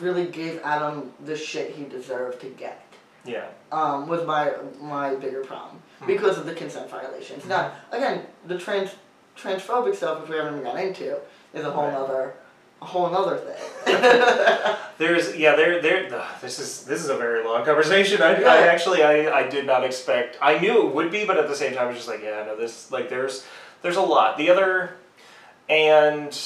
really 0.00 0.26
gave 0.26 0.60
Adam 0.62 1.12
the 1.24 1.36
shit 1.36 1.72
he 1.74 1.84
deserved 1.84 2.40
to 2.40 2.46
get 2.46 2.80
yeah 3.24 3.46
um, 3.72 4.06
was 4.08 4.24
my 4.26 4.52
my 4.80 5.14
bigger 5.16 5.42
problem 5.44 5.80
because 6.06 6.38
of 6.38 6.46
the 6.46 6.54
consent 6.54 6.88
violations. 6.90 7.44
Now, 7.46 7.72
again, 7.90 8.26
the 8.46 8.58
trans 8.58 8.90
transphobic 9.36 9.94
stuff, 9.96 10.20
which 10.20 10.30
we 10.30 10.36
haven't 10.36 10.52
even 10.60 10.64
got 10.64 10.78
into, 10.80 11.16
is 11.54 11.64
a 11.64 11.70
whole 11.70 11.84
Right. 11.84 11.92
nother 11.94 12.34
a 12.82 12.84
whole 12.84 13.08
nother 13.10 13.36
thing. 13.38 13.56
There's 14.98 15.36
yeah 15.36 15.56
there 15.56 15.80
there 15.80 16.08
ugh, 16.14 16.26
this 16.40 16.58
is 16.58 16.84
this 16.84 17.02
is 17.02 17.08
a 17.08 17.16
very 17.16 17.44
long 17.44 17.64
conversation. 17.64 18.20
I, 18.22 18.42
I 18.42 18.66
actually 18.66 19.02
I, 19.02 19.30
I 19.40 19.48
did 19.48 19.66
not 19.66 19.84
expect 19.84 20.36
I 20.40 20.58
knew 20.58 20.86
it 20.86 20.94
would 20.94 21.10
be, 21.10 21.24
but 21.24 21.38
at 21.38 21.48
the 21.48 21.54
same 21.56 21.74
time 21.74 21.84
I 21.84 21.86
was 21.88 21.96
just 21.96 22.08
like 22.08 22.22
yeah 22.22 22.44
no 22.46 22.56
this 22.56 22.90
like 22.90 23.08
there's 23.08 23.44
there's 23.82 23.96
a 23.96 24.02
lot. 24.02 24.36
The 24.36 24.50
other 24.50 24.96
and 25.68 26.38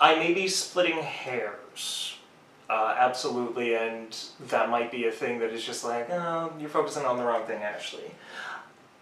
I 0.00 0.16
may 0.16 0.34
be 0.34 0.48
splitting 0.48 0.98
hairs. 0.98 2.16
Uh, 2.68 2.96
absolutely, 2.98 3.74
and 3.74 4.16
that 4.48 4.70
might 4.70 4.90
be 4.90 5.06
a 5.06 5.12
thing 5.12 5.38
that 5.40 5.50
is 5.50 5.62
just 5.62 5.84
like, 5.84 6.08
oh, 6.10 6.50
you're 6.58 6.70
focusing 6.70 7.04
on 7.04 7.18
the 7.18 7.22
wrong 7.24 7.44
thing, 7.44 7.62
Ashley. 7.62 8.10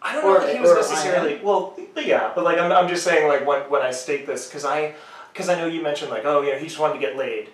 I 0.02 0.14
don't 0.14 0.24
Or- 0.24 0.40
know 0.40 0.46
that 0.46 0.54
he 0.54 0.60
was 0.60 0.74
necessarily 0.74 1.40
well, 1.42 1.78
yeah, 1.96 2.32
but 2.34 2.42
like 2.44 2.58
I'm, 2.58 2.72
I'm 2.72 2.88
just 2.88 3.04
saying 3.04 3.28
like 3.28 3.46
when 3.46 3.62
when 3.70 3.82
I 3.82 3.90
state 3.92 4.26
this 4.26 4.46
because 4.48 4.64
I 4.64 4.94
because 5.32 5.48
I 5.48 5.56
know 5.56 5.66
you 5.66 5.82
mentioned 5.82 6.10
like 6.10 6.24
oh 6.24 6.42
yeah 6.42 6.58
he 6.58 6.66
just 6.66 6.78
wanted 6.78 6.94
to 6.94 7.00
get 7.00 7.16
laid. 7.16 7.48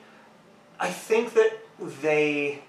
I 0.79 0.91
think 0.91 1.35
that 1.35 1.59
they, 2.03 2.61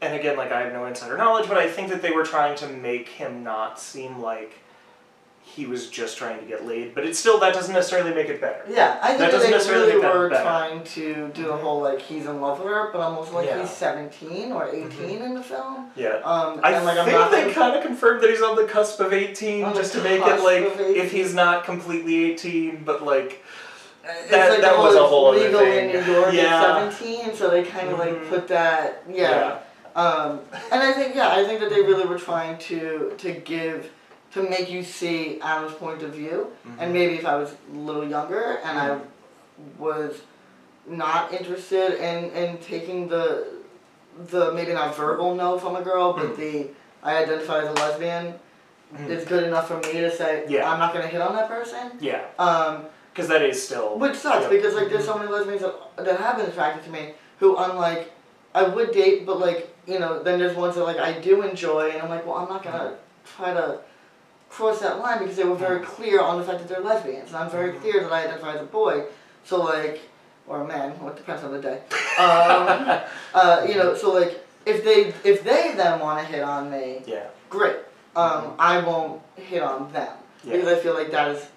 and 0.00 0.14
again 0.14 0.36
like 0.36 0.52
I 0.52 0.60
have 0.62 0.72
no 0.72 0.86
insider 0.86 1.16
knowledge, 1.16 1.48
but 1.48 1.56
I 1.58 1.68
think 1.68 1.88
that 1.90 2.02
they 2.02 2.10
were 2.10 2.24
trying 2.24 2.56
to 2.56 2.68
make 2.68 3.08
him 3.08 3.42
not 3.42 3.80
seem 3.80 4.20
like 4.20 4.52
he 5.46 5.66
was 5.66 5.90
just 5.90 6.16
trying 6.16 6.40
to 6.40 6.46
get 6.46 6.66
laid, 6.66 6.94
but 6.94 7.04
it 7.04 7.14
still 7.14 7.38
that 7.40 7.52
doesn't 7.52 7.74
necessarily 7.74 8.14
make 8.14 8.28
it 8.28 8.40
better. 8.40 8.64
Yeah, 8.68 8.98
I 9.02 9.08
think 9.08 9.18
That 9.18 9.26
that, 9.26 9.30
doesn't 9.32 9.50
they 9.50 9.56
necessarily 9.56 9.86
really 9.92 10.02
make 10.02 10.14
were 10.14 10.28
better. 10.30 10.42
trying 10.42 10.84
to 10.84 11.28
do 11.34 11.44
the 11.44 11.56
whole 11.56 11.82
like 11.82 12.00
he's 12.00 12.24
in 12.24 12.40
love 12.40 12.58
with 12.60 12.68
her, 12.68 12.90
but 12.92 13.00
I'm 13.02 13.16
like 13.34 13.46
Yeah. 13.46 13.60
he's 13.60 13.70
17 13.70 14.52
or 14.52 14.68
18 14.74 15.20
in 15.22 15.34
the 15.34 15.42
film. 15.42 15.90
Yeah. 15.96 16.20
Um, 16.24 16.60
I 16.62 16.72
and 16.72 16.84
like 16.86 16.96
I'm 16.98 17.04
think 17.04 17.18
not 17.18 17.30
they 17.30 17.42
gonna- 17.42 17.52
kind 17.54 17.76
of 17.76 17.84
confirmed 17.84 18.22
that 18.22 18.30
he's 18.30 18.40
on 18.40 18.56
the 18.56 18.64
cusp 18.64 19.00
of 19.00 19.12
18, 19.12 19.64
On 19.64 19.74
just 19.74 19.92
to 19.92 20.02
make 20.02 20.22
it 20.26 20.42
like 20.42 20.78
if 20.96 21.12
he's 21.12 21.34
not 21.34 21.64
completely 21.64 22.24
18, 22.32 22.82
but 22.82 23.04
like 23.04 23.44
It's 24.06 24.30
that- 24.30 24.50
like 24.50 24.60
that 24.60 24.76
was 24.78 24.94
a 24.96 25.02
whole 25.06 25.28
other 25.28 25.38
legal 25.40 25.60
thing. 25.60 25.90
in 25.90 26.04
New 26.06 26.12
York 26.12 26.32
Yeah. 26.34 26.62
at 26.62 26.92
17, 26.92 27.34
so 27.34 27.48
they 27.48 27.62
kind 27.62 27.88
of 27.90 27.98
like 27.98 28.10
Mhm. 28.14 28.28
put 28.28 28.48
that 28.48 29.02
yeah. 29.08 29.56
Um, 29.96 30.40
and 30.72 30.82
I 30.82 30.92
think 30.92 31.14
yeah, 31.14 31.30
I 31.30 31.44
think 31.44 31.60
that 31.60 31.70
they 31.70 31.80
really 31.80 32.04
were 32.04 32.18
trying 32.18 32.58
to 32.58 33.14
to 33.18 33.32
give 33.32 33.90
to 34.32 34.42
make 34.42 34.68
you 34.70 34.82
see 34.82 35.38
Adam's 35.40 35.74
point 35.74 36.02
of 36.02 36.10
view, 36.10 36.48
Mm-hmm. 36.66 36.80
and 36.80 36.92
maybe 36.92 37.14
if 37.14 37.24
I 37.26 37.36
was 37.36 37.52
a 37.52 37.76
little 37.76 38.06
younger 38.06 38.58
and 38.64 38.78
I 38.78 38.98
was 39.78 40.22
not 40.86 41.32
interested 41.32 41.92
in 42.02 42.30
in 42.32 42.58
taking 42.58 43.08
the 43.08 43.46
the 44.28 44.52
maybe 44.52 44.72
not 44.72 44.94
verbal 44.96 45.34
no 45.34 45.58
from 45.58 45.76
a 45.76 45.82
girl, 45.82 46.12
but 46.12 46.34
Mm. 46.34 46.36
the 46.36 46.66
I 47.02 47.16
identify 47.22 47.58
as 47.62 47.68
a 47.68 47.72
lesbian. 47.72 48.34
Mhm. 48.94 49.10
It's 49.10 49.24
good 49.24 49.44
enough 49.44 49.68
for 49.68 49.76
me 49.78 49.92
to 50.00 50.10
say 50.10 50.44
Yeah. 50.48 50.70
I'm 50.70 50.78
not 50.78 50.92
gonna 50.92 51.06
hit 51.06 51.20
on 51.20 51.34
that 51.36 51.48
person. 51.48 51.92
yeah, 52.00 52.20
Um, 52.38 52.86
because 53.14 53.28
that 53.28 53.42
is 53.42 53.62
still 53.62 53.96
which 53.98 54.16
sucks 54.16 54.48
because 54.48 54.74
like 54.74 54.90
there's 54.90 55.04
so 55.04 55.16
many 55.16 55.30
lesbians 55.30 55.62
that, 55.62 56.04
that 56.04 56.18
have 56.18 56.36
been 56.36 56.46
attracted 56.46 56.84
to 56.84 56.90
me 56.90 57.12
who 57.38 57.56
unlike 57.56 58.12
I 58.54 58.64
would 58.64 58.92
date 58.92 59.24
but 59.24 59.38
like 59.38 59.74
you 59.86 60.00
know 60.00 60.22
then 60.22 60.40
there's 60.40 60.56
ones 60.56 60.74
that 60.74 60.84
like 60.84 60.98
I 60.98 61.20
do 61.20 61.42
enjoy 61.42 61.90
and 61.90 62.02
I'm 62.02 62.08
like 62.08 62.26
well 62.26 62.36
I'm 62.36 62.48
not 62.48 62.64
gonna 62.64 62.96
try 63.36 63.54
to 63.54 63.78
cross 64.50 64.80
that 64.80 64.98
line 64.98 65.18
because 65.20 65.36
they 65.36 65.44
were 65.44 65.54
very 65.54 65.80
clear 65.80 66.20
on 66.20 66.38
the 66.38 66.44
fact 66.44 66.58
that 66.58 66.68
they're 66.68 66.80
lesbians 66.80 67.28
and 67.28 67.36
I'm 67.36 67.50
very 67.50 67.72
clear 67.72 68.00
that 68.00 68.12
I 68.12 68.24
identify 68.24 68.54
as 68.54 68.60
a 68.60 68.64
boy. 68.64 69.04
So 69.44 69.62
like 69.62 70.00
or 70.46 70.62
a 70.62 70.66
man 70.66 70.98
well, 71.00 71.10
it 71.10 71.16
depends 71.16 71.44
on 71.44 71.52
the 71.52 71.60
day. 71.60 71.82
Um, 72.16 73.00
uh, 73.34 73.66
you 73.68 73.74
know 73.74 73.96
so 73.96 74.12
like 74.12 74.46
if 74.66 74.84
they 74.84 75.12
if 75.28 75.42
they 75.42 75.74
then 75.76 75.98
want 75.98 76.20
to 76.20 76.32
hit 76.32 76.42
on 76.42 76.70
me 76.70 77.02
yeah, 77.06 77.26
great. 77.50 77.76
Um, 78.14 78.54
I 78.60 78.78
won't 78.78 79.20
hit 79.34 79.60
on 79.60 79.92
them 79.92 80.16
yeah, 80.44 80.52
because 80.52 80.68
I 80.68 80.76
feel 80.76 80.94
like 80.94 81.10
that 81.10 81.32
is 81.32 81.48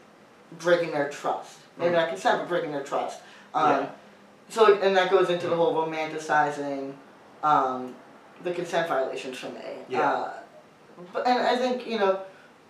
breaking 0.60 0.92
their 0.92 1.10
trust. 1.10 1.60
Maybe 1.78 1.96
not 1.96 2.10
consent, 2.10 2.40
but 2.40 2.50
breaking 2.50 2.72
their 2.72 2.84
trust. 2.84 3.22
Um, 3.54 3.70
Yeah. 3.70 3.90
So, 4.50 4.80
and 4.80 4.96
that 4.96 5.12
goes 5.12 5.30
into 5.30 5.48
the 5.48 5.56
whole 5.56 5.74
romanticizing 5.74 6.94
um, 7.44 7.94
the 8.44 8.54
consent 8.54 8.88
violations 8.88 9.38
for 9.38 9.50
me. 9.50 9.60
Yeah. 9.90 10.10
Uh, 10.10 10.34
but 11.14 11.28
and 11.28 11.40
I 11.40 11.58
think 11.58 11.86
you 11.86 12.00
know, 12.00 12.22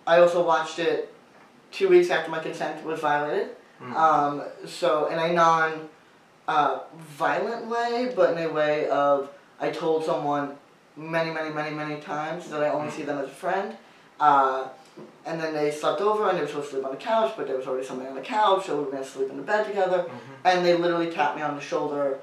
I 0.06 0.18
also 0.18 0.44
watched 0.44 0.78
it 0.78 1.14
two 1.70 1.88
weeks 1.88 2.10
after 2.10 2.30
my 2.30 2.40
consent 2.40 2.84
was 2.84 3.00
violated. 3.00 3.50
Mm. 3.80 3.94
Um, 3.94 4.42
so 4.66 5.06
in 5.06 5.18
a 5.18 5.32
non 5.32 5.88
uh, 6.48 6.80
violent 6.96 7.66
way, 7.66 8.12
but 8.14 8.36
in 8.36 8.44
a 8.44 8.52
way 8.52 8.88
of 8.88 9.30
I 9.60 9.70
told 9.70 10.04
someone 10.04 10.56
many, 10.96 11.30
many, 11.30 11.50
many, 11.50 11.74
many 11.74 12.00
times 12.00 12.50
that 12.50 12.62
I 12.62 12.70
only 12.70 12.90
see 12.90 13.02
them 13.02 13.18
as 13.18 13.26
a 13.26 13.30
friend. 13.30 13.76
Uh, 14.18 14.68
and 15.26 15.40
then 15.40 15.52
they 15.54 15.70
slept 15.70 16.00
over 16.00 16.28
and 16.28 16.36
they 16.38 16.42
were 16.42 16.48
supposed 16.48 16.68
to 16.70 16.74
sleep 16.76 16.84
on 16.86 16.90
the 16.92 16.96
couch, 16.96 17.32
but 17.36 17.46
there 17.46 17.56
was 17.56 17.66
already 17.66 17.86
somebody 17.86 18.08
on 18.08 18.14
the 18.14 18.20
couch, 18.22 18.66
so 18.66 18.76
we 18.78 18.84
were 18.84 18.90
going 18.90 19.02
to 19.02 19.08
sleep 19.08 19.30
in 19.30 19.36
the 19.36 19.42
bed 19.42 19.66
together. 19.66 20.04
Mhm. 20.08 20.10
And 20.44 20.64
they 20.64 20.74
literally 20.74 21.10
tapped 21.10 21.36
me 21.36 21.42
on 21.42 21.54
the 21.54 21.60
shoulder 21.60 22.18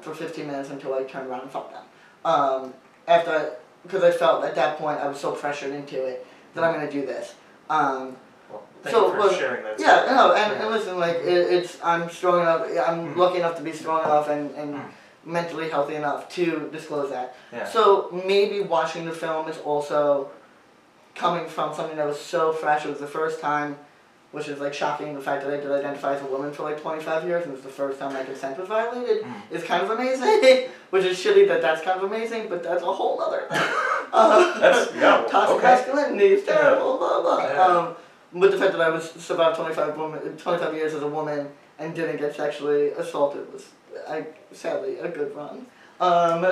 for 0.00 0.14
15 0.14 0.46
minutes 0.46 0.70
until 0.70 0.94
I 0.94 1.02
turned 1.04 1.28
around 1.30 1.42
and 1.42 1.50
fucked 1.50 1.72
them. 1.72 1.84
Um, 2.24 2.74
after, 3.08 3.52
because 3.82 4.02
I 4.02 4.10
felt 4.10 4.44
at 4.44 4.54
that 4.56 4.78
point 4.78 5.00
I 5.00 5.08
was 5.08 5.18
so 5.18 5.32
pressured 5.32 5.72
into 5.72 6.04
it 6.04 6.26
that 6.54 6.62
I'm 6.64 6.74
going 6.74 6.86
to 6.86 6.92
do 6.92 7.06
this. 7.06 7.34
Um, 7.70 8.16
Well, 8.50 8.62
thank 8.82 8.94
So, 8.94 9.06
you 9.06 9.12
for 9.12 9.18
well, 9.18 9.32
sharing 9.32 9.64
that. 9.64 9.80
yeah, 9.80 10.14
no, 10.14 10.32
and, 10.32 10.52
Yeah. 10.52 10.62
and 10.62 10.70
listen, 10.70 10.98
like 11.00 11.16
it, 11.16 11.26
it's 11.56 11.78
I'm 11.82 12.08
strong 12.10 12.40
enough. 12.42 12.62
I'm 12.86 13.14
Mm. 13.14 13.16
lucky 13.16 13.38
enough 13.38 13.56
to 13.56 13.62
be 13.62 13.72
strong 13.72 14.04
enough 14.04 14.28
and, 14.28 14.54
and 14.54 14.74
Mm. 14.76 14.84
mentally 15.24 15.68
healthy 15.68 15.96
enough 15.96 16.28
to 16.36 16.68
disclose 16.70 17.10
that. 17.10 17.34
Yeah. 17.52 17.66
So 17.66 18.08
maybe 18.24 18.60
watching 18.60 19.04
the 19.04 19.12
film 19.12 19.48
is 19.48 19.58
also 19.64 20.30
coming 21.16 21.48
from 21.48 21.74
something 21.74 21.96
that 21.96 22.06
was 22.06 22.20
so 22.20 22.52
fresh. 22.52 22.84
It 22.84 22.90
was 22.90 23.00
the 23.00 23.06
first 23.06 23.40
time, 23.40 23.76
which 24.32 24.48
is 24.48 24.60
like 24.60 24.74
shocking. 24.74 25.14
The 25.14 25.20
fact 25.20 25.44
that 25.44 25.52
I 25.52 25.56
did 25.56 25.70
identify 25.70 26.14
as 26.14 26.22
a 26.22 26.26
woman 26.26 26.52
for 26.52 26.62
like 26.62 26.80
25 26.80 27.24
years 27.26 27.42
and 27.44 27.52
it 27.52 27.56
was 27.56 27.64
the 27.64 27.70
first 27.70 27.98
time 27.98 28.12
my 28.12 28.22
consent 28.22 28.58
was 28.58 28.68
violated 28.68 29.24
Mm. 29.24 29.34
is 29.50 29.64
kind 29.64 29.82
of 29.82 29.90
amazing. 29.90 30.68
which 30.90 31.04
is 31.04 31.18
shitty 31.18 31.48
that 31.48 31.60
that's 31.62 31.82
kind 31.82 31.98
of 31.98 32.04
amazing, 32.10 32.48
but 32.48 32.62
that's 32.62 32.82
a 32.82 32.92
whole 32.92 33.20
other. 33.20 33.46
Uh, 34.12 34.60
That's- 34.60 34.88
yeah, 34.94 35.26
toxic 35.28 35.56
okay. 35.56 35.64
masculinity 35.66 36.26
is 36.34 36.44
terrible. 36.44 36.98
Blah 36.98 37.22
blah. 37.22 37.42
Yeah. 37.42 37.62
Um, 37.62 37.96
but 38.34 38.50
the 38.50 38.58
fact 38.58 38.72
that 38.72 38.80
I 38.80 38.90
was 38.90 39.10
survived 39.12 39.56
25 39.56 39.96
woman, 39.96 40.36
25 40.36 40.74
years 40.74 40.94
as 40.94 41.02
a 41.02 41.08
woman 41.08 41.48
and 41.78 41.94
didn't 41.94 42.18
get 42.18 42.34
sexually 42.36 42.90
assaulted 42.90 43.50
was, 43.52 43.66
I 44.08 44.26
sadly, 44.52 44.98
a 44.98 45.08
good 45.08 45.34
run. 45.34 45.66
Um, 45.98 46.44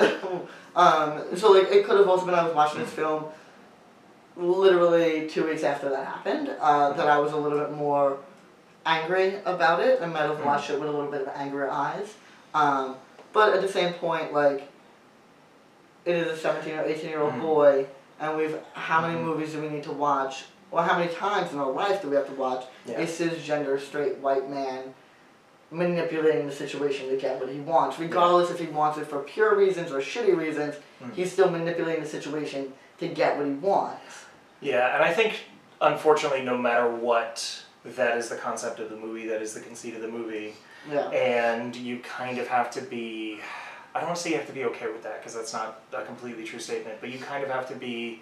um, 0.75 1.35
so 1.35 1.51
like 1.51 1.69
it 1.71 1.85
could 1.85 1.97
have 1.99 2.09
also 2.09 2.25
been 2.25 2.33
I 2.35 2.43
was 2.43 2.55
watching 2.55 2.79
this 2.81 2.89
film 2.91 3.25
literally 4.37 5.27
two 5.29 5.45
weeks 5.47 5.63
after 5.63 5.89
that 5.89 6.05
happened. 6.05 6.49
Uh, 6.59 6.93
that 6.93 7.07
I 7.07 7.17
was 7.19 7.31
a 7.33 7.37
little 7.37 7.59
bit 7.59 7.71
more 7.71 8.17
angry 8.85 9.35
about 9.45 9.79
it. 9.79 10.01
I 10.01 10.05
might 10.05 10.21
have 10.23 10.43
watched 10.43 10.69
it 10.69 10.79
with 10.79 10.89
a 10.89 10.91
little 10.91 11.09
bit 11.11 11.21
of 11.21 11.29
angrier 11.35 11.69
eyes. 11.69 12.13
Um, 12.53 12.95
but 13.33 13.53
at 13.53 13.61
the 13.61 13.67
same 13.67 13.93
point, 13.93 14.33
like 14.33 14.69
it 16.05 16.15
is 16.15 16.27
a 16.27 16.37
17 16.37 16.75
or 16.75 16.83
18 16.85 17.09
year 17.09 17.19
old 17.21 17.33
Mhm. 17.33 17.41
boy, 17.41 17.87
and 18.19 18.37
we've 18.37 18.57
how 18.73 19.01
many 19.01 19.15
Mhm. 19.19 19.23
movies 19.23 19.53
do 19.53 19.61
we 19.61 19.69
need 19.69 19.83
to 19.83 19.91
watch, 19.91 20.45
or 20.71 20.83
how 20.83 20.97
many 20.99 21.11
times 21.13 21.51
in 21.51 21.59
our 21.59 21.71
life 21.71 22.01
do 22.01 22.09
we 22.09 22.15
have 22.15 22.27
to 22.27 22.33
watch 22.33 22.65
Yeah. 22.85 22.99
a 22.99 23.05
cisgender 23.07 23.79
straight 23.79 24.17
white 24.19 24.49
man 24.49 24.93
manipulating 25.71 26.45
the 26.47 26.53
situation 26.53 27.09
to 27.09 27.17
get 27.17 27.39
what 27.39 27.49
he 27.49 27.59
wants, 27.59 27.97
regardless 27.99 28.51
if 28.51 28.59
he 28.59 28.67
wants 28.67 28.97
it 28.99 29.07
for 29.07 29.19
pure 29.19 29.55
reasons 29.55 29.91
or 29.91 29.99
shitty 29.99 30.37
reasons. 30.37 30.75
Mhm. 31.03 31.13
He's 31.13 31.31
still 31.31 31.49
manipulating 31.49 32.03
the 32.03 32.09
situation 32.09 32.73
to 32.99 33.07
get 33.07 33.35
what 33.37 33.47
he 33.47 33.53
wants. 33.53 33.99
Yeah, 34.65 34.95
and 34.95 35.03
I 35.03 35.13
think 35.13 35.41
unfortunately, 35.81 36.41
no 36.43 36.57
matter 36.57 36.89
what, 36.89 37.63
that 37.83 38.17
is 38.17 38.29
the 38.29 38.35
concept 38.35 38.79
of 38.79 38.89
the 38.89 38.95
movie. 38.95 39.27
That 39.27 39.41
is 39.41 39.53
the 39.53 39.59
conceit 39.61 39.95
of 39.95 40.01
the 40.01 40.07
movie, 40.07 40.55
Yeah. 40.91 41.07
and 41.09 41.75
you 41.75 41.99
kind 41.99 42.37
of 42.39 42.47
have 42.47 42.71
to 42.71 42.81
be. 42.81 43.39
I 43.93 43.99
don't 43.99 44.09
want 44.09 44.17
to 44.17 44.23
say 44.23 44.31
you 44.31 44.37
have 44.37 44.47
to 44.47 44.53
be 44.53 44.65
okay 44.65 44.87
with 44.87 45.03
that 45.03 45.19
because 45.21 45.33
that's 45.35 45.53
not 45.53 45.81
a 45.93 46.01
completely 46.03 46.43
true 46.43 46.59
statement, 46.59 46.97
but 46.99 47.09
you 47.11 47.19
kind 47.19 47.43
of 47.43 47.49
have 47.49 47.67
to 47.69 47.75
be 47.75 48.21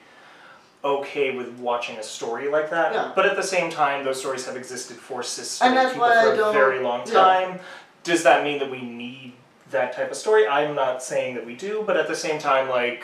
okay 0.83 1.35
with 1.35 1.47
watching 1.59 1.97
a 1.97 2.03
story 2.03 2.49
like 2.49 2.69
that. 2.69 2.93
Yeah. 2.93 3.11
But 3.15 3.25
at 3.25 3.35
the 3.37 3.41
same 3.43 3.71
time, 3.71 4.03
those 4.03 4.19
stories 4.19 4.45
have 4.45 4.57
existed 4.57 4.97
for 4.97 5.23
cis 5.23 5.61
And 5.61 5.75
that's 5.77 5.93
people 5.93 6.07
why 6.09 6.21
for 6.25 6.33
a 6.33 6.37
don't- 6.37 6.53
very 6.53 6.79
long 6.81 7.07
yeah. 7.07 7.13
time. 7.13 7.59
Does 8.03 8.21
that 8.23 8.43
mean 8.43 8.59
that 8.59 8.69
we 8.69 8.81
need 8.81 9.33
that 9.71 9.93
type 9.95 10.11
of 10.11 10.17
story? 10.17 10.45
I'm 10.45 10.75
not 10.75 11.01
saying 11.01 11.35
that 11.35 11.45
we 11.45 11.55
do, 11.55 11.83
but 11.87 11.95
at 11.97 12.07
the 12.09 12.15
same 12.15 12.37
time, 12.37 12.67
like. 12.69 13.03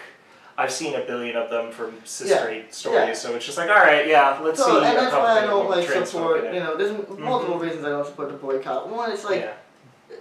I've 0.62 0.72
seen 0.82 0.94
a 0.96 1.04
billion 1.12 1.36
of 1.38 1.50
them 1.50 1.72
from 1.72 1.90
sister 2.04 2.52
Yeah. 2.52 2.64
stories, 2.70 3.08
Yeah. 3.08 3.14
so 3.14 3.36
it's 3.36 3.46
just 3.46 3.58
like, 3.58 3.70
all 3.70 3.78
right, 3.90 4.06
yeah, 4.16 4.38
let's 4.42 4.60
So, 4.60 4.66
see. 4.80 4.86
and 4.88 4.98
that's 4.98 5.14
why 5.14 5.40
I 5.42 5.46
don't 5.52 5.70
like 5.70 5.88
support. 6.06 6.44
You 6.54 6.60
know, 6.60 6.76
there's 6.78 6.92
m 6.92 7.06
multiple 7.32 7.58
reasons 7.66 7.86
I 7.86 7.90
don't 7.96 8.06
support 8.06 8.28
the 8.30 8.38
boycott. 8.48 8.82
One, 8.90 9.10
it's 9.16 9.24
like 9.24 9.42
yeah, 9.42 10.18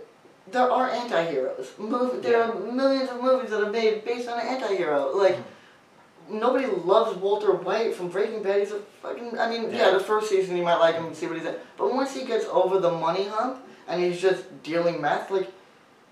there 0.55 0.71
are 0.71 0.89
anti-heroes. 1.03 1.67
Mov- 1.81 2.23
there 2.23 2.43
are 2.45 2.55
millions 2.55 3.11
of 3.11 3.21
movies 3.21 3.51
that 3.51 3.61
are 3.67 3.71
made 3.81 4.05
based 4.05 4.29
on 4.29 4.39
an 4.41 4.47
anti-hero. 4.55 5.01
Like 5.25 5.37
Mm-hmm. 5.37 6.39
nobody 6.45 6.67
loves 6.67 7.17
Walter 7.25 7.53
White 7.67 7.95
from 7.97 8.07
Breaking 8.09 8.43
Bad. 8.43 8.61
He's 8.61 8.73
a 8.73 8.81
fucking. 9.03 9.39
I 9.39 9.47
mean, 9.51 9.63
yeah, 9.71 9.79
Yeah. 9.87 9.91
the 9.99 10.05
first 10.11 10.29
season 10.33 10.57
you 10.59 10.63
might 10.71 10.81
like 10.87 10.95
him 10.95 11.07
and 11.07 11.17
see 11.17 11.27
what 11.27 11.37
he's 11.39 11.47
at, 11.47 11.59
but 11.79 11.87
once 12.01 12.11
he 12.15 12.23
gets 12.33 12.47
over 12.61 12.79
the 12.87 12.91
money 13.07 13.25
hump 13.35 13.57
and 13.89 13.97
he's 14.05 14.21
just 14.21 14.41
dealing 14.63 15.01
meth, 15.01 15.31
like 15.31 15.49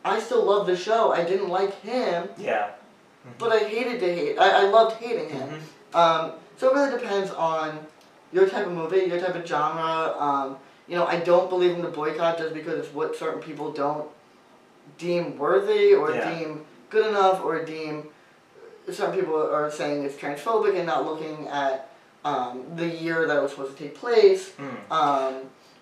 I 0.05 0.19
still 0.27 0.43
love 0.53 0.67
the 0.67 0.77
show. 0.89 1.13
I 1.13 1.23
didn't 1.31 1.49
like 1.61 1.73
him, 1.83 2.29
yeah. 2.39 2.71
But 3.39 3.53
I 3.53 3.59
hated 3.69 4.01
to 4.01 4.15
hate. 4.15 4.39
I, 4.39 4.63
I 4.67 4.71
loved 4.71 4.97
hating 5.03 5.29
him. 5.31 5.49
Mhm. 5.49 5.97
Um, 5.99 6.33
so 6.59 6.71
it 6.71 6.75
really 6.75 6.91
depends 6.99 7.31
on 7.31 7.79
your 8.33 8.49
type 8.49 8.67
of 8.67 8.73
movie, 8.73 9.01
your 9.07 9.21
type 9.21 9.35
of 9.35 9.47
genre. 9.47 10.15
Um, 10.19 10.57
you 10.89 10.97
know, 10.97 11.07
I 11.07 11.17
don't 11.21 11.49
believe 11.51 11.73
in 11.73 11.83
the 11.83 11.89
boycott 11.89 12.39
just 12.39 12.55
because 12.55 12.79
it's 12.85 12.95
what 12.95 13.17
certain 13.17 13.41
people 13.41 13.73
don't 13.73 14.07
deem 14.99 15.37
worthy 15.39 15.95
or 15.95 16.13
Yeah. 16.13 16.39
deem 16.39 16.65
good 16.91 17.07
enough 17.07 17.45
or 17.45 17.65
deem. 17.65 18.09
Some 18.93 19.13
people 19.13 19.35
are 19.37 19.71
saying 19.71 20.05
it's 20.05 20.17
transphobic 20.17 20.77
and 20.77 20.87
not 20.87 21.05
looking 21.05 21.49
at 21.49 21.89
um, 22.25 22.65
the 22.75 22.87
year 22.87 23.27
that 23.29 23.37
it 23.37 23.41
was 23.43 23.53
supposed 23.53 23.77
to 23.77 23.85
take 23.85 23.95
place, 23.95 24.51
Mm. 24.59 24.91
um, 24.91 25.35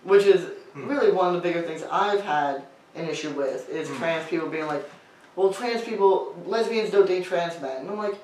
which 0.03 0.25
is 0.27 0.47
Hmm. 0.75 0.89
really 0.89 1.11
one 1.11 1.29
of 1.29 1.35
the 1.35 1.41
bigger 1.41 1.63
things 1.63 1.83
I've 1.91 2.21
had 2.23 2.65
an 2.95 3.09
issue 3.09 3.31
with 3.31 3.69
is 3.71 3.89
Hmm. 3.89 3.97
trans 3.97 4.29
people 4.29 4.49
being 4.49 4.67
like, 4.67 4.85
well, 5.37 5.53
trans 5.53 5.83
people, 5.83 6.35
lesbians 6.47 6.91
don't 6.91 7.07
date 7.07 7.25
trans 7.25 7.61
men. 7.61 7.79
And 7.83 7.91
I'm 7.91 7.99
like, 7.99 8.19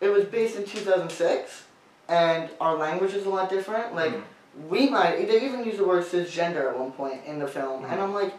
it 0.00 0.08
was 0.08 0.24
based 0.24 0.56
in 0.56 0.64
2006, 0.64 1.64
and 2.08 2.50
our 2.60 2.76
language 2.76 3.14
is 3.14 3.26
a 3.26 3.30
lot 3.30 3.48
different. 3.50 3.94
Like, 3.94 4.12
Mm. 4.12 4.22
we 4.68 4.88
might, 4.88 5.26
they 5.28 5.44
even 5.44 5.64
use 5.64 5.76
the 5.78 5.84
word 5.84 6.04
cisgender 6.04 6.68
at 6.70 6.78
one 6.78 6.92
point 6.92 7.24
in 7.26 7.38
the 7.38 7.48
film, 7.48 7.84
and 7.84 7.98
Mhm. 7.98 8.02
I'm 8.02 8.14
like, 8.14 8.32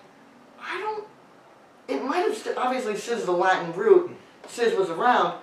I 0.61 0.79
don't, 0.79 1.03
it 1.87 2.03
might 2.03 2.19
have, 2.27 2.35
st- 2.37 2.57
obviously, 2.57 2.95
cis 2.95 3.19
is 3.19 3.25
the 3.25 3.31
Latin 3.31 3.73
root, 3.73 4.11
cis 4.47 4.75
was 4.77 4.89
around, 4.89 5.37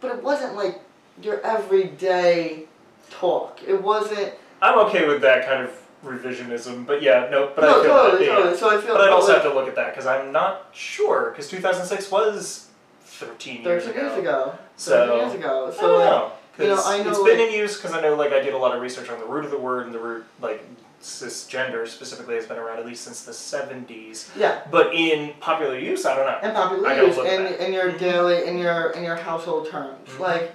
but 0.00 0.10
it 0.14 0.22
wasn't 0.22 0.56
like 0.56 0.80
your 1.22 1.40
everyday 1.40 2.64
talk. 3.10 3.60
It 3.66 3.82
wasn't 3.82 4.34
I'm 4.60 4.78
okay 4.86 5.06
with 5.06 5.20
that 5.22 5.46
kind 5.46 5.62
of 5.64 5.70
revisionism, 6.04 6.86
but 6.86 7.02
yeah, 7.02 7.28
no, 7.30 7.52
but 7.54 7.62
no, 7.62 7.68
I 7.80 7.82
feel 7.82 7.92
totally, 7.92 8.26
that, 8.26 8.30
yeah. 8.30 8.36
totally. 8.36 8.56
So 8.56 8.70
I 8.70 8.80
feel 8.80 8.94
But 8.94 9.00
I'd 9.02 9.10
also 9.10 9.32
like 9.32 9.42
have 9.42 9.52
to 9.52 9.58
look 9.58 9.68
at 9.68 9.74
that 9.76 9.90
because 9.92 10.06
I'm 10.06 10.30
not 10.32 10.68
sure 10.72 11.30
because 11.30 11.48
2006 11.48 12.10
was 12.10 12.68
13 13.02 13.62
years 13.62 13.84
13 13.84 13.98
ago. 14.00 14.06
years 14.08 14.18
ago. 14.18 14.58
So 14.76 15.06
13 15.06 15.18
years 15.28 15.34
ago. 15.34 15.66
I 15.68 15.74
So 15.76 15.80
don't 15.82 15.98
like, 15.98 16.08
know. 16.10 16.32
you 16.58 16.66
know, 16.68 16.82
I 16.84 17.02
know, 17.02 17.08
it's 17.10 17.18
been 17.18 17.38
like- 17.38 17.48
in 17.48 17.54
use 17.54 17.76
because 17.76 17.92
I 17.92 18.00
know 18.00 18.14
like 18.14 18.32
I 18.32 18.40
did 18.40 18.54
a 18.54 18.58
lot 18.58 18.74
of 18.74 18.80
research 18.82 19.08
on 19.10 19.18
the 19.18 19.26
root 19.26 19.44
of 19.44 19.50
the 19.50 19.58
word 19.58 19.86
and 19.86 19.94
the 19.94 19.98
root 19.98 20.24
like 20.40 20.64
cisgender 21.02 21.86
specifically 21.86 22.34
has 22.34 22.46
been 22.46 22.58
around 22.58 22.78
at 22.80 22.86
least 22.86 23.04
since 23.04 23.22
the 23.22 23.32
70s. 23.32 24.30
yeah. 24.36 24.60
But 24.70 24.92
in 24.94 25.32
popular 25.40 25.78
use, 25.78 26.04
I 26.06 26.16
don't 26.16 26.26
know. 26.26 26.48
In 26.48 26.54
popular 26.54 26.88
I 26.88 27.00
use 27.02 27.16
in, 27.18 27.46
in 27.64 27.72
your 27.72 27.92
Mhm. 27.92 27.98
daily 27.98 28.46
in 28.46 28.58
your 28.58 28.90
in 28.90 29.02
your 29.04 29.16
household 29.16 29.70
terms 29.70 30.10
Mhm. 30.10 30.20
like 30.20 30.54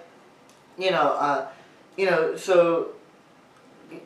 you 0.77 0.91
know 0.91 1.13
uh, 1.19 1.45
you 1.95 2.09
know 2.09 2.35
so 2.35 2.89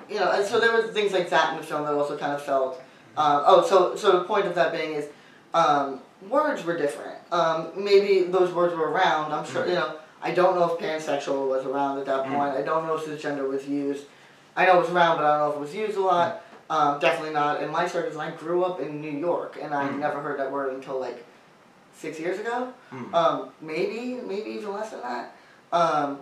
you 0.09 0.19
know 0.19 0.31
and 0.31 0.45
so 0.45 0.59
there 0.59 0.71
was 0.71 0.91
things 0.91 1.11
like 1.13 1.29
that 1.29 1.53
in 1.53 1.57
the 1.59 1.63
film 1.65 1.83
that 1.85 1.93
also 1.93 2.17
kind 2.17 2.33
of 2.33 2.41
felt 2.41 2.81
uh, 3.17 3.43
oh 3.45 3.65
so 3.65 3.95
so 3.95 4.19
the 4.19 4.23
point 4.25 4.45
of 4.45 4.55
that 4.55 4.71
being 4.71 4.93
is 4.93 5.07
um, 5.53 6.01
words 6.29 6.63
were 6.63 6.77
different. 6.77 7.17
Um, 7.31 7.69
maybe 7.75 8.23
those 8.23 8.53
words 8.53 8.75
were 8.75 8.89
around. 8.91 9.31
I'm 9.31 9.45
sure 9.45 9.63
Mhm. 9.63 9.69
you 9.69 9.75
know 9.75 9.95
I 10.21 10.31
don't 10.31 10.55
know 10.55 10.65
if 10.73 10.79
pansexual 10.79 11.47
was 11.47 11.65
around 11.65 11.99
at 11.99 12.05
that 12.05 12.25
Mhm. 12.25 12.35
point. 12.35 12.55
I 12.57 12.61
don't 12.63 12.85
know 12.87 12.95
if 12.95 13.05
cisgender 13.05 13.47
was 13.47 13.67
used. 13.67 14.05
I 14.55 14.65
know 14.65 14.77
it 14.77 14.81
was 14.81 14.89
around 14.91 15.17
but 15.17 15.25
I 15.25 15.37
don't 15.37 15.41
know 15.45 15.49
if 15.51 15.55
it 15.57 15.59
was 15.61 15.75
used 15.75 15.97
a 15.97 16.01
lot. 16.01 16.41
Um, 16.69 16.99
definitely 16.99 17.33
not 17.33 17.61
in 17.63 17.71
my 17.71 17.87
circles. 17.87 18.17
I 18.17 18.31
grew 18.31 18.63
up 18.65 18.79
in 18.81 18.99
New 19.01 19.11
York 19.11 19.57
and 19.61 19.73
I 19.73 19.89
never 19.89 20.19
heard 20.19 20.37
that 20.39 20.51
word 20.51 20.73
until 20.73 20.99
like 20.99 21.23
six 21.95 22.19
years 22.19 22.39
ago. 22.39 22.73
Um, 23.13 23.49
maybe, 23.61 24.19
maybe 24.23 24.49
even 24.51 24.73
less 24.73 24.89
than 24.91 25.01
that. 25.01 25.35
Um, 25.71 26.19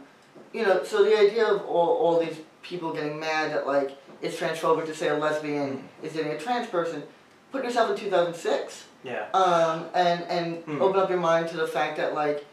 you 0.53 0.63
know, 0.63 0.84
so 0.84 1.03
the 1.03 1.18
idea 1.18 1.45
of 1.47 1.66
all, 1.66 1.97
all 1.97 2.20
these 2.20 2.38
people 2.66 2.91
getting 2.93 3.20
mad 3.20 3.51
that 3.53 3.68
like 3.68 3.91
it's 4.22 4.38
transphobic 4.38 4.86
to 4.88 4.95
say 4.95 5.09
a 5.09 5.16
lesbian 5.18 5.88
is 6.01 6.13
dating 6.13 6.32
a 6.32 6.38
trans 6.39 6.68
person, 6.68 7.03
put 7.51 7.63
yourself 7.63 7.91
in 7.91 7.95
2006 7.97 8.86
Yeah. 9.03 9.26
um, 9.34 9.86
and 9.93 10.24
and 10.24 10.63
Hmm. 10.66 10.82
open 10.82 10.99
up 10.99 11.09
your 11.09 11.20
mind 11.20 11.47
to 11.49 11.57
the 11.57 11.68
fact 11.68 11.97
that 11.97 12.13
like 12.16 12.43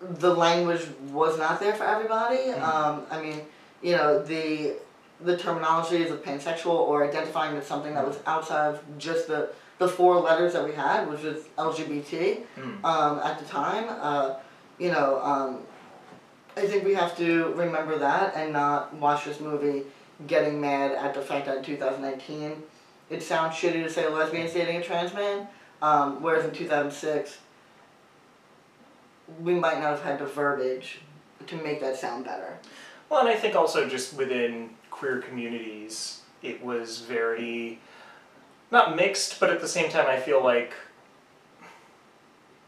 the 0.00 0.34
language 0.34 0.86
was 1.10 1.38
not 1.38 1.60
there 1.60 1.74
for 1.74 1.84
everybody. 1.84 2.50
Hmm. 2.52 2.62
Um, 2.62 3.02
I 3.10 3.20
mean, 3.20 3.40
you 3.82 3.96
know, 3.96 4.22
the 4.22 4.74
the 5.22 5.36
terminologies 5.36 6.10
of 6.10 6.22
pansexual 6.24 6.78
or 6.90 7.04
identifying 7.06 7.54
with 7.54 7.66
something 7.66 7.92
that 7.94 8.06
was 8.06 8.18
outside 8.26 8.66
of 8.74 8.80
just 8.98 9.26
the 9.28 9.50
the 9.78 9.88
four 9.88 10.20
letters 10.20 10.52
that 10.54 10.64
we 10.64 10.72
had, 10.72 11.08
which 11.10 11.22
was 11.22 11.38
LGBT 11.56 12.44
Mm. 12.58 12.84
um, 12.84 13.18
at 13.20 13.38
the 13.38 13.46
time. 13.46 13.84
Uh, 14.08 14.34
you 14.78 14.90
know, 14.90 15.20
um, 15.22 15.50
I 16.56 16.66
think 16.66 16.84
we 16.84 16.94
have 16.94 17.16
to 17.18 17.52
remember 17.54 17.98
that 17.98 18.34
and 18.36 18.52
not 18.52 18.92
watch 18.94 19.24
this 19.24 19.40
movie 19.40 19.84
getting 20.26 20.60
mad 20.60 20.92
at 20.92 21.14
the 21.14 21.22
fact 21.22 21.46
that 21.46 21.58
in 21.58 21.62
2019 21.64 22.62
it 23.08 23.22
sounds 23.22 23.54
shitty 23.54 23.82
to 23.82 23.90
say 23.90 24.04
a 24.04 24.10
lesbian's 24.10 24.52
dating 24.52 24.76
a 24.76 24.82
trans 24.82 25.12
man, 25.14 25.48
um, 25.82 26.22
whereas 26.22 26.44
in 26.44 26.52
2006 26.52 27.38
we 29.40 29.54
might 29.54 29.80
not 29.80 29.90
have 29.90 30.02
had 30.02 30.18
the 30.18 30.26
verbiage 30.26 31.00
to 31.46 31.56
make 31.56 31.80
that 31.80 31.96
sound 31.96 32.24
better. 32.24 32.58
Well, 33.08 33.20
and 33.20 33.28
I 33.28 33.34
think 33.34 33.54
also 33.54 33.88
just 33.88 34.14
within 34.16 34.70
queer 34.90 35.20
communities, 35.20 36.22
it 36.42 36.62
was 36.62 37.00
very 37.00 37.78
not 38.70 38.94
mixed, 38.94 39.40
but 39.40 39.50
at 39.50 39.60
the 39.60 39.68
same 39.68 39.90
time, 39.90 40.06
I 40.06 40.18
feel 40.18 40.42
like 40.42 40.72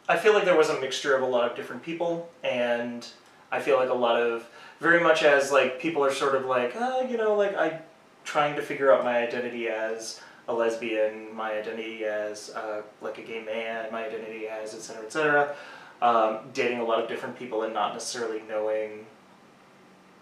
I 0.09 0.17
feel 0.17 0.35
like 0.35 0.45
there 0.45 0.57
was 0.57 0.69
a 0.69 0.81
mixture 0.81 1.15
of 1.15 1.23
a 1.23 1.27
lot 1.27 1.49
of 1.49 1.57
different 1.57 1.83
people, 1.83 2.29
and 2.43 3.07
I 3.53 3.61
feel 3.61 3.77
like 3.77 3.91
a 3.91 3.95
lot 3.95 4.21
of 4.21 4.49
very 4.81 5.01
much 5.01 5.23
as 5.23 5.53
like 5.53 5.79
people 5.79 6.05
are 6.05 6.13
sort 6.13 6.35
of 6.35 6.47
like, 6.47 6.75
uh, 6.75 7.07
you 7.09 7.17
know, 7.17 7.35
like 7.35 7.55
I 7.55 7.81
trying 8.25 8.57
to 8.57 8.63
figure 8.63 8.93
out 8.93 9.05
my 9.05 9.19
identity 9.19 9.69
as 9.69 10.21
a 10.49 10.55
lesbian, 10.55 11.33
my 11.35 11.53
identity 11.53 12.05
as 12.05 12.51
uh, 12.51 12.83
like 13.01 13.19
a 13.19 13.23
gay 13.23 13.45
man, 13.45 13.93
my 13.93 14.07
identity 14.07 14.49
as 14.49 14.75
etc. 14.75 14.81
cetera, 14.81 15.05
et 15.05 15.13
cetera. 15.13 15.55
Um, 16.01 16.39
dating 16.53 16.81
a 16.81 16.85
lot 16.85 17.01
of 17.01 17.09
different 17.09 17.39
people 17.39 17.63
and 17.63 17.73
not 17.73 17.93
necessarily 17.93 18.43
knowing 18.49 19.07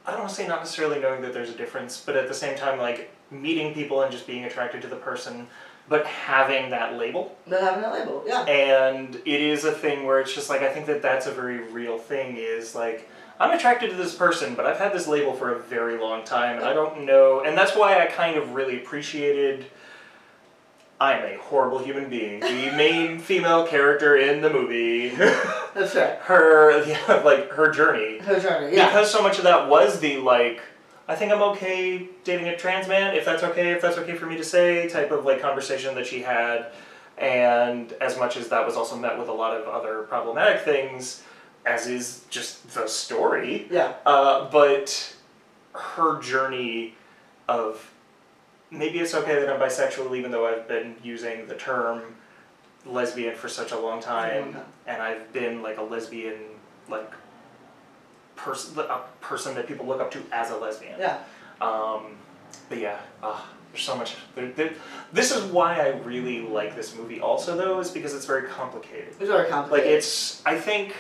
I 0.07 0.13
don't 0.13 0.21
want 0.21 0.31
to 0.31 0.37
say 0.37 0.49
not 0.49 0.61
necessarily 0.61 0.99
knowing 0.99 1.23
that 1.23 1.33
there's 1.33 1.51
a 1.51 1.57
difference, 1.57 2.03
but 2.05 2.17
at 2.17 2.27
the 2.27 2.35
same 2.35 2.57
time, 2.57 2.79
like 2.79 3.11
meeting 3.31 3.75
people 3.75 4.03
and 4.03 4.11
just 4.11 4.27
being 4.27 4.45
attracted 4.45 4.83
to 4.83 4.89
the 4.89 4.97
person, 4.97 5.47
but 5.91 6.07
having 6.07 6.71
that 6.71 6.97
label. 6.97 7.37
But 7.49 7.61
having 7.61 7.83
that 7.83 7.93
label, 7.93 8.23
yeah. 8.25 8.43
And 8.45 9.17
it 9.17 9.41
is 9.41 9.65
a 9.65 9.73
thing 9.73 10.07
where 10.07 10.21
it's 10.21 10.33
just 10.33 10.49
like, 10.49 10.63
I 10.63 10.73
think 10.73 10.87
that 10.87 11.03
that's 11.03 11.27
a 11.27 11.33
very 11.33 11.59
real 11.59 11.99
thing 11.99 12.37
is 12.39 12.75
like, 12.77 13.11
I'm 13.41 13.51
attracted 13.51 13.91
to 13.91 13.97
this 13.97 14.15
person, 14.15 14.55
but 14.55 14.67
I've 14.67 14.79
had 14.79 14.93
this 14.93 15.09
label 15.09 15.33
for 15.33 15.53
a 15.53 15.59
very 15.59 15.99
long 15.99 16.25
time, 16.25 16.57
and 16.59 16.65
I 16.65 16.75
don't 16.75 17.05
know. 17.05 17.41
And 17.41 17.59
that's 17.59 17.75
why 17.77 18.01
I 18.01 18.07
kind 18.07 18.37
of 18.37 18.53
really 18.53 18.77
appreciated. 18.77 19.67
I 21.01 21.15
am 21.15 21.25
a 21.25 21.43
horrible 21.43 21.79
human 21.79 22.09
being. 22.09 22.41
The 22.41 22.47
main 22.77 23.19
female 23.19 23.67
character 23.67 24.17
in 24.17 24.43
the 24.43 24.51
movie, 24.51 25.09
That's 25.09 25.95
right. 25.97 26.19
her, 26.23 26.85
yeah, 26.87 27.23
like 27.25 27.51
her 27.51 27.71
journey 27.73 28.19
Her 28.19 28.39
journey, 28.39 28.77
yeah. 28.77 28.87
because 28.91 29.11
so 29.11 29.23
much 29.23 29.39
of 29.39 29.45
that 29.45 29.69
was 29.69 29.99
the 29.99 30.19
like 30.19 30.61
i 31.11 31.17
think 31.17 31.33
i'm 31.33 31.43
okay 31.43 32.09
dating 32.25 32.49
a 32.49 32.57
trans 32.57 32.87
man 32.87 33.15
if 33.15 33.25
that's 33.25 33.43
okay 33.43 33.73
if 33.73 33.83
that's 33.83 33.99
okay 33.99 34.15
for 34.15 34.27
me 34.27 34.37
to 34.37 34.45
say 34.45 34.89
type 34.89 35.11
of 35.11 35.25
like 35.25 35.41
conversation 35.41 35.95
that 35.95 36.07
she 36.07 36.21
had 36.21 36.73
and 37.19 37.93
as 37.95 38.17
much 38.17 38.37
as 38.37 38.49
that 38.49 38.65
was 38.65 38.77
also 38.77 38.97
met 38.97 39.19
with 39.19 39.29
a 39.29 39.33
lot 39.33 39.55
of 39.55 39.67
other 39.69 40.03
problematic 40.03 40.63
things 40.63 41.23
as 41.67 41.87
is 41.87 42.25
just 42.31 42.73
the 42.75 42.87
story 42.87 43.67
yeah. 43.71 43.95
uh, 44.07 44.49
but 44.51 45.15
her 45.75 46.21
journey 46.21 46.95
of 47.49 47.93
maybe 48.71 49.01
it's 49.01 49.15
okay 49.15 49.39
that 49.41 49.51
i'm 49.51 49.61
bisexual 49.61 50.17
even 50.17 50.31
though 50.31 50.47
i've 50.47 50.69
been 50.69 50.95
using 51.03 51.47
the 51.49 51.57
term 51.57 52.03
lesbian 52.87 53.35
for 53.35 53.49
such 53.49 53.73
a 53.73 53.79
long 53.79 54.01
time 54.01 54.53
time. 54.53 54.63
and 54.87 55.03
i've 55.03 55.33
been 55.33 55.61
like 55.61 55.77
a 55.77 55.83
lesbian 55.83 56.39
like 56.89 57.13
person 58.45 58.79
a 58.79 59.01
person 59.21 59.55
that 59.55 59.67
people 59.67 59.87
look 59.87 60.01
up 60.01 60.11
to 60.11 60.21
as 60.33 60.51
a 60.51 60.57
lesbian 60.57 60.99
Yeah. 60.99 61.19
um, 61.61 62.17
but 62.69 62.79
yeah 62.79 62.99
uh, 63.23 63.41
there's 63.73 63.85
so 63.85 63.97
much 63.97 64.17
there, 64.35 64.51
there, 64.53 64.73
this 65.13 65.31
is 65.31 65.43
why 65.45 65.81
i 65.81 65.89
really 66.13 66.41
like 66.41 66.75
this 66.75 66.97
movie 66.97 67.21
also 67.21 67.57
though 67.57 67.79
is 67.81 67.91
because 67.91 68.15
it's 68.15 68.27
very 68.27 68.49
complicated 68.49 69.09
It's 69.21 69.29
very 69.31 69.49
complicated. 69.49 69.87
like 69.87 69.97
it's 69.97 70.43
i 70.47 70.57
think 70.59 70.95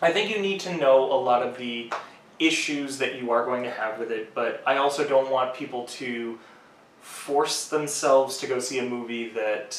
i 0.00 0.10
think 0.12 0.30
you 0.30 0.40
need 0.40 0.60
to 0.60 0.76
know 0.76 1.04
a 1.12 1.20
lot 1.30 1.42
of 1.42 1.58
the 1.58 1.92
issues 2.38 2.98
that 2.98 3.16
you 3.20 3.30
are 3.32 3.44
going 3.44 3.64
to 3.64 3.70
have 3.70 3.98
with 3.98 4.10
it 4.12 4.32
but 4.34 4.62
i 4.66 4.76
also 4.76 5.06
don't 5.06 5.30
want 5.30 5.54
people 5.54 5.84
to 5.86 6.38
force 7.00 7.68
themselves 7.68 8.38
to 8.38 8.46
go 8.46 8.58
see 8.60 8.78
a 8.78 8.84
movie 8.84 9.28
that 9.30 9.70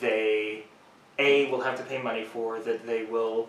they 0.00 0.64
a 1.18 1.50
will 1.50 1.60
have 1.60 1.76
to 1.76 1.82
pay 1.84 2.00
money 2.00 2.24
for 2.24 2.58
that 2.60 2.86
they 2.86 3.04
will 3.04 3.48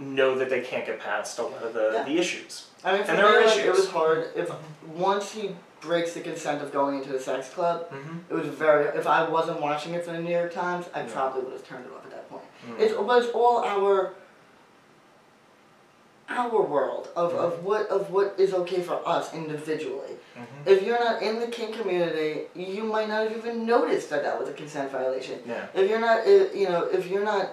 know 0.00 0.34
that 0.38 0.48
they 0.50 0.60
can't 0.62 0.86
get 0.86 0.98
past 0.98 1.38
a 1.38 1.42
lot 1.42 1.62
of 1.62 1.74
the, 1.74 1.90
Yeah. 1.94 2.04
the 2.04 2.18
issues 2.18 2.66
I 2.82 2.94
mean, 2.94 3.04
for 3.04 3.10
and 3.12 3.18
me, 3.18 3.24
are 3.24 3.46
like, 3.46 3.58
it 3.58 3.70
was 3.70 3.88
hard. 3.90 4.28
If 4.34 4.50
once 4.94 5.32
he 5.32 5.54
breaks 5.80 6.14
the 6.14 6.20
consent 6.20 6.62
of 6.62 6.72
going 6.72 6.98
into 6.98 7.10
the 7.12 7.20
sex 7.20 7.50
club, 7.50 7.90
mm-hmm. 7.90 8.18
it 8.30 8.34
was 8.34 8.46
very. 8.46 8.86
If 8.98 9.06
I 9.06 9.28
wasn't 9.28 9.60
watching 9.60 9.94
it 9.94 10.04
for 10.04 10.12
the 10.12 10.20
New 10.20 10.30
York 10.32 10.52
Times, 10.52 10.86
I 10.94 11.00
Yeah. 11.02 11.08
probably 11.12 11.42
would 11.42 11.52
have 11.52 11.66
turned 11.66 11.84
it 11.86 11.92
off 11.92 12.04
at 12.04 12.10
that 12.10 12.28
point. 12.30 12.44
Mm. 12.66 12.80
It's 12.80 12.94
but 12.94 13.22
it's 13.22 13.32
all 13.34 13.58
our 13.58 14.12
our 16.28 16.62
world 16.62 17.08
of, 17.16 17.32
Mm-hmm. 17.32 17.44
of 17.44 17.64
what 17.64 17.88
of 17.88 18.10
what 18.10 18.34
is 18.38 18.54
okay 18.54 18.82
for 18.82 19.06
us 19.06 19.34
individually. 19.34 20.14
Mhm. 20.38 20.66
If 20.66 20.82
you're 20.84 20.98
not 21.02 21.22
in 21.22 21.40
the 21.40 21.48
kink 21.48 21.76
community, 21.76 22.42
you 22.54 22.84
might 22.84 23.08
not 23.08 23.28
have 23.28 23.36
even 23.36 23.66
noticed 23.66 24.10
that 24.10 24.22
that 24.22 24.38
was 24.38 24.48
a 24.48 24.52
consent 24.52 24.90
violation. 24.92 25.40
yeah 25.46 25.66
If 25.74 25.90
you're 25.90 25.98
not, 26.00 26.26
if, 26.26 26.54
you 26.54 26.68
know, 26.68 26.84
if 26.84 27.06
you're 27.08 27.24
not, 27.24 27.50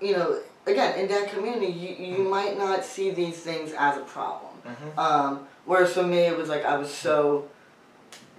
you 0.00 0.12
know, 0.16 0.38
again 0.66 0.98
in 0.98 1.08
that 1.08 1.30
community, 1.30 1.66
you 1.72 2.16
you 2.16 2.18
might 2.24 2.58
not 2.58 2.84
see 2.84 3.10
these 3.10 3.38
things 3.38 3.72
as 3.78 3.96
a 3.96 4.00
problem. 4.02 4.52
Mhm. 4.66 4.98
Um, 4.98 5.46
whereas 5.64 5.92
for 5.92 6.02
me, 6.02 6.18
it 6.18 6.36
was 6.36 6.48
like 6.48 6.64
I 6.64 6.76
was 6.76 6.92
so. 6.92 7.48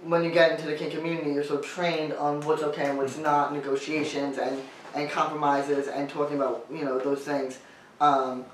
When 0.04 0.22
you 0.22 0.30
get 0.30 0.52
into 0.52 0.66
the 0.66 0.76
kink 0.76 0.92
community, 0.92 1.32
you're 1.32 1.42
so 1.42 1.58
trained 1.58 2.12
on 2.12 2.40
what's 2.42 2.62
okay 2.62 2.84
and 2.84 2.96
what's 2.96 3.18
not, 3.18 3.52
negotiations 3.52 4.38
and 4.38 4.62
and 4.94 5.10
compromises 5.10 5.88
and 5.88 6.08
talking 6.08 6.36
about 6.36 6.66
you 6.70 6.84
know 6.84 6.98
those 6.98 7.22
things. 7.22 7.58
Um, 8.00 8.44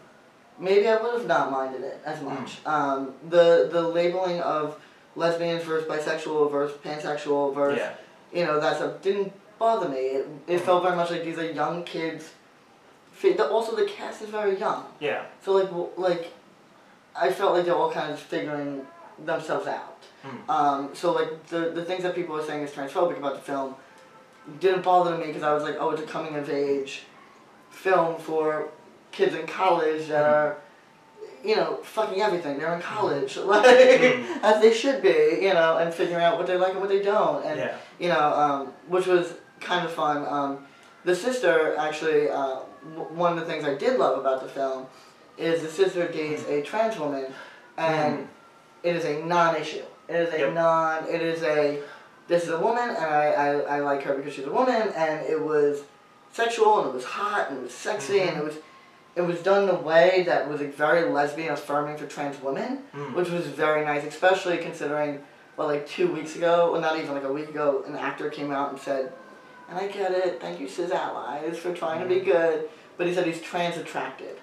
maybe 0.58 0.88
I 0.88 0.96
would 1.02 1.14
have 1.18 1.26
not 1.26 1.50
minded 1.50 1.82
it 1.82 2.00
as 2.04 2.22
much. 2.22 2.58
Um, 2.64 3.14
the 3.28 3.68
the 3.70 3.82
labeling 3.82 4.40
of 4.40 4.80
lesbians 5.16 5.64
versus 5.64 5.86
bisexual 5.88 6.50
versus 6.50 6.76
pansexual 6.84 7.54
versus 7.54 7.78
yeah 7.78 7.92
you 8.32 8.44
know 8.44 8.58
that 8.58 8.76
stuff 8.76 9.00
didn't 9.02 9.32
bother 9.58 9.88
me. 9.88 9.98
It, 9.98 10.26
it 10.48 10.58
felt 10.60 10.82
very 10.82 10.96
much 10.96 11.10
like 11.10 11.24
these 11.24 11.38
are 11.38 11.50
young 11.50 11.84
kids. 11.84 12.30
The- 13.22 13.48
Also, 13.48 13.74
the 13.76 13.86
cast 13.86 14.22
is 14.22 14.28
very 14.28 14.58
young, 14.58 14.84
yeah 15.00 15.22
so 15.44 15.52
like 15.52 15.70
like 15.96 16.32
I 17.16 17.30
felt 17.30 17.54
like 17.54 17.64
they're 17.64 17.76
all 17.76 17.92
kind 17.92 18.12
of 18.12 18.18
figuring 18.18 18.86
themselves 19.24 19.66
out. 19.68 19.98
Mm. 20.26 20.48
Um, 20.56 20.90
so 20.94 21.12
like 21.12 21.46
the 21.46 21.60
the 21.78 21.84
things 21.84 22.02
that 22.02 22.14
people 22.14 22.34
are 22.36 22.42
saying 22.44 22.62
is 22.64 22.70
transphobic 22.72 23.16
about 23.18 23.34
the 23.34 23.40
film 23.52 23.76
didn't 24.60 24.82
bother 24.82 25.16
me 25.16 25.26
because 25.28 25.42
I 25.42 25.52
was 25.54 25.62
like, 25.62 25.76
oh, 25.80 25.90
it's 25.90 26.02
a 26.02 26.06
coming 26.06 26.34
of 26.36 26.50
age 26.50 27.02
film 27.70 28.18
for 28.18 28.68
kids 29.12 29.34
in 29.34 29.46
college 29.46 30.08
that 30.08 30.24
Mhm. 30.24 30.32
are 30.34 30.56
you 31.44 31.54
know, 31.56 31.76
fucking 31.82 32.22
everything. 32.22 32.58
They're 32.58 32.74
in 32.74 32.80
college, 32.80 33.36
like 33.54 33.64
Mm. 33.66 34.42
as 34.42 34.62
they 34.62 34.72
should 34.72 35.02
be, 35.02 35.18
you 35.46 35.52
know, 35.58 35.76
and 35.76 35.92
figuring 35.92 36.24
out 36.24 36.38
what 36.38 36.46
they 36.46 36.56
like 36.56 36.72
and 36.72 36.80
what 36.80 36.88
they 36.88 37.02
don't, 37.02 37.44
and 37.44 37.56
Yeah. 37.60 37.74
you 37.98 38.08
know, 38.08 38.26
um, 38.44 38.60
which 38.88 39.06
was 39.06 39.26
kind 39.60 39.84
of 39.84 39.92
fun. 39.92 40.18
Um, 40.36 40.66
the 41.04 41.14
sister 41.14 41.76
actually, 41.76 42.30
uh, 42.30 42.60
one 42.94 43.32
of 43.36 43.40
the 43.40 43.46
things 43.50 43.64
I 43.64 43.74
did 43.74 43.98
love 43.98 44.18
about 44.18 44.42
the 44.42 44.48
film 44.48 44.86
is 45.38 45.62
the 45.62 45.68
sister 45.68 46.06
dates 46.08 46.44
a 46.48 46.62
trans 46.62 46.98
woman, 46.98 47.26
and 47.76 48.28
it 48.82 48.94
is 48.96 49.04
a 49.04 49.22
non-issue. 49.24 49.82
It 50.08 50.16
is 50.16 50.34
a 50.34 50.38
Yep. 50.38 50.52
non. 50.54 51.04
It 51.08 51.22
is 51.22 51.42
a. 51.42 51.80
This 52.28 52.44
is 52.44 52.50
a 52.50 52.58
woman, 52.58 52.88
and 52.88 52.98
I, 53.04 53.26
I, 53.32 53.50
I 53.76 53.80
like 53.80 54.02
her 54.04 54.14
because 54.14 54.32
she's 54.34 54.46
a 54.46 54.50
woman, 54.52 54.88
and 54.96 55.26
it 55.26 55.40
was 55.42 55.82
sexual, 56.32 56.80
and 56.80 56.88
it 56.88 56.94
was 56.94 57.04
hot, 57.04 57.48
and 57.50 57.58
it 57.58 57.62
was 57.62 57.74
sexy, 57.74 58.20
and 58.20 58.38
it 58.38 58.44
was. 58.44 58.54
It 59.16 59.20
was 59.22 59.38
done 59.42 59.68
in 59.68 59.68
a 59.68 59.78
way 59.78 60.24
that 60.26 60.48
was 60.48 60.60
like, 60.60 60.74
very 60.74 61.08
lesbian 61.08 61.52
affirming 61.52 61.96
for 61.98 62.06
trans 62.06 62.40
women, 62.42 62.80
Mm. 62.94 63.14
which 63.14 63.30
was 63.30 63.46
very 63.46 63.84
nice, 63.84 64.02
especially 64.04 64.58
considering, 64.58 65.22
well, 65.56 65.68
like 65.68 65.86
two 65.86 66.12
weeks 66.12 66.34
ago, 66.34 66.72
well, 66.72 66.80
not 66.80 66.98
even 66.98 67.14
like 67.14 67.22
a 67.22 67.32
week 67.32 67.48
ago, 67.48 67.84
an 67.86 67.94
actor 67.94 68.28
came 68.28 68.50
out 68.50 68.72
and 68.72 68.80
said, 68.80 69.12
and 69.68 69.78
I 69.78 69.86
get 69.88 70.12
it, 70.12 70.40
thank 70.40 70.60
you, 70.60 70.68
cis 70.68 70.90
allies, 70.90 71.58
for 71.58 71.72
trying 71.74 72.00
to 72.00 72.06
be 72.06 72.16
Mm-hmm. 72.16 72.30
good, 72.30 72.68
but 72.96 73.06
he 73.06 73.14
said 73.14 73.26
he's 73.26 73.40
trans 73.40 73.76
attracted. 73.76 74.36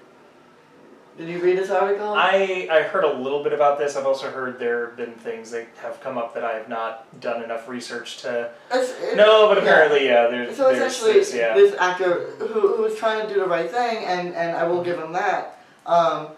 Did 1.17 1.27
you 1.29 1.39
read 1.39 1.57
this 1.57 1.69
article? 1.69 2.13
I, 2.13 2.67
I 2.71 2.83
heard 2.83 3.03
a 3.03 3.13
little 3.13 3.43
bit 3.43 3.51
about 3.51 3.77
this. 3.77 3.97
I've 3.97 4.05
also 4.05 4.31
heard 4.31 4.57
there 4.59 4.87
have 4.87 4.97
been 4.97 5.11
things 5.11 5.51
that 5.51 5.67
have 5.81 5.99
come 6.01 6.17
up 6.17 6.33
that 6.35 6.43
I 6.45 6.53
have 6.53 6.69
not 6.69 7.19
done 7.19 7.43
enough 7.43 7.67
research 7.67 8.21
to. 8.21 8.49
It- 8.71 9.17
No, 9.17 9.47
but 9.49 9.57
yeah. 9.57 9.63
apparently, 9.63 10.05
yeah, 10.05 10.27
there's, 10.27 10.55
So 10.55 10.71
there's 10.73 10.77
essentially, 10.93 11.13
this, 11.19 11.33
yeah. 11.35 11.53
this 11.53 11.75
actor 11.75 12.27
who, 12.39 12.75
who 12.75 12.81
was 12.83 12.95
trying 12.95 13.27
to 13.27 13.33
do 13.33 13.41
the 13.41 13.45
right 13.45 13.69
thing, 13.69 14.05
and, 14.05 14.33
and 14.33 14.55
I 14.55 14.63
will 14.63 14.83
give 14.83 14.97
him 14.99 15.11
that. 15.13 15.59
Um, 15.85 16.29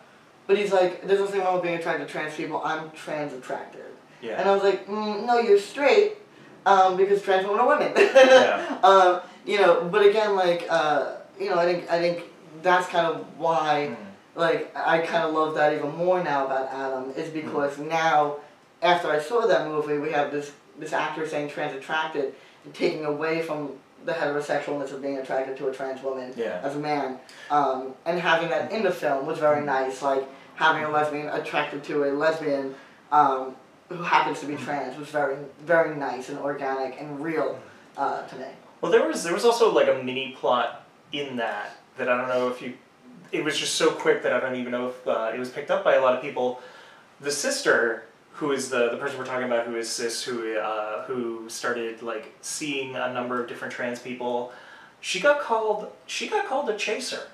but 0.47 0.57
he's 0.57 0.73
like, 0.73 1.05
there's 1.07 1.19
nothing 1.19 1.41
wrong 1.41 1.53
with 1.55 1.63
being 1.63 1.75
attracted 1.75 2.07
to 2.07 2.11
trans 2.11 2.33
people. 2.35 2.59
I'm 2.65 2.89
trans 2.91 3.31
attracted. 3.31 3.85
yeah. 4.21 4.39
And 4.39 4.49
I 4.49 4.53
was 4.55 4.63
like, 4.63 4.87
mm, 4.87 5.25
no, 5.25 5.37
you're 5.39 5.59
straight, 5.59 6.17
um, 6.65 6.97
because 6.97 7.21
trans 7.21 7.45
women 7.45 7.59
are 7.61 7.67
women. 7.67 7.93
Yeah. 7.97 8.77
um, 8.83 9.21
you 9.45 9.57
know, 9.59 9.87
but 9.91 10.05
again, 10.05 10.35
like, 10.35 10.65
uh, 10.69 11.15
you 11.39 11.49
know, 11.49 11.57
I 11.57 11.65
think 11.65 11.89
I 11.91 11.99
think 11.99 12.23
that's 12.61 12.87
kind 12.87 13.07
of 13.07 13.25
why, 13.37 13.89
Mm. 13.91 13.97
like, 14.35 14.75
I 14.75 14.99
kind 14.99 15.23
of 15.25 15.33
love 15.33 15.55
that 15.55 15.73
even 15.73 15.95
more 15.95 16.23
now 16.23 16.45
about 16.45 16.69
Adam 16.71 17.11
is 17.17 17.29
because 17.29 17.77
now, 17.77 18.37
after 18.81 19.09
I 19.11 19.19
saw 19.19 19.45
that 19.47 19.67
movie, 19.67 19.97
we 19.97 20.11
have 20.11 20.31
this 20.31 20.51
this 20.79 20.93
actor 20.93 21.27
saying 21.27 21.49
trans 21.49 21.73
attracted 21.75 22.33
and 22.65 22.73
taking 22.73 23.05
away 23.05 23.41
from 23.43 23.73
the 24.05 24.11
heterosexualness 24.13 24.91
of 24.91 25.01
being 25.01 25.17
attracted 25.17 25.55
to 25.57 25.67
a 25.67 25.73
trans 25.73 26.01
woman 26.01 26.33
Yeah. 26.35 26.59
as 26.63 26.75
a 26.75 26.79
man, 26.79 27.19
um, 27.51 27.93
and 28.05 28.19
having 28.19 28.49
that 28.49 28.71
in 28.71 28.83
the 28.83 28.91
film 28.91 29.25
was 29.25 29.39
very 29.39 29.63
nice. 29.65 30.01
Like 30.01 30.23
having 30.55 30.83
a 30.83 30.89
lesbian 30.89 31.27
attracted 31.29 31.83
to 31.85 32.03
a 32.05 32.11
lesbian 32.11 32.75
um, 33.11 33.55
who 33.93 34.03
happens 34.03 34.39
to 34.39 34.45
be 34.45 34.55
trans 34.55 34.97
was 34.97 35.09
very 35.09 35.37
very 35.65 35.95
nice 35.95 36.29
and 36.29 36.39
organic 36.39 36.99
and 36.99 37.23
real 37.23 37.59
uh, 37.97 38.25
to 38.27 38.35
me. 38.35 38.45
Well, 38.81 38.91
there 38.91 39.07
was 39.07 39.23
there 39.23 39.33
was 39.33 39.45
also 39.45 39.71
like 39.71 39.87
a 39.87 40.03
mini 40.03 40.35
plot 40.39 40.85
in 41.11 41.35
that 41.37 41.77
that 41.97 42.09
I 42.09 42.17
don't 42.17 42.27
know 42.27 42.49
if 42.49 42.61
you. 42.61 42.73
It 43.31 43.43
was 43.43 43.57
just 43.57 43.75
so 43.75 43.91
quick 43.91 44.21
that 44.23 44.33
I 44.33 44.39
don't 44.39 44.55
even 44.55 44.71
know 44.71 44.89
if 44.89 45.07
uh, 45.07 45.31
it 45.33 45.39
was 45.39 45.49
picked 45.49 45.71
up 45.71 45.83
by 45.83 45.95
a 45.95 46.01
lot 46.01 46.15
of 46.15 46.21
people. 46.21 46.61
The 47.21 47.31
sister, 47.31 48.03
who 48.33 48.51
is 48.51 48.69
the 48.69 48.89
the 48.89 48.97
person 48.97 49.17
we're 49.17 49.25
talking 49.25 49.45
about, 49.45 49.67
who 49.67 49.75
is 49.75 49.89
cis, 49.89 50.23
who 50.23 50.57
uh, 50.57 51.05
who 51.05 51.49
started 51.49 52.01
like 52.01 52.33
seeing 52.41 52.95
a 52.95 53.13
number 53.13 53.41
of 53.41 53.47
different 53.47 53.73
trans 53.73 53.99
people, 53.99 54.51
she 55.01 55.19
got 55.19 55.39
called 55.39 55.91
she 56.05 56.27
got 56.27 56.47
called 56.47 56.69
a 56.69 56.77
chaser. 56.77 57.27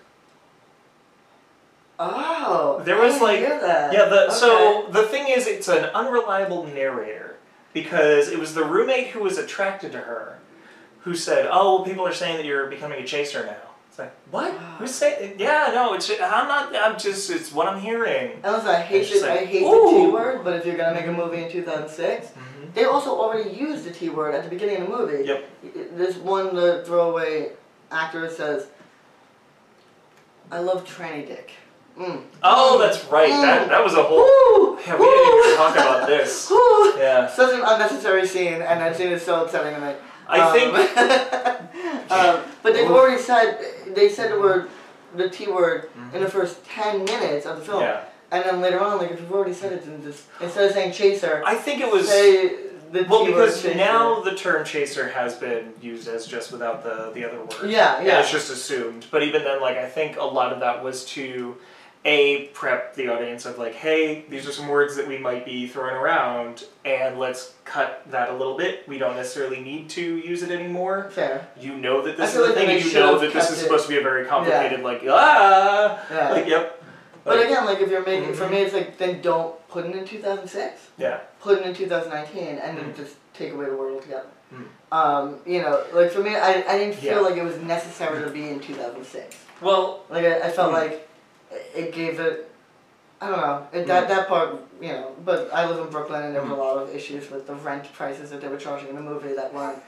Oh, 2.02 2.82
There 2.86 2.96
I 2.96 3.04
was 3.04 3.14
didn't 3.16 3.28
like 3.28 3.40
hear 3.40 3.60
that. 3.60 3.92
yeah. 3.94 4.06
The 4.06 4.28
Okay. 4.28 4.34
so 4.36 4.88
the 4.90 5.04
thing 5.04 5.28
is, 5.28 5.48
it's 5.48 5.68
an 5.68 5.86
unreliable 5.94 6.66
narrator 6.66 7.36
because 7.74 8.30
it 8.30 8.40
was 8.40 8.54
the 8.56 8.64
roommate 8.64 9.08
who 9.08 9.20
was 9.20 9.38
attracted 9.38 9.92
to 9.92 9.98
her, 10.00 10.40
who 11.02 11.14
said, 11.14 11.48
"Oh, 11.52 11.76
well, 11.76 11.86
people 11.86 12.08
are 12.08 12.14
saying 12.14 12.38
that 12.38 12.46
you're 12.46 12.68
becoming 12.68 13.02
a 13.04 13.06
chaser 13.06 13.46
now." 13.46 13.58
It's 13.90 14.00
like 14.00 14.14
what? 14.32 14.52
Who's 14.80 14.96
saying? 14.96 15.36
Yeah, 15.38 15.72
no, 15.74 15.94
it's 15.94 16.10
I'm 16.10 16.48
not. 16.48 16.74
I'm 16.74 16.98
just 16.98 17.30
it's 17.30 17.52
what 17.52 17.68
I'm 17.68 17.82
hearing. 17.82 18.40
And 18.44 18.54
listen, 18.54 18.70
I 18.70 18.80
hate 18.80 19.06
just 19.08 19.22
the, 19.24 19.32
I 19.32 19.36
like, 19.36 19.48
hate 19.48 19.64
the. 19.64 19.90
T 19.92 20.08
word, 20.08 20.44
but 20.46 20.54
if 20.56 20.66
you're 20.66 20.78
gonna 20.78 20.94
make 20.96 21.08
a 21.08 21.12
movie 21.12 21.44
in 21.44 21.52
2006, 21.52 22.28
Mhm. 22.28 22.74
they 22.76 22.86
also 22.86 23.10
already 23.20 23.50
used 23.50 23.84
the 23.84 23.92
T 23.92 24.08
word 24.10 24.34
at 24.36 24.44
the 24.44 24.50
beginning 24.50 24.78
of 24.84 24.90
the 24.90 24.98
movie. 24.98 25.26
Yep. 25.28 25.50
This 25.98 26.16
one 26.16 26.56
the 26.56 26.82
throwaway 26.86 27.52
actor 27.92 28.30
says, 28.30 28.68
"I 30.50 30.60
love 30.60 30.86
tranny 30.86 31.28
dick." 31.28 31.52
Mm. 32.00 32.22
Oh, 32.44 32.80
that's 32.80 33.04
right. 33.06 33.30
That 33.30 33.68
that 33.70 33.84
was 33.84 33.94
a 33.94 34.04
whole. 34.04 34.20
Woo! 34.20 34.80
Yeah, 34.88 34.98
we 34.98 35.06
didn't 35.06 35.46
even 35.46 35.58
talk 35.58 35.76
about 35.76 36.08
this. 36.08 36.50
Yeah, 36.98 37.28
Such 37.30 37.54
an 37.54 37.62
unnecessary 37.66 38.28
scene, 38.28 38.62
and 38.62 38.82
that 38.82 38.96
scene 38.98 39.10
is 39.10 39.22
so 39.22 39.44
upsetting 39.46 39.74
to 39.76 39.80
me. 39.82 39.94
I 40.28 40.40
Um, 40.42 40.54
think. 40.54 40.74
um, 42.12 42.42
but 42.64 42.74
they've 42.74 42.90
Oof. 42.90 42.98
already 42.98 43.22
said 43.22 43.60
they 43.96 44.10
said 44.10 44.32
the 44.32 44.40
word, 44.40 44.70
the 45.16 45.30
T 45.30 45.48
word, 45.48 45.90
in 46.14 46.22
the 46.22 46.30
first 46.30 46.66
ten 46.66 47.04
minutes 47.06 47.46
of 47.46 47.58
the 47.60 47.66
film, 47.66 47.82
Yeah, 47.82 48.02
and 48.32 48.44
then 48.44 48.62
later 48.62 48.80
on, 48.82 48.98
like 48.98 49.12
if 49.12 49.20
you've 49.20 49.32
already 49.32 49.54
said 49.54 49.72
it, 49.74 49.86
then 49.86 50.02
just 50.04 50.24
instead 50.42 50.66
of 50.68 50.74
saying 50.74 50.92
chaser, 50.94 51.42
I 51.46 51.56
think 51.56 51.82
it 51.82 51.92
was. 51.92 52.08
say 52.08 52.48
the 52.92 53.04
Well, 53.10 53.26
because 53.26 53.62
chaser. 53.62 53.76
now 53.78 54.22
the 54.22 54.36
term 54.36 54.66
chaser 54.66 55.08
has 55.10 55.36
been 55.36 55.74
used 55.82 56.08
as 56.08 56.26
just 56.28 56.52
without 56.52 56.84
the 56.84 57.12
the 57.14 57.24
other 57.24 57.40
word. 57.40 57.70
Yeah, 57.70 57.98
And 57.98 58.08
yeah. 58.08 58.20
it's 58.20 58.32
just 58.32 58.50
assumed. 58.52 59.06
But 59.12 59.24
even 59.24 59.44
then, 59.44 59.62
like 59.62 59.78
I 59.78 59.88
think 59.88 60.18
a 60.18 60.24
lot 60.24 60.52
of 60.54 60.60
that 60.62 60.84
was 60.84 61.06
to 61.16 61.56
a 62.06 62.46
prep 62.54 62.96
the 62.96 63.10
audience 63.10 63.46
of 63.46 63.58
like, 63.58 63.74
hey, 63.74 64.24
these 64.30 64.48
are 64.48 64.52
some 64.52 64.68
words 64.70 64.96
that 64.96 65.06
we 65.08 65.18
might 65.18 65.46
be 65.46 65.68
throwing 65.68 65.96
around, 65.96 66.64
and 66.86 67.20
let's 67.20 67.54
cut 67.66 68.04
that 68.10 68.30
a 68.30 68.34
little 68.34 68.58
bit. 68.58 68.88
We 68.88 68.98
don't 68.98 69.16
necessarily 69.16 69.60
need 69.60 69.90
to 69.92 70.02
use 70.02 70.42
it 70.42 70.50
anymore. 70.52 71.10
Fair. 71.12 71.48
You 71.60 71.76
know 71.76 72.02
that 72.04 72.16
this 72.18 72.32
is 72.32 72.36
the 72.38 72.42
like 72.44 72.54
thing, 72.56 72.86
you 72.88 72.94
know 72.94 73.20
that 73.20 73.34
this 73.34 73.50
is 73.52 73.60
it- 73.60 73.64
supposed 73.64 73.84
to 73.84 73.90
be 73.90 73.98
a 73.98 74.02
very 74.02 74.26
complicated, 74.26 74.82
like 74.82 75.04
ah, 75.10 76.00
Yeah. 76.10 76.32
like 76.32 76.48
yep. 76.48 76.82
but 77.26 77.36
Like, 77.38 77.48
again, 77.48 77.66
like 77.66 77.80
if 77.82 77.90
you're 77.92 78.06
making, 78.06 78.34
for 78.34 78.46
Mhm. 78.46 78.52
me, 78.52 78.58
it's 78.62 78.74
like 78.74 78.98
then 78.98 79.22
don't 79.22 79.56
put 79.68 79.86
it 79.86 79.94
in 79.96 80.06
2006. 80.06 80.88
yeah, 80.98 81.20
Put 81.42 81.60
it 81.60 81.66
in 81.66 81.74
2019, 81.76 82.60
and 82.60 82.78
then 82.78 82.94
Mm. 82.94 82.96
just 82.96 83.16
take 83.34 83.52
away 83.54 83.66
the 83.66 83.76
word 83.76 83.94
altogether. 83.96 84.28
Mm. 84.54 84.66
Um, 84.92 85.40
you 85.46 85.62
know, 85.62 85.84
like 85.94 86.12
for 86.12 86.22
me, 86.22 86.36
I, 86.36 86.64
I 86.68 86.78
didn't 86.78 86.96
feel 86.96 87.16
Yeah. 87.16 87.20
like 87.20 87.36
it 87.36 87.44
was 87.44 87.58
necessary 87.58 88.24
to 88.24 88.30
be 88.30 88.48
in 88.50 88.60
2006. 88.62 89.36
well, 89.62 90.06
Like 90.10 90.26
I, 90.26 90.40
I 90.48 90.50
felt 90.50 90.72
Mm. 90.72 90.76
like 90.82 91.09
it- 91.76 91.94
gave 91.94 92.20
it. 92.20 92.46
I 93.22 93.28
don't 93.30 93.42
know 93.42 93.68
it, 93.74 93.86
that 93.88 94.06
Mm. 94.06 94.08
that 94.10 94.28
part, 94.30 94.56
you 94.82 94.94
know. 94.94 95.12
But 95.26 95.50
I 95.54 95.66
live 95.70 95.80
in 95.86 95.90
Brooklyn, 95.92 96.24
and 96.24 96.34
there 96.36 96.42
Mm. 96.42 96.52
a 96.52 96.54
lot 96.56 96.78
of 96.78 96.96
issues 96.96 97.30
with 97.30 97.48
the 97.48 97.54
rent 97.56 97.92
prices 97.94 98.30
that 98.32 98.40
they 98.42 98.48
were 98.48 98.58
charging 98.58 98.90
in 98.90 98.96
the 98.96 99.02
movie 99.02 99.34
that 99.34 99.54
weren't 99.54 99.80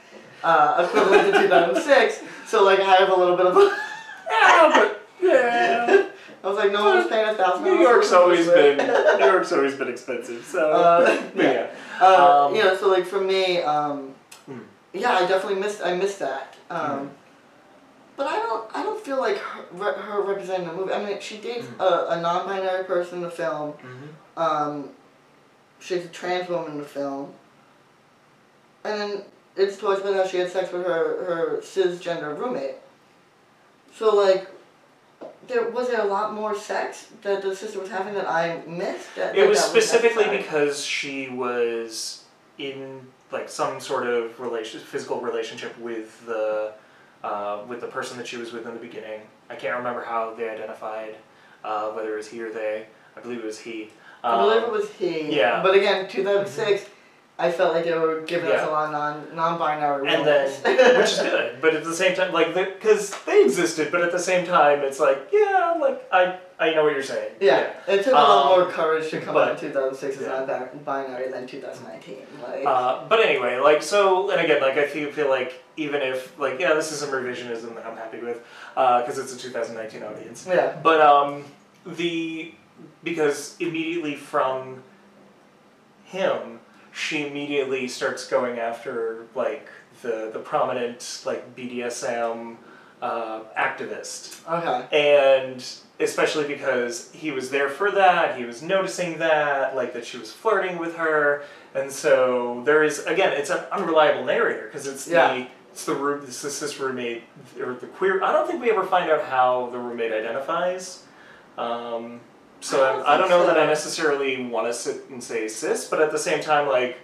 uh, 0.44 0.84
equivalent 0.86 1.32
to 1.34 1.40
2006. 1.42 2.20
So 2.46 2.62
like 2.64 2.80
I 2.80 2.94
have 2.96 3.08
a 3.10 3.14
little 3.14 3.36
bit 3.36 3.46
of. 3.46 3.56
a... 3.56 3.60
yeah, 4.30 4.70
but 4.74 5.00
yeah. 5.22 6.04
I 6.44 6.48
was 6.48 6.56
like, 6.58 6.72
no 6.72 6.84
one 6.84 6.98
was 6.98 7.06
paying 7.06 7.28
a 7.28 7.34
thousand. 7.34 7.64
New 7.64 7.78
York's 7.78 8.12
always 8.12 8.46
been 8.48 8.76
New 8.76 9.24
York's 9.24 9.52
always 9.52 9.76
been 9.76 9.88
expensive, 9.88 10.44
so 10.44 10.70
Uh, 10.72 11.18
yeah. 11.36 11.42
yeah. 11.52 11.66
Uh, 12.00 12.46
Um, 12.48 12.54
you 12.56 12.62
know, 12.64 12.76
so 12.76 12.88
like 12.88 13.06
for 13.06 13.20
me, 13.20 13.62
um, 13.62 14.12
Hmm. 14.46 14.58
yeah, 14.92 15.12
I 15.12 15.20
definitely 15.26 15.60
missed. 15.60 15.80
I 15.82 15.94
missed 15.94 16.18
that. 16.18 16.54
Um, 16.68 16.80
Hmm. 16.98 17.06
But 18.16 18.26
I 18.26 18.36
don't. 18.36 18.76
I 18.76 18.82
don't 18.82 19.02
feel 19.04 19.18
like 19.18 19.38
her, 19.38 19.92
her 19.94 20.20
representing 20.22 20.68
the 20.68 20.74
movie. 20.74 20.92
I 20.92 21.04
mean, 21.04 21.20
she 21.20 21.38
dates 21.38 21.66
Hmm. 21.66 21.80
a, 21.80 22.06
a 22.10 22.20
non-binary 22.20 22.84
person 22.84 23.18
in 23.18 23.24
the 23.24 23.30
film. 23.30 23.74
Mhm. 23.74 24.40
Um, 24.40 24.90
she's 25.80 26.04
a 26.04 26.08
trans 26.08 26.48
woman 26.48 26.72
in 26.72 26.78
the 26.78 26.84
film. 26.84 27.32
And 28.84 29.00
then 29.00 29.22
it's 29.56 29.76
talks 29.78 30.00
about 30.00 30.14
how 30.14 30.26
she 30.26 30.38
had 30.38 30.50
sex 30.50 30.72
with 30.72 30.84
her 30.86 31.24
her 31.24 31.58
cisgender 31.62 32.36
roommate. 32.38 32.76
So 33.94 34.14
like. 34.14 34.48
There 35.48 35.68
was 35.70 35.88
there 35.88 36.00
a 36.00 36.04
lot 36.04 36.32
more 36.34 36.54
sex 36.54 37.08
that 37.22 37.42
the 37.42 37.54
sister 37.54 37.80
was 37.80 37.90
having 37.90 38.14
that 38.14 38.28
I 38.28 38.62
missed. 38.66 39.14
That, 39.16 39.36
It 39.36 39.40
that 39.42 39.48
was 39.48 39.58
that 39.60 39.68
specifically 39.70 40.24
necessary? 40.26 40.42
because 40.42 40.84
she 40.84 41.28
was 41.28 42.24
in 42.58 43.00
like 43.32 43.48
some 43.48 43.80
sort 43.80 44.06
of 44.06 44.38
relation, 44.38 44.78
physical 44.80 45.20
relationship 45.20 45.76
with 45.78 46.24
the 46.26 46.72
uh, 47.24 47.62
with 47.68 47.80
the 47.80 47.86
person 47.86 48.16
that 48.18 48.26
she 48.26 48.36
was 48.36 48.52
with 48.52 48.66
in 48.66 48.74
the 48.74 48.80
beginning. 48.80 49.20
I 49.50 49.56
can't 49.56 49.76
remember 49.76 50.02
how 50.02 50.34
they 50.34 50.48
identified 50.48 51.14
uh, 51.64 51.90
whether 51.90 52.14
it 52.14 52.16
was 52.16 52.28
he 52.28 52.40
or 52.42 52.50
they. 52.52 52.86
I 53.16 53.20
believe 53.20 53.38
it 53.38 53.44
was 53.44 53.58
he. 53.58 53.90
I 54.24 54.36
believe 54.40 54.62
Um, 54.64 54.68
it 54.68 54.72
was 54.72 54.90
he. 54.92 55.36
yeah. 55.36 55.62
But 55.62 55.74
again, 55.76 56.08
2006, 56.08 56.88
I 57.38 57.50
felt 57.50 57.74
like 57.74 57.84
they 57.84 57.94
were 57.98 58.20
giving 58.20 58.50
us 58.52 58.62
a 58.68 58.70
lot 58.70 58.86
of 58.86 58.92
non 58.92 59.34
non-binary 59.34 60.06
and 60.08 60.24
then 60.26 60.48
which 60.98 61.12
is 61.12 61.18
good 61.18 61.60
but 61.60 61.74
at 61.74 61.82
the 61.82 61.94
same 61.94 62.14
time 62.14 62.32
like 62.32 62.54
because 62.54 63.10
they 63.24 63.42
existed 63.42 63.90
but 63.90 64.02
at 64.02 64.12
the 64.12 64.18
same 64.18 64.46
time 64.46 64.80
it's 64.80 65.00
like 65.00 65.18
yeah 65.32 65.74
like 65.80 66.06
i 66.12 66.38
i 66.60 66.72
know 66.74 66.84
what 66.84 66.92
you're 66.92 67.02
saying 67.02 67.32
yeah, 67.40 67.72
it 67.88 68.04
took 68.04 68.12
a 68.12 68.16
lot 68.16 68.52
Um, 68.52 68.60
more 68.60 68.70
courage 68.70 69.10
to 69.10 69.20
come 69.20 69.36
out 69.36 69.50
in 69.52 69.56
2006 69.58 70.16
as 70.18 70.22
yeah. 70.22 70.44
non-binary 70.46 71.30
than 71.32 71.46
2019. 71.46 72.16
Like, 72.40 72.64
Uh, 72.64 73.04
but 73.08 73.18
anyway, 73.18 73.56
like 73.58 73.82
so, 73.82 74.30
and 74.30 74.40
again, 74.40 74.60
like 74.60 74.76
I 74.78 74.86
feel 74.86 75.10
feel 75.10 75.28
like 75.28 75.50
even 75.76 76.00
if 76.02 76.38
like 76.38 76.60
yeah, 76.60 76.74
this 76.74 76.92
is 76.92 77.00
some 77.00 77.10
revisionism 77.10 77.74
that 77.74 77.84
I'm 77.86 77.96
happy 77.96 78.20
with 78.20 78.38
because 78.74 79.18
it's 79.18 79.34
a 79.34 79.38
2019 79.38 80.02
audience. 80.04 80.46
yeah. 80.46 80.76
But 80.82 81.00
um, 81.00 81.44
the 81.84 82.54
because 83.02 83.56
immediately 83.58 84.14
from 84.14 84.82
him, 86.04 86.60
she 86.92 87.26
immediately 87.26 87.88
starts 87.88 88.26
going 88.28 88.58
after 88.58 89.26
like 89.34 89.68
the 90.02 90.30
the 90.32 90.38
prominent 90.38 91.22
like 91.24 91.54
BDSM 91.56 92.56
uh, 93.00 93.40
activist, 93.58 94.40
Okay. 94.48 94.86
and 95.20 95.64
especially 95.98 96.46
because 96.46 97.10
he 97.12 97.30
was 97.30 97.50
there 97.50 97.68
for 97.68 97.90
that, 97.90 98.36
he 98.38 98.44
was 98.44 98.62
noticing 98.62 99.18
that 99.18 99.74
like 99.74 99.92
that 99.94 100.04
she 100.06 100.18
was 100.18 100.32
flirting 100.32 100.78
with 100.78 100.96
her, 100.96 101.42
and 101.74 101.90
so 101.90 102.62
there 102.64 102.84
is 102.84 103.04
again 103.06 103.32
it's 103.32 103.50
an 103.50 103.58
unreliable 103.72 104.24
narrator 104.24 104.66
because 104.66 104.86
it's 104.86 105.08
Yeah. 105.08 105.34
the 105.34 105.46
it's 105.72 105.84
the 105.86 105.94
room 105.94 106.24
this 106.26 106.44
is 106.44 106.60
this 106.60 106.78
roommate 106.78 107.22
or 107.58 107.74
the 107.74 107.86
queer. 107.86 108.22
I 108.22 108.30
don't 108.32 108.46
think 108.46 108.60
we 108.62 108.70
ever 108.70 108.84
find 108.84 109.10
out 109.10 109.22
how 109.22 109.68
the 109.72 109.78
roommate 109.78 110.12
identifies. 110.12 111.02
Um, 111.58 112.20
so 112.62 112.84
I 112.84 112.88
I, 112.88 112.92
don't 112.92 113.06
I 113.06 113.18
don't 113.18 113.28
know 113.30 113.40
so. 113.42 113.46
that 113.48 113.58
I 113.58 113.66
necessarily 113.66 114.44
want 114.46 114.66
to 114.68 114.72
sit 114.74 115.08
and 115.10 115.22
say 115.22 115.48
cis, 115.48 115.88
but 115.88 116.00
at 116.00 116.10
the 116.12 116.18
same 116.18 116.40
time, 116.42 116.68
like 116.68 116.98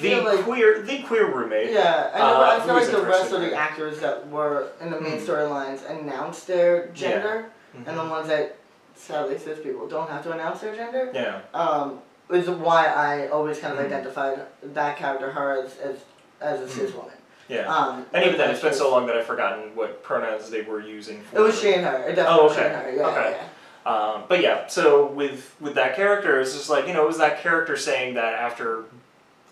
the 0.00 0.20
like 0.20 0.40
queer 0.44 0.82
the 0.82 1.02
queer 1.02 1.26
roommate. 1.34 1.70
Yeah, 1.72 2.10
I, 2.14 2.18
know, 2.18 2.24
Uh, 2.24 2.58
I 2.60 2.60
feel 2.64 2.74
like 2.74 2.90
the 2.90 3.02
rest 3.02 3.32
of 3.32 3.40
the 3.40 3.54
actors 3.54 4.00
that 4.00 4.28
were 4.28 4.68
in 4.80 4.90
the 4.90 5.00
main 5.00 5.18
Mm. 5.18 5.26
storylines 5.26 5.88
announced 5.88 6.46
their 6.46 6.88
gender, 6.88 7.46
Mhm. 7.76 7.88
and 7.88 7.98
the 7.98 8.04
ones 8.04 8.28
that 8.28 8.56
sadly 8.96 9.38
cis 9.38 9.58
people 9.60 9.86
don't 9.88 10.08
have 10.10 10.22
to 10.24 10.32
announce 10.32 10.60
their 10.60 10.74
gender. 10.74 11.10
Yeah. 11.14 11.40
Um, 11.54 12.00
is 12.30 12.48
why 12.48 12.86
I 12.86 13.28
always 13.28 13.58
kind 13.58 13.74
of 13.74 13.80
Mhm. 13.80 13.86
identified 13.86 14.40
that 14.62 14.96
character, 14.96 15.30
her, 15.30 15.62
as 15.62 15.76
as, 15.78 15.96
as 16.40 16.60
a 16.60 16.68
cis 16.68 16.92
woman. 16.94 17.12
Yeah. 17.48 17.68
Um, 17.72 18.06
and 18.14 18.24
even 18.24 18.38
then, 18.38 18.50
it's 18.50 18.62
been 18.62 18.72
so 18.72 18.90
long 18.90 19.06
that 19.06 19.16
I've 19.16 19.26
forgotten 19.26 19.76
what 19.76 20.02
pronouns 20.02 20.48
they 20.50 20.62
were 20.62 20.80
using 20.80 21.20
for 21.22 21.36
It 21.38 21.40
was 21.42 21.60
she 21.60 21.74
and 21.74 21.84
her. 21.84 21.96
It 22.08 22.14
definitely 22.16 22.40
Oh, 22.40 22.44
was 22.44 22.54
she 22.54 22.60
okay. 22.60 22.72
and 22.74 22.82
her. 22.82 22.90
Yeah, 22.96 23.06
Okay. 23.08 23.30
yeah. 23.32 23.42
Um, 23.86 24.24
but 24.28 24.40
yeah, 24.40 24.66
so 24.66 25.06
with 25.06 25.54
with 25.60 25.74
that 25.74 25.94
character, 25.94 26.40
it's 26.40 26.54
just 26.54 26.70
like 26.70 26.86
you 26.86 26.94
know, 26.94 27.04
it 27.04 27.08
was 27.08 27.18
that 27.18 27.40
character 27.40 27.76
saying 27.76 28.14
that 28.14 28.34
after 28.34 28.84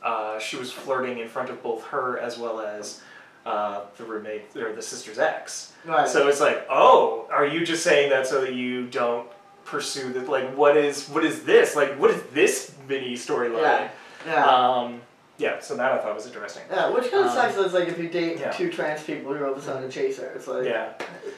uh, 0.03 0.39
she 0.39 0.57
was 0.57 0.73
flirting 0.73 1.19
in 1.19 1.29
front 1.29 1.51
of 1.51 1.63
both 1.63 1.85
her 1.87 2.19
as 2.19 2.39
well 2.39 2.61
as 2.61 3.03
uh, 3.45 3.83
the 3.97 4.05
roommate 4.05 4.57
or 4.57 4.73
the 4.73 4.83
sister's 4.83 5.19
ex. 5.19 5.73
Right. 5.85 6.09
So 6.09 6.29
it's 6.29 6.41
like, 6.41 6.67
oh, 6.71 7.29
are 7.31 7.47
you 7.47 7.65
just 7.67 7.83
saying 7.83 8.11
that 8.11 8.27
so 8.27 8.41
that 8.41 8.55
you 8.55 8.87
don't 8.87 9.29
pursue 9.65 10.13
that? 10.15 10.29
Like, 10.29 10.57
what 10.57 10.77
is 10.77 11.09
what 11.09 11.25
is 11.25 11.45
this? 11.45 11.77
Like, 11.77 11.99
what 11.99 12.11
is 12.11 12.23
this 12.33 12.75
mini 12.89 13.15
storyline? 13.15 13.63
yeah. 13.63 13.91
Yeah. 14.27 14.45
Um, 14.45 15.03
yeah. 15.43 15.61
So 15.61 15.77
that 15.77 15.93
I 15.93 15.99
thought 15.99 16.15
was 16.15 16.27
interesting. 16.27 16.63
yeah, 16.71 16.89
which 16.91 17.11
kind 17.11 17.25
of 17.25 17.31
um, 17.31 17.35
sucks 17.37 17.57
is 17.57 17.73
like 17.73 17.89
if 17.89 17.99
you 17.99 18.09
date 18.09 18.39
yeah. 18.39 18.51
two 18.53 18.71
trans 18.71 19.03
people 19.03 19.35
who 19.35 19.43
are 19.43 19.47
all 19.47 19.53
of 19.53 19.59
a 19.59 19.63
sudden 19.63 19.85
a 19.89 19.91
chaser. 19.91 20.33
It's 20.35 20.47
like 20.47 20.65
Yeah. 20.65 20.93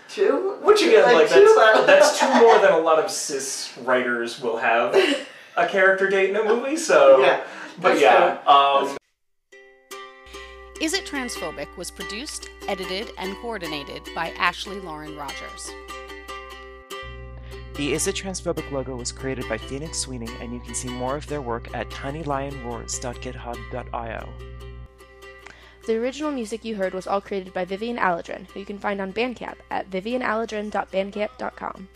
two. 0.08 0.58
Which 0.62 0.82
again, 0.82 1.02
like, 1.12 1.28
two? 1.28 1.54
that's, 1.56 1.86
that's 1.86 2.20
two 2.20 2.28
more 2.40 2.58
than 2.58 2.72
a 2.72 2.78
lot 2.88 2.98
of 2.98 3.10
cis 3.10 3.76
writers 3.78 4.40
will 4.40 4.58
have 4.58 4.94
a 5.56 5.66
character 5.66 6.08
date 6.08 6.30
in 6.30 6.36
a 6.36 6.44
movie. 6.44 6.76
So, 6.76 7.20
Yeah. 7.20 7.40
but 7.80 7.98
that's 7.98 8.02
yeah, 8.02 8.38
um, 8.46 8.96
Is 10.80 10.92
It 10.92 11.06
Transphobic 11.06 11.76
was 11.76 11.90
produced, 11.90 12.50
edited, 12.68 13.10
and 13.18 13.34
coordinated 13.36 14.02
by 14.14 14.30
Ashley 14.38 14.80
Lauren 14.80 15.16
Rogers. 15.16 15.70
The 17.74 17.92
Is 17.92 18.06
It 18.06 18.14
Transphobic 18.14 18.70
logo 18.70 18.94
was 18.94 19.10
created 19.10 19.48
by 19.48 19.58
Phoenix 19.58 19.98
Sweeney, 19.98 20.30
and 20.40 20.54
you 20.54 20.60
can 20.60 20.76
see 20.76 20.88
more 20.88 21.16
of 21.16 21.26
their 21.26 21.42
work 21.42 21.74
at 21.74 21.90
tinylionroars.github.io. 21.90 24.28
The 25.86 25.96
original 25.96 26.30
music 26.30 26.64
you 26.64 26.76
heard 26.76 26.94
was 26.94 27.08
all 27.08 27.20
created 27.20 27.52
by 27.52 27.64
Vivian 27.64 27.96
Alladrin, 27.96 28.48
who 28.50 28.60
you 28.60 28.66
can 28.66 28.78
find 28.78 29.00
on 29.00 29.12
Bandcamp 29.12 29.56
at 29.70 29.90
vivianaladrin.bandcamp.com. 29.90 31.88